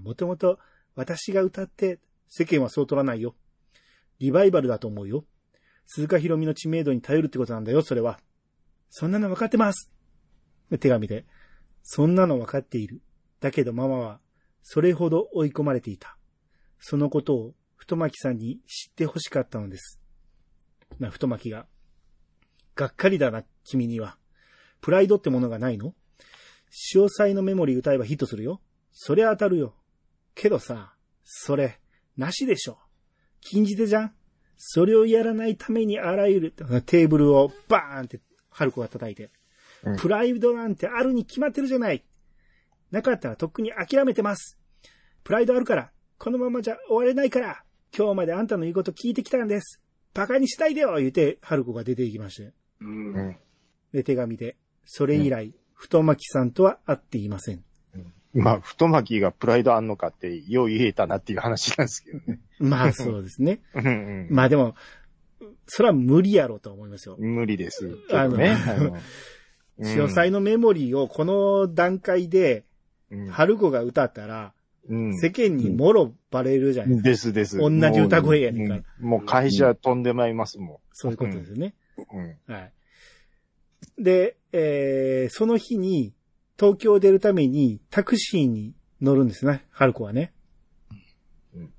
[0.00, 0.58] もともと
[0.94, 3.34] 私が歌って世間はそう取らないよ。
[4.18, 5.24] リバイバルだと思うよ。
[5.86, 8.20] 鈴鹿ひろみの知名度に頼るってことなんだよ、それは。
[8.88, 9.90] そんなの分かってます。
[10.80, 11.26] 手紙で。
[11.82, 13.02] そんなの分かっている。
[13.40, 14.20] だけどママは、
[14.62, 16.16] それほど追い込まれていた。
[16.78, 19.98] そのことを、太巻さんに知ってほしかったのです。
[21.00, 21.66] な、太巻が。
[22.76, 24.16] がっかりだな、君には。
[24.80, 25.92] プライドってものがないの？
[26.70, 28.60] 潮祭のメモリー歌えばヒットするよ。
[28.92, 29.74] そりゃ当たるよ。
[30.36, 30.94] けどさ、
[31.24, 31.80] それ、
[32.16, 32.78] なしでしょ。
[33.40, 34.14] 禁じ手じゃん
[34.56, 36.52] それをやらないためにあらゆる、
[36.86, 39.32] テーブルをバーンって、春子が叩いて。
[39.82, 42.04] うんプライドなんてあるに決まってるじゃない。
[42.92, 44.56] なかったらとっくに諦めてます。
[45.24, 47.64] プライドあるから、このままじゃ終われないから、
[47.96, 49.80] 今日まであんたの言うこと聞いてきたんです。
[50.14, 52.52] バカにしないでよ言うて、春子が出ていきまして。
[52.80, 53.36] うんうん。
[53.92, 54.56] で、手紙で、
[54.86, 57.62] それ以来、太巻さんとは会っていません。
[58.32, 62.40] まあ、太巻きがプライドあんのかって、よう言えたなっていう話なんですけどね。
[62.58, 63.60] まあ、そうですね。
[63.74, 64.28] うんうん。
[64.30, 64.74] まあでも、
[65.66, 67.16] それは無理やろうと思いますよ。
[67.18, 67.94] 無理ですね。
[68.10, 68.96] あのあの
[69.84, 72.64] 潮祭のメモリーをこの段階で、
[73.10, 74.54] うん春子が歌ったら、
[74.88, 77.08] うん世間にもろバレるじゃないですか。
[77.08, 77.58] ですです。
[77.58, 81.74] 同じ歌声やねんからもう会社飛んでまいりますもそういうことですよね。
[81.98, 82.18] ん。
[82.18, 82.52] うん。
[82.52, 82.72] はい。
[83.98, 86.14] で、えー、その日に、
[86.58, 90.32] 東京を出るためにタクシーに乗るんですね、春子はね
[91.54, 91.72] うん。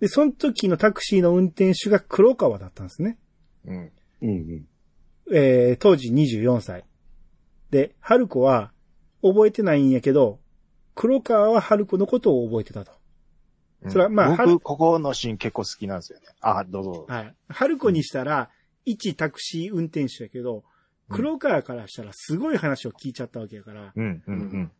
[0.00, 3.18] で、その時のタクシーの運転手が黒川だったんですね。
[3.66, 3.92] うん。
[4.22, 4.66] うんうん。
[5.32, 6.84] えー、当時24歳。
[7.70, 8.72] で、春子は
[9.22, 10.38] 覚えてないんやけど、
[10.94, 12.92] 黒川は春子のことを覚えてたと。
[13.88, 16.26] それはまあ春僕、ここのシーン結構好きなんですよね。
[16.40, 17.06] あ、どうぞ。
[17.08, 17.34] はい。
[17.48, 18.50] 春子にしたら、
[18.84, 20.64] 一タクシー運転手やけど、
[21.10, 24.72] 黒川からしたらすごい話を聞いちゃったわけやから、うん、うん、うん。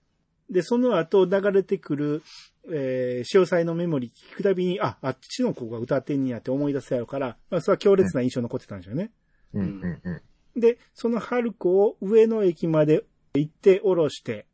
[0.51, 2.23] で、その後流れてくる、
[2.71, 9.11] えー、詳細のメモリ聞くたびに、あ、あっちの子が歌ってんねやって思い出すやろから、まあ、それは強烈な印象残ってたんでしょうね。
[9.53, 10.23] うん、うん、う
[10.59, 10.61] ん。
[10.61, 13.05] で、その春子を上野駅まで
[13.35, 14.47] 行って降ろして、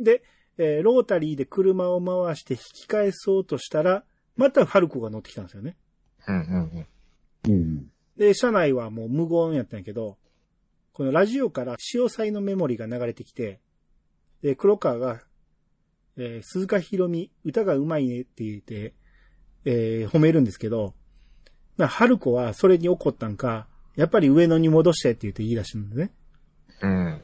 [0.00, 0.22] で、
[0.58, 4.04] えーロータリーで車を回して引き返そうとしたら、
[4.36, 5.76] また春子が乗ってきたんですよね。
[6.26, 6.38] うん、う
[6.78, 6.86] ん、
[7.48, 7.90] うん。
[8.16, 10.18] で、車内はもう無言やったんやけど、
[10.92, 13.60] このラジオから潮祭のメモリが流れてきて、
[14.42, 15.20] で、黒川が、
[16.16, 18.94] えー鈴鹿ひろみ、歌がうまいねって言って、
[19.64, 20.94] えー褒めるんですけど、
[21.78, 23.66] な春子はそれに怒ったんか、
[23.96, 26.12] やっぱり上野に戻してって言って言い出したんだね。
[26.82, 27.22] うん。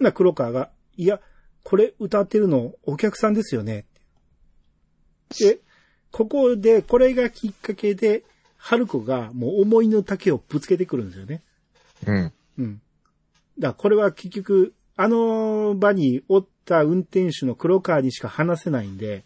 [0.00, 1.20] な黒川が、いや、
[1.68, 3.84] これ歌ってるのお客さんですよね。
[5.38, 5.58] で、
[6.10, 8.24] ここで、これがきっかけで、
[8.56, 11.42] 春子がもう思いの丈をぶつけてくるんですよね。
[12.06, 12.32] うん。
[12.58, 12.80] うん。
[13.58, 19.24] だからこれは結局、あの場におった運転手の黒川にしか話せないんで、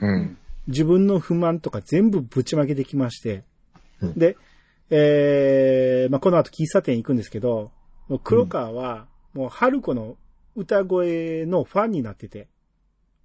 [0.00, 0.36] うん。
[0.66, 3.44] 自分の不満とか全部ぶちまけてきまして、
[4.02, 4.36] うんで、
[4.90, 7.70] えー、まあ、この後喫茶店行くんですけど、
[8.24, 10.16] 黒川は、もう春子の
[10.56, 12.48] 歌声のファンになってて、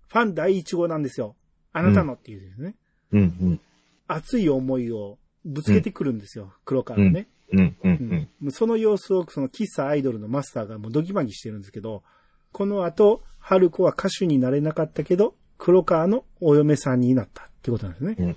[0.07, 1.35] ファン第一号なんですよ。
[1.73, 2.75] あなたのっていうですね。
[3.13, 3.59] うんうん。
[4.07, 7.27] 熱い思いをぶつけてくるんですよ、黒川がね。
[7.53, 12.03] うんううんうその様子を、その喫茶アイドルのマスターがもうドギマギしてるんですけど、
[12.51, 18.35] この後、春子は歌手になれなかったけど、黒川のお嫁さんになったってことなんですね。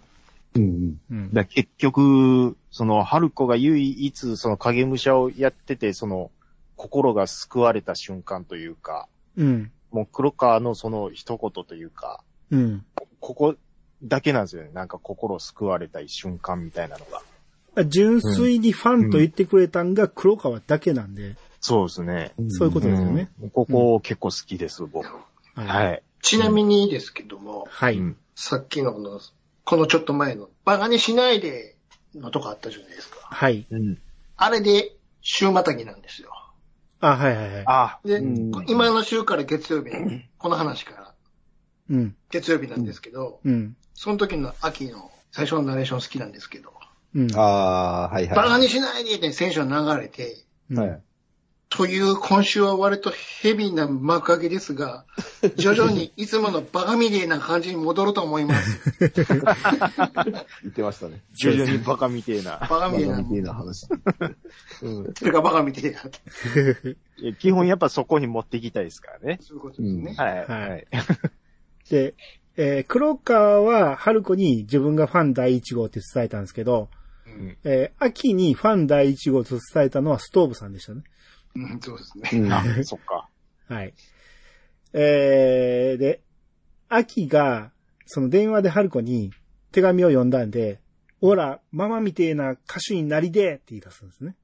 [0.56, 1.28] うんうん。
[1.32, 6.30] だから結局、その、春子が唯一、その影武者をやってて、その、
[6.84, 9.08] 心が救われた瞬間というか、
[9.38, 9.72] うん。
[9.90, 12.84] もう黒川のその一言というか、うん。
[13.20, 13.54] ここ
[14.02, 14.70] だけなんですよね。
[14.74, 17.22] なんか心救われた瞬間みたいなのが。
[17.86, 22.32] 純粋にファンと言ってくれたんが黒川だけなんで、そうですね。
[22.38, 22.50] うん。
[22.50, 23.30] そういうことですよね。
[23.40, 25.06] うんここ結構好きです、僕。
[25.54, 25.66] はい。
[25.66, 26.02] はい。
[26.20, 27.96] ちなみにですけども、はい。
[27.96, 29.20] うんさっきのこの、
[29.64, 31.76] このちょっと前の、バカにしないで
[32.14, 33.18] のとこあったじゃないですか。
[33.22, 33.64] はい。
[33.70, 33.98] うん。
[34.36, 36.33] あれで週またぎなんですよ。
[37.12, 37.64] あ、はいはいはい。
[37.66, 39.90] あ、で、うん今の週から月曜日、
[40.38, 41.14] この話から
[41.90, 42.16] うん。
[42.30, 43.76] 月曜日なんですけど、うん。
[43.94, 46.72] その時の秋の最初のナレーション好きなんですけど、
[47.14, 47.28] うん。
[47.36, 48.36] ああー、はいはい。
[48.36, 51.02] バカにしないでって選手が流れて、うんはい。
[51.70, 55.04] という今週は割とヘビーな幕開けですが、
[55.56, 58.92] 徐々にいつものバカみれいな感じに戻ると思います。
[59.00, 59.10] 言
[60.68, 61.22] ってましたね。
[61.32, 62.58] 徐々にバカみてえな。
[62.70, 63.24] バカみれいなみ。
[63.24, 63.88] たいな話。
[64.82, 69.38] うんそれがバカみてえな 基本やっぱそこに持っていきたいですからね。
[69.40, 70.14] そういうことですね。
[70.16, 70.36] はい。
[70.46, 70.86] はいはい。
[71.90, 72.14] で、
[72.56, 76.88] えー黒川は春子に自分がファン第一号って伝えたんですけど、
[77.26, 81.02] うんえー秋にファン第一号と伝えたのはストーブさんでしたね。
[81.54, 82.30] うん、そうですね。
[82.32, 82.52] うん。
[82.52, 83.28] あ、そっか。
[83.68, 83.94] はい。
[84.92, 86.22] えー、で、
[86.88, 87.72] 秋が、
[88.06, 89.32] その電話で春子に
[89.72, 90.80] 手紙を読んだんで、
[91.20, 94.36] ほら、ママみてえな歌手になりでって言い出すんですね。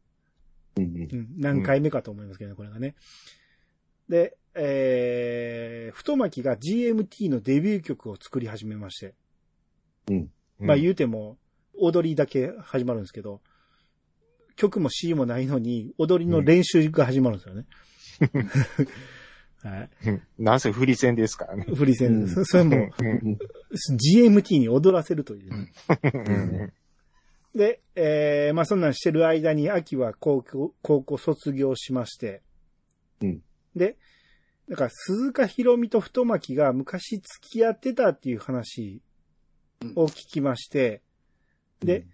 [0.77, 2.95] うんうん、何回目かと思いますけどね、これがね。
[4.09, 9.15] で、えー、太巻が GMT のデビュー曲を作り始めまして。
[10.59, 11.39] まあ言うても、
[11.78, 13.41] 踊りだけ始まるんですけど、
[14.61, 17.66] 曲も C もないのに、踊りの練習が始まるんですよね。
[19.65, 19.91] はい。
[20.07, 21.65] うんなんせ振り線ですからね。
[21.65, 22.45] フリーセンです。
[22.45, 23.39] それも、うん。
[23.73, 25.73] GMT に踊らせるというね、
[26.12, 26.73] うん
[27.55, 32.43] で、えー、まあそんなんしてる間に、秋は高校、高校卒業しまして。
[33.23, 33.43] うん
[33.74, 33.97] で、
[34.69, 39.01] だから鈴鹿ひろみと太巻が昔付き合ってたっていう話
[39.97, 41.03] を聞きまして、
[41.81, 42.07] で、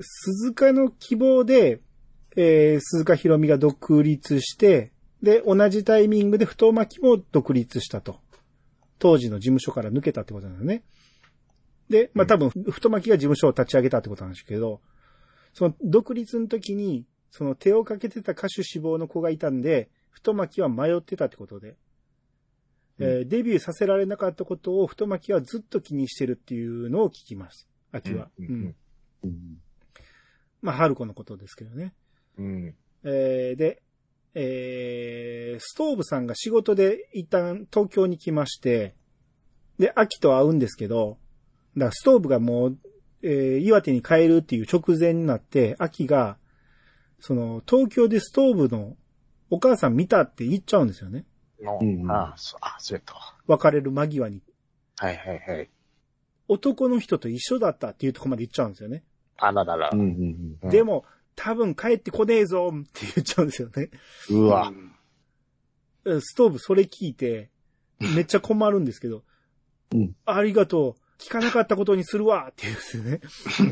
[0.00, 1.80] 鈴鹿の希望で、
[2.40, 4.92] えー、鈴鹿ひろみが独立して、
[5.24, 8.20] で、同じタイミングで太巻も独立したと。
[9.00, 10.84] 当時の事務所から抜けたってことなんだよね。
[11.90, 14.80] で、まあ、多分、太巻が事務所を立ち上げたってことなんですけど、
[15.52, 21.76] その独立の時に、その手をかけてた歌手志望の子がいたんで、太巻は迷ってたってことで、
[23.00, 27.68] えーデビューさせられなかったことを太巻はずっと気にしてるっていうのを聞きます。
[27.90, 28.30] 秋は。
[28.38, 28.76] うんうん
[29.24, 29.58] うん。
[30.62, 31.94] まあ、春子のことですけどね。
[32.38, 32.74] うん。
[33.04, 33.82] えーで、
[34.34, 38.94] えーストーブさんが仕事で一旦東京に来まして、
[39.78, 41.18] で、秋と会うんですけど、
[41.76, 42.78] だからストーブがもう、
[43.22, 46.36] えー岩手に帰るっていう直前になって、秋が、
[47.20, 48.96] その、東京でストーブの
[49.50, 51.24] お母さん見たって言っちゃうんですよね。
[51.60, 53.34] のうんあ、そう、あ、そうやったわ。
[53.46, 54.42] 別れる間際に。
[54.98, 55.70] はいはいはい。
[56.48, 59.04] 男の人と一緒だったっていうところまで言っちゃうんですよね。
[59.36, 59.96] あらららう。
[59.96, 61.04] んうんうんでも、
[61.38, 63.90] 多分帰ってこねえぞって言っちゃうんですよね。
[64.28, 64.72] うわ。
[66.04, 67.50] ストーブそれ聞いて、
[68.00, 69.22] めっちゃ困るんですけど、
[69.94, 71.22] うんありがとう。
[71.22, 73.20] 聞かなかったことにするわって言うんですよね。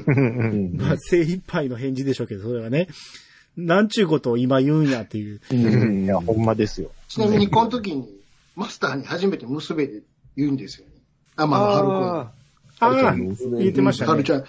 [0.07, 0.39] うん。
[0.39, 2.89] うんまあ、精一杯の返事でしょうけど、それがね。
[3.57, 5.41] なんちゅうことを今言うんやっていう。
[5.51, 6.91] うんいや、ほんまですよ。
[7.09, 8.09] ちなみにこの時に、
[8.57, 10.03] マスターに初めて娘で
[10.37, 10.95] 言うんですよね。
[11.37, 12.33] あ、まあ、はるあ
[12.79, 14.11] ああはるちゃんの、娘言ってましたね。
[14.11, 14.45] はるちゃん、え、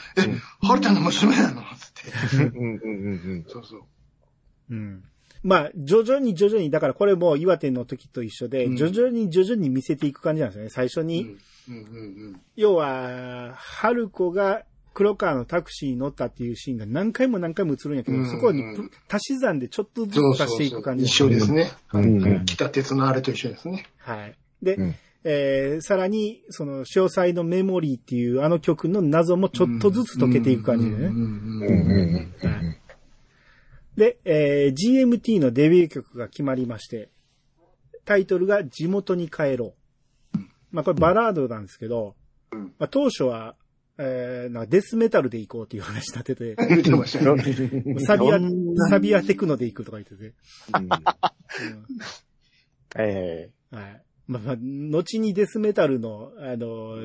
[0.68, 1.62] はるちゃんの娘なの？
[1.62, 2.38] つって。
[2.38, 2.68] うんうんう
[3.40, 3.82] んそうそう。
[4.72, 5.04] うん。
[5.44, 10.70] まあ、徐々に徐々に、だからこれも岩手の時と一緒で、うん徐々に徐々に見せていく感じなんですよね。
[10.70, 11.38] 最初に、
[11.70, 11.80] うんうんう
[12.30, 14.64] ん要は、春子が
[14.94, 21.72] 黒川のタクシーに乗ったっていうシーンが何回も何回も映るんやけど、うんそこにぷ足し算でちょっとずそうつ足していく感じ一緒ですね。
[21.94, 22.24] うん。
[22.24, 23.86] うん北鉄のあれと一緒ですね。
[24.00, 24.36] はい。
[24.64, 24.96] で、うん
[25.30, 32.32] えーさらに、その、詳細のメモリーっていうあの曲の謎もちょっとずつ解けていく感じでね。
[33.98, 37.10] で、えー GMT のデビュー曲が決まりまして、
[38.06, 39.74] タイトルが地元に帰ろ
[40.34, 40.40] う。
[40.72, 42.16] まあこれバラードなんですけど、
[42.80, 43.58] まあ当初は、
[43.98, 46.56] えー、なんかデスメタルで行こうっていう話になってて、
[48.00, 48.40] サビア、
[48.90, 50.34] サビアテクノで行くとか言ってて。
[52.96, 54.07] えうんはい。
[54.28, 56.98] まあまあ、後にデスメタルの、あの、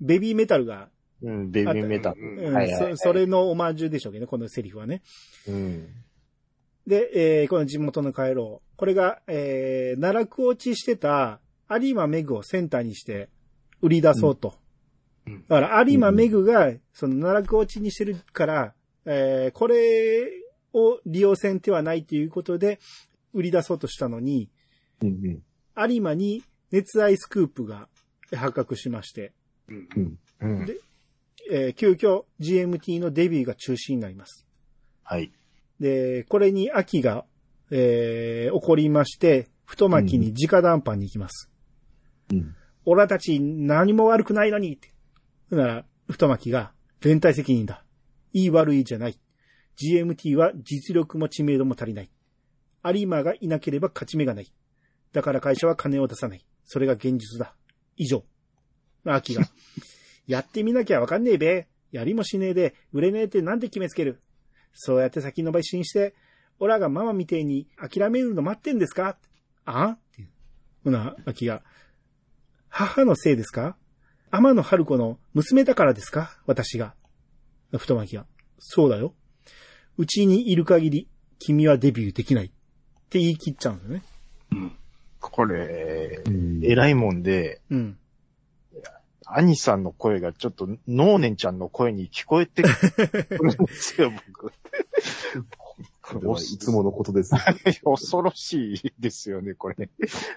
[0.00, 0.88] ベビーメタルが、
[1.22, 2.20] えうん、ベビーメタル。
[2.20, 5.02] うんはいはいはいそそれのオマージュでしょうけどね、このセリフはね。
[5.48, 5.88] うん。
[6.86, 8.76] で、えーこの地元の帰ろう。
[8.76, 11.40] これが、えー、奈落落ちしてた
[11.70, 13.28] 有馬メグをセンターにして
[13.80, 14.48] 売り出そうと。
[14.48, 18.74] うんだから有馬メグが、その奈落落ちにしてるから、
[19.06, 20.30] えーこれ
[20.72, 22.78] を利用せん手はないということで
[23.32, 24.50] 売り出そうとしたのに、
[25.02, 25.42] うんうん
[25.78, 27.88] 有馬に熱愛スクープが
[28.34, 29.32] 発覚しまして、
[29.68, 29.88] うん
[30.40, 30.76] うんうんで。
[31.50, 34.46] えー急遽 GMT のデビューが中止になります。
[35.02, 35.32] はい。
[35.78, 37.24] で、これに秋が、
[37.70, 41.50] えー起こりまして、太巻きに直談判に行きます。
[42.32, 42.54] うん
[42.88, 44.94] 俺らたち何も悪くないのにって。
[45.50, 47.84] なら、太巻きが、連帯責任だ。
[48.32, 49.18] いい悪いじゃない。
[49.76, 52.10] GMT は実力も知名度も足りない。
[52.84, 54.52] 有馬がいなければ勝ち目がない。
[55.12, 56.46] だから会社は金を出さない。
[56.66, 57.54] それが現実だ。
[57.96, 58.24] 以上。
[59.04, 59.42] 秋が、
[60.26, 61.68] やってみなきゃわかんねえべ。
[61.92, 64.20] やりもしねえで、売れねえってなんで決めつける。
[64.74, 66.14] そうやって先延ばしにして、
[66.58, 69.16] オラがママみてえに諦めるの待ってんですか？
[69.64, 69.86] あ？
[69.86, 70.28] んっていう。
[70.84, 71.62] ほな、秋が、
[72.68, 73.76] 母のせいですか？
[74.30, 76.38] 天野春子の娘だからですか？
[76.46, 76.94] 私が。
[77.72, 78.26] 太巻きが。
[78.58, 79.14] そうだよ。
[79.96, 82.46] うちにいる限り、君はデビューできない。
[82.46, 82.50] っ
[83.08, 84.02] て言い切っちゃうんですよね。
[84.52, 84.76] うん
[85.30, 87.98] これ、うん偉いもんで、うん。
[89.28, 92.68] 兄さんの声がちょっと、ノーネンちゃんの声に聞こえてく
[93.42, 94.52] るんですよ、 僕。
[96.00, 97.32] これはいつものことです。
[97.84, 99.90] 恐ろしいですよね、これ。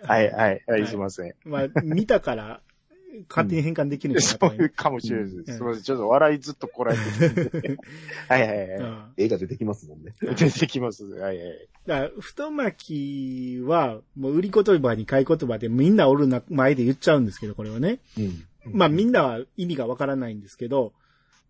[0.04, 1.36] はい、はい、はい、すいません。
[1.46, 2.62] まあ、見たから、
[3.28, 5.54] 勝手に変換できるんじゃそうないかいうかもしれないでうんす。
[5.54, 5.84] すいません。
[5.84, 6.98] ちょっと笑いずっとこらえ
[7.30, 7.80] てる。
[8.28, 9.14] はいはいはな。
[9.18, 10.14] 映画出てきますもんね。
[10.22, 10.36] い。
[10.36, 11.06] 出てきます。
[11.06, 11.68] はいはい。
[11.88, 18.00] だから、太巻きは、もう売り言葉に買い言葉でみんなおるな前で言っちゃうんですけど、これはね。
[18.18, 18.46] うん。
[18.72, 20.94] まあみんなは意味がわからないんですけど、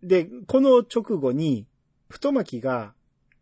[0.02, 1.66] で、この直後に、
[2.08, 2.94] 太巻きが、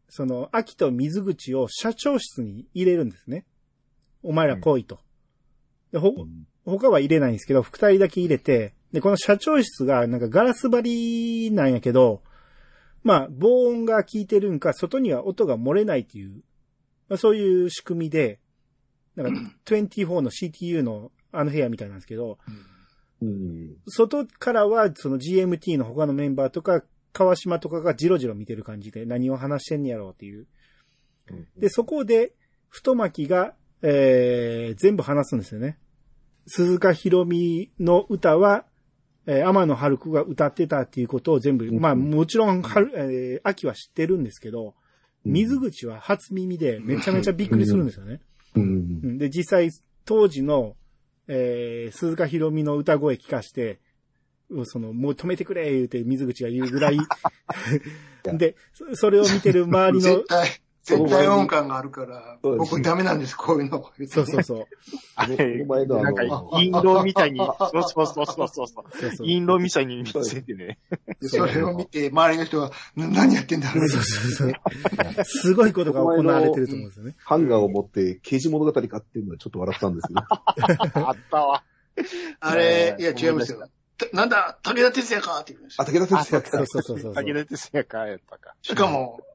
[0.08, 3.44] その、秋と水口を社長室に入れるんですね。
[4.22, 4.98] お前ら来いと。
[5.92, 6.14] で、ほ、
[6.70, 12.22] 他は入れないんですけど、二人だけ入れて、で、この社長室がなんかガラス張りなんやけど、
[13.02, 16.42] まあ、防音が効いてるんか、外には音が漏れないっていう、
[17.08, 18.40] まあ、そういう仕組みで、
[19.16, 22.38] なんか24の CTU のあの部屋みたいなんですけど、
[23.20, 23.76] うん。
[23.86, 26.82] 外からはその GMT の他のメンバーとか、
[27.12, 30.46] 川島とかがジロジロ見てる感じで何を話してんやろうっていう。
[31.56, 32.32] で、そこで、
[32.68, 35.78] 太巻きが、えー、全部話すんですよね。
[36.48, 38.64] 鈴鹿ひろみの歌は、
[39.26, 44.74] えー、天野春子が歌ってたっていうことを全部、うんまあもちろん、春、えー、秋は知ってるんですけど、
[45.24, 48.20] 水口は初耳でめちゃめちゃびっくりするんですよね。
[48.56, 48.62] うん。
[48.62, 49.70] うんで、実際、
[50.04, 50.74] 当時の、
[51.26, 53.80] えー、鈴鹿ひろみの歌声聞かして、
[54.64, 56.98] その、もう止めてくれ言うて水口が言うぐらい。
[58.24, 60.48] で、そそれを見てる周りの絶、対、
[60.88, 63.90] 絶対音感があるから、僕ダメなんです、こういうの。
[64.08, 64.66] そうそうそう。
[65.16, 67.44] あれ、お前なんかの、、陰謀みたいに、そ
[67.78, 69.16] うそうそうそうそう。
[69.18, 70.78] 陰謀みたいに見せてね。
[71.20, 73.88] でそれを見て、周りの人が、な何やってんだろう。
[73.88, 75.24] そうそうそう。
[75.24, 77.16] すごいことが行われてると思うんですよね。
[77.24, 80.24] ハンガーを持って刑事物語かっていうのはちょっと笑ったんですよ。
[80.28, 81.62] あったわ。
[82.40, 83.68] あれ、いや違いますよ。
[83.98, 85.92] たなんだ、武田鉄矢かって言うんですあ、よ。
[85.92, 86.66] 武田鉄矢かそう。
[86.66, 87.14] そうそうそう。
[87.14, 88.54] 武田鉄矢かやったか。
[88.62, 89.28] しかも、うん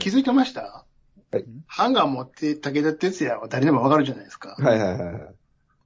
[0.00, 0.84] 気づいてました？
[1.30, 4.56] はいハンガー持って武田鉄矢は誰でもわかるじゃないですか。
[4.58, 5.34] はいはいはいはい。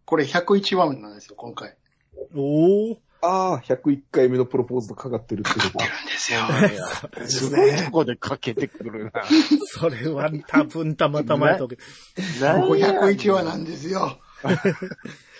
[0.04, 1.76] これ101話目なんですよ、今回。
[2.34, 2.96] おー。
[3.24, 6.40] ああ、101回目のプロポーズとかかってるってこと出るんですよ。
[7.28, 9.12] すごいとこでかけてくるな。
[9.66, 11.68] それは多分たまたまやと。
[11.68, 14.18] ここ101話なんですよ。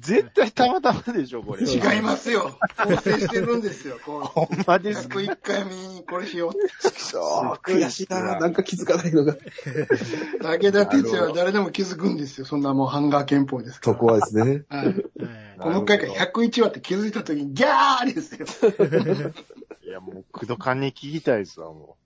[0.00, 1.62] 絶対たまたまでしょ、これ。
[1.62, 2.58] 違いますよ。
[2.76, 3.98] 構成してるんですよ。
[4.04, 6.52] こほんまでうすか？101回目にこれしよう。
[6.98, 8.38] そう、悔しいな。
[8.38, 9.36] なんか気づかないのが。
[10.42, 12.46] 武田鉄矢は誰でも気づくんですよ。
[12.46, 13.96] そんなもうハンガー憲法ですから。
[13.96, 14.64] そこはですね。
[14.68, 14.86] はい。
[14.86, 15.04] はい
[15.58, 18.46] この回から101話って気づいた時にギャーですよ。
[19.82, 21.96] いや、もう、くどかんに聞きたいですわ、も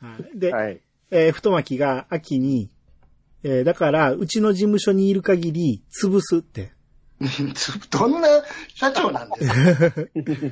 [0.00, 0.80] はいでう。、はい。
[1.10, 2.68] えー太巻が秋に、
[3.48, 6.72] えーだから、うちの事務所にいる限り、潰すって。
[7.90, 8.28] どんな
[8.74, 10.06] 社長なんですか？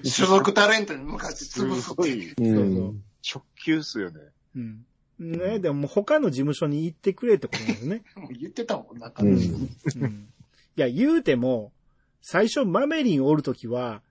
[0.08, 2.34] 所属タレントに向かって潰すっていう。
[2.34, 3.02] すごい、うん。
[3.28, 4.20] 直球っすよね。
[4.56, 4.84] うん。
[5.18, 8.02] ね、でももう他の事務所に行ってくれってことなんですね。
[8.16, 9.22] もう言ってたもん、なんか。
[9.24, 10.28] うんうん。
[10.76, 11.72] いや、言うても、
[12.22, 14.02] 最初マメリンおるときは、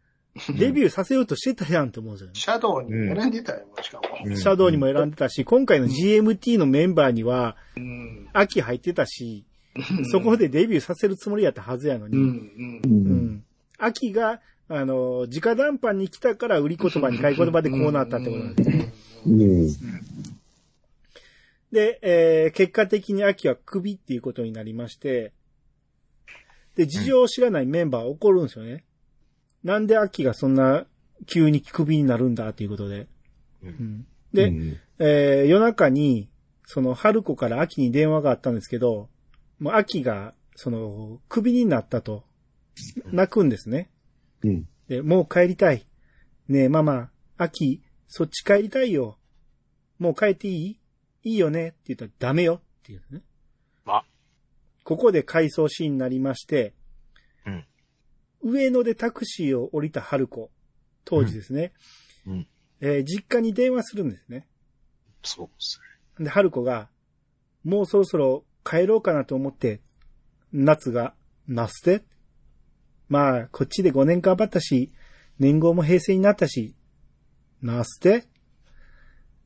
[0.58, 2.36] デビューさせようとしてたやんって思うんですよね。
[2.36, 4.04] シャドウに選んでたよ、しかも。
[4.26, 8.28] うんシャドウにも選んでたし、今回の GMT のメンバーには、うん。
[8.34, 9.46] 秋入ってたし、
[10.12, 12.82] そこでデビューさせるつもりやったはずやのに、うん。
[12.84, 12.88] う。
[12.88, 13.44] うんん。
[13.78, 18.70] 秋が、あの、直談判に来たから売り言葉に買い言葉でこうなったってことなんです。
[19.28, 19.68] うん。
[21.72, 25.32] で、えー結果的に秋はクビっていうことになりまして、
[26.76, 28.84] で、事情を知らないメンバーは怒るんですよね。
[29.64, 30.86] なんで秋がそんな
[31.26, 33.08] 急にクビになるんだっていうことで。
[33.64, 36.30] うんうんで、うんえー夜中に、
[36.66, 39.10] その、春子から秋に電話があったんですけど、
[39.60, 42.24] もう秋が、その、クビになったと、
[43.12, 43.92] 泣くんですね。
[44.44, 44.68] うん。
[44.88, 45.86] で、もう帰りたい。
[46.48, 49.18] ねえ、ママ、秋、そっち帰りたいよ。
[50.00, 50.80] もう帰っていい？
[51.24, 53.22] いいよねって言ったらダメよっていうね。
[53.86, 54.04] あ
[54.84, 56.74] ここで回想シーンになりまして、うん
[58.44, 60.52] 上野でタクシーを降りた春子、
[61.06, 61.74] 当時ですね。
[62.28, 62.34] うん。
[62.34, 62.48] うん。
[62.82, 64.46] えー実家に電話するんですね。
[65.24, 65.80] そうです
[66.20, 66.90] で、春子が、
[67.64, 69.82] もうそろそろ帰ろうかなと思って、
[70.52, 71.16] 夏が、
[71.48, 72.04] なすて
[73.10, 74.92] まあ、こっちで5年頑張ったし、
[75.40, 76.76] 年号も平成になったし、
[77.62, 78.26] なすて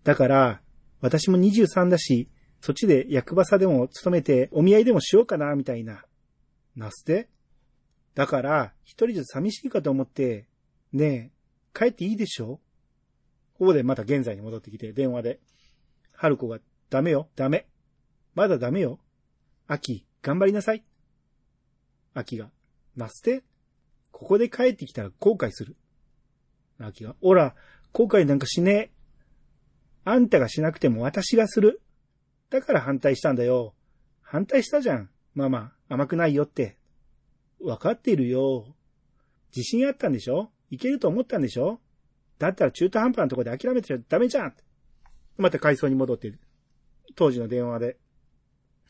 [0.04, 0.62] だから、
[1.02, 2.30] 私も23だし、
[2.62, 6.04] そっちで役場さでも勤めてお見合いでもしようかな、みたいな。
[6.76, 7.30] なすて
[8.18, 10.48] だから、一人じゃ寂しいかと思って、
[10.92, 12.60] ねえ、帰っていいでしょ？
[13.60, 15.40] ここでまた現在に戻ってきて、電話で。
[16.14, 16.58] 春子が、
[16.90, 17.68] ダメよ、ダメ。
[18.34, 18.98] まだダメよ。
[19.68, 20.84] 秋、頑張りなさい。
[22.16, 22.50] 秋が、
[22.96, 23.44] なすて
[24.12, 25.76] ここで帰ってきたら後悔する。
[26.80, 27.54] 秋が、おら、
[27.94, 28.92] 後悔なんかしねえ。
[30.06, 31.84] あんたがしなくても私がする。
[32.50, 33.76] だから反対したんだよ。
[34.24, 35.12] 反対したじゃん。
[35.36, 36.77] ママ、甘くないよって。
[37.62, 38.66] わかっているよ。
[39.56, 40.52] 自信あったんでしょ？
[40.70, 41.80] いけると思ったんでしょ？
[42.38, 44.54] だったら中途半端なところで諦めてちゃダメじゃん。
[45.38, 46.40] また階層に戻ってる。
[47.16, 47.98] 当時の電話で。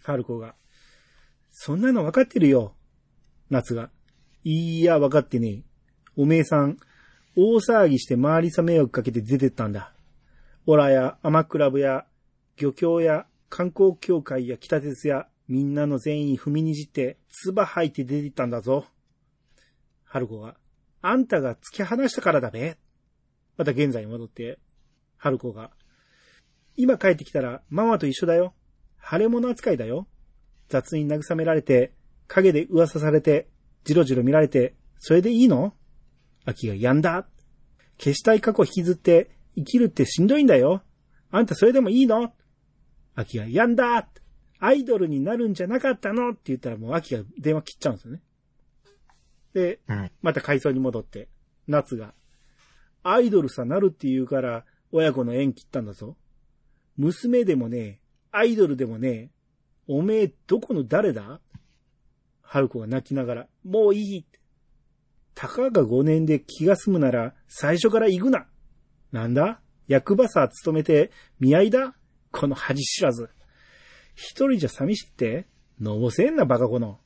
[0.03, 0.55] 春子が。
[1.51, 2.73] そんなの分かってるよ。
[3.49, 3.89] 夏が。
[4.43, 5.63] いや、分かってねえ。
[6.15, 6.77] おめえさん、
[7.35, 9.93] 大騒ぎして周りさ迷惑かけて出てったんだ。
[10.65, 12.05] オラやアマクラブや
[12.57, 18.85] 漁協や観光協会や北鉄やみんなの善意踏みにじって唾吐いて出てったんだぞ。
[20.03, 20.57] 春子が。
[21.01, 22.77] あんたが突き放したからだべ。
[23.55, 24.59] また現在に戻って、
[25.17, 25.71] 春子が。
[26.75, 28.53] 今帰ってきたらママと一緒だよ。
[29.09, 30.07] 腫れ物扱いだよ。
[30.69, 31.93] 雑に慰められて、
[32.27, 33.47] 影で噂されて、
[33.85, 35.73] じろじろ見られて、それでいいの？
[36.45, 37.25] 秋がやんだ。
[37.97, 40.83] 消したい過去引きずって、生きるってしんどいんだよ。
[41.31, 42.33] あんたそれでもいいの？
[43.15, 44.09] 秋がやんだ。
[44.59, 46.31] アイドルになるんじゃなかったの？
[46.31, 48.21] って言ったらもう秋が電話切っちゃうんですよね。
[49.53, 51.29] で、うんまた階層に戻って、
[51.67, 52.13] 夏が、
[53.03, 56.15] アイドルさなるって言うから、親子の縁切ったんだぞ。
[56.97, 57.99] 娘でもねえ、
[58.31, 59.29] アイドルでもねえ、
[59.87, 61.39] おめえどこの誰だ？
[62.41, 64.39] 春子が泣きながら、もういいって。
[65.35, 68.47] たかが5年で気が済むなら、最初から行くな。
[69.11, 69.59] なんだ？
[69.87, 71.95] 役場さ勤めて、見合いだ？
[72.31, 73.29] この恥知らず。
[74.17, 75.45] 一人じゃ寂しくて
[75.79, 76.97] のぼせんなバカ者。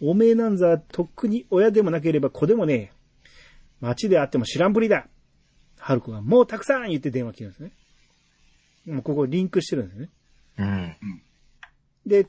[0.00, 2.92] おめえなんざ、とっくに親でもなければ子でもねえ。
[3.80, 5.08] 町であっても知らんぶりだ。
[5.78, 7.72] 春子がもうたくさん言って電話切るんですね。
[8.86, 10.08] もうここリンクしてるんですね。
[10.58, 10.96] うん。
[12.06, 12.26] で、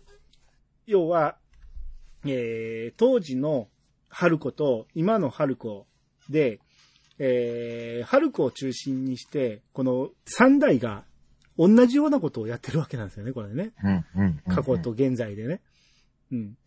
[0.85, 1.37] 要は、
[2.25, 3.69] えー、当時の
[4.09, 5.87] 春子と今の春子
[6.29, 6.59] で、
[7.19, 11.05] えー、春子を中心にして、この三代が
[11.59, 13.73] 同じようなことをやってるわけなんですよね、これね。
[13.83, 14.05] うん。
[14.15, 14.41] うん。
[14.47, 15.59] 過去と現在でね。
[16.31, 16.57] うん。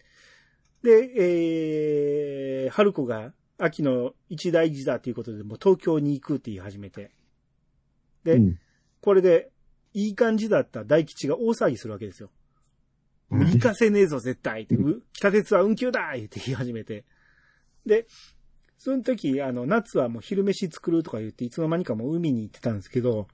[0.82, 7.10] で、えー、春子が秋の一大事だということで、もう東京に行くって言い始めて。
[8.24, 8.58] で、うん
[9.00, 9.50] これで、
[9.94, 12.30] いい感じだった大吉が大騒ぎするわけですよ。
[13.32, 14.76] うん行かせねえぞ、絶対って。
[14.76, 17.04] う北鉄は運休だ言って言い始めて。
[17.84, 18.06] で、
[18.78, 23.26] その時、あの、夏はもう昼飯作るとか言って、いつの間にかもう海に行ってたんですけど、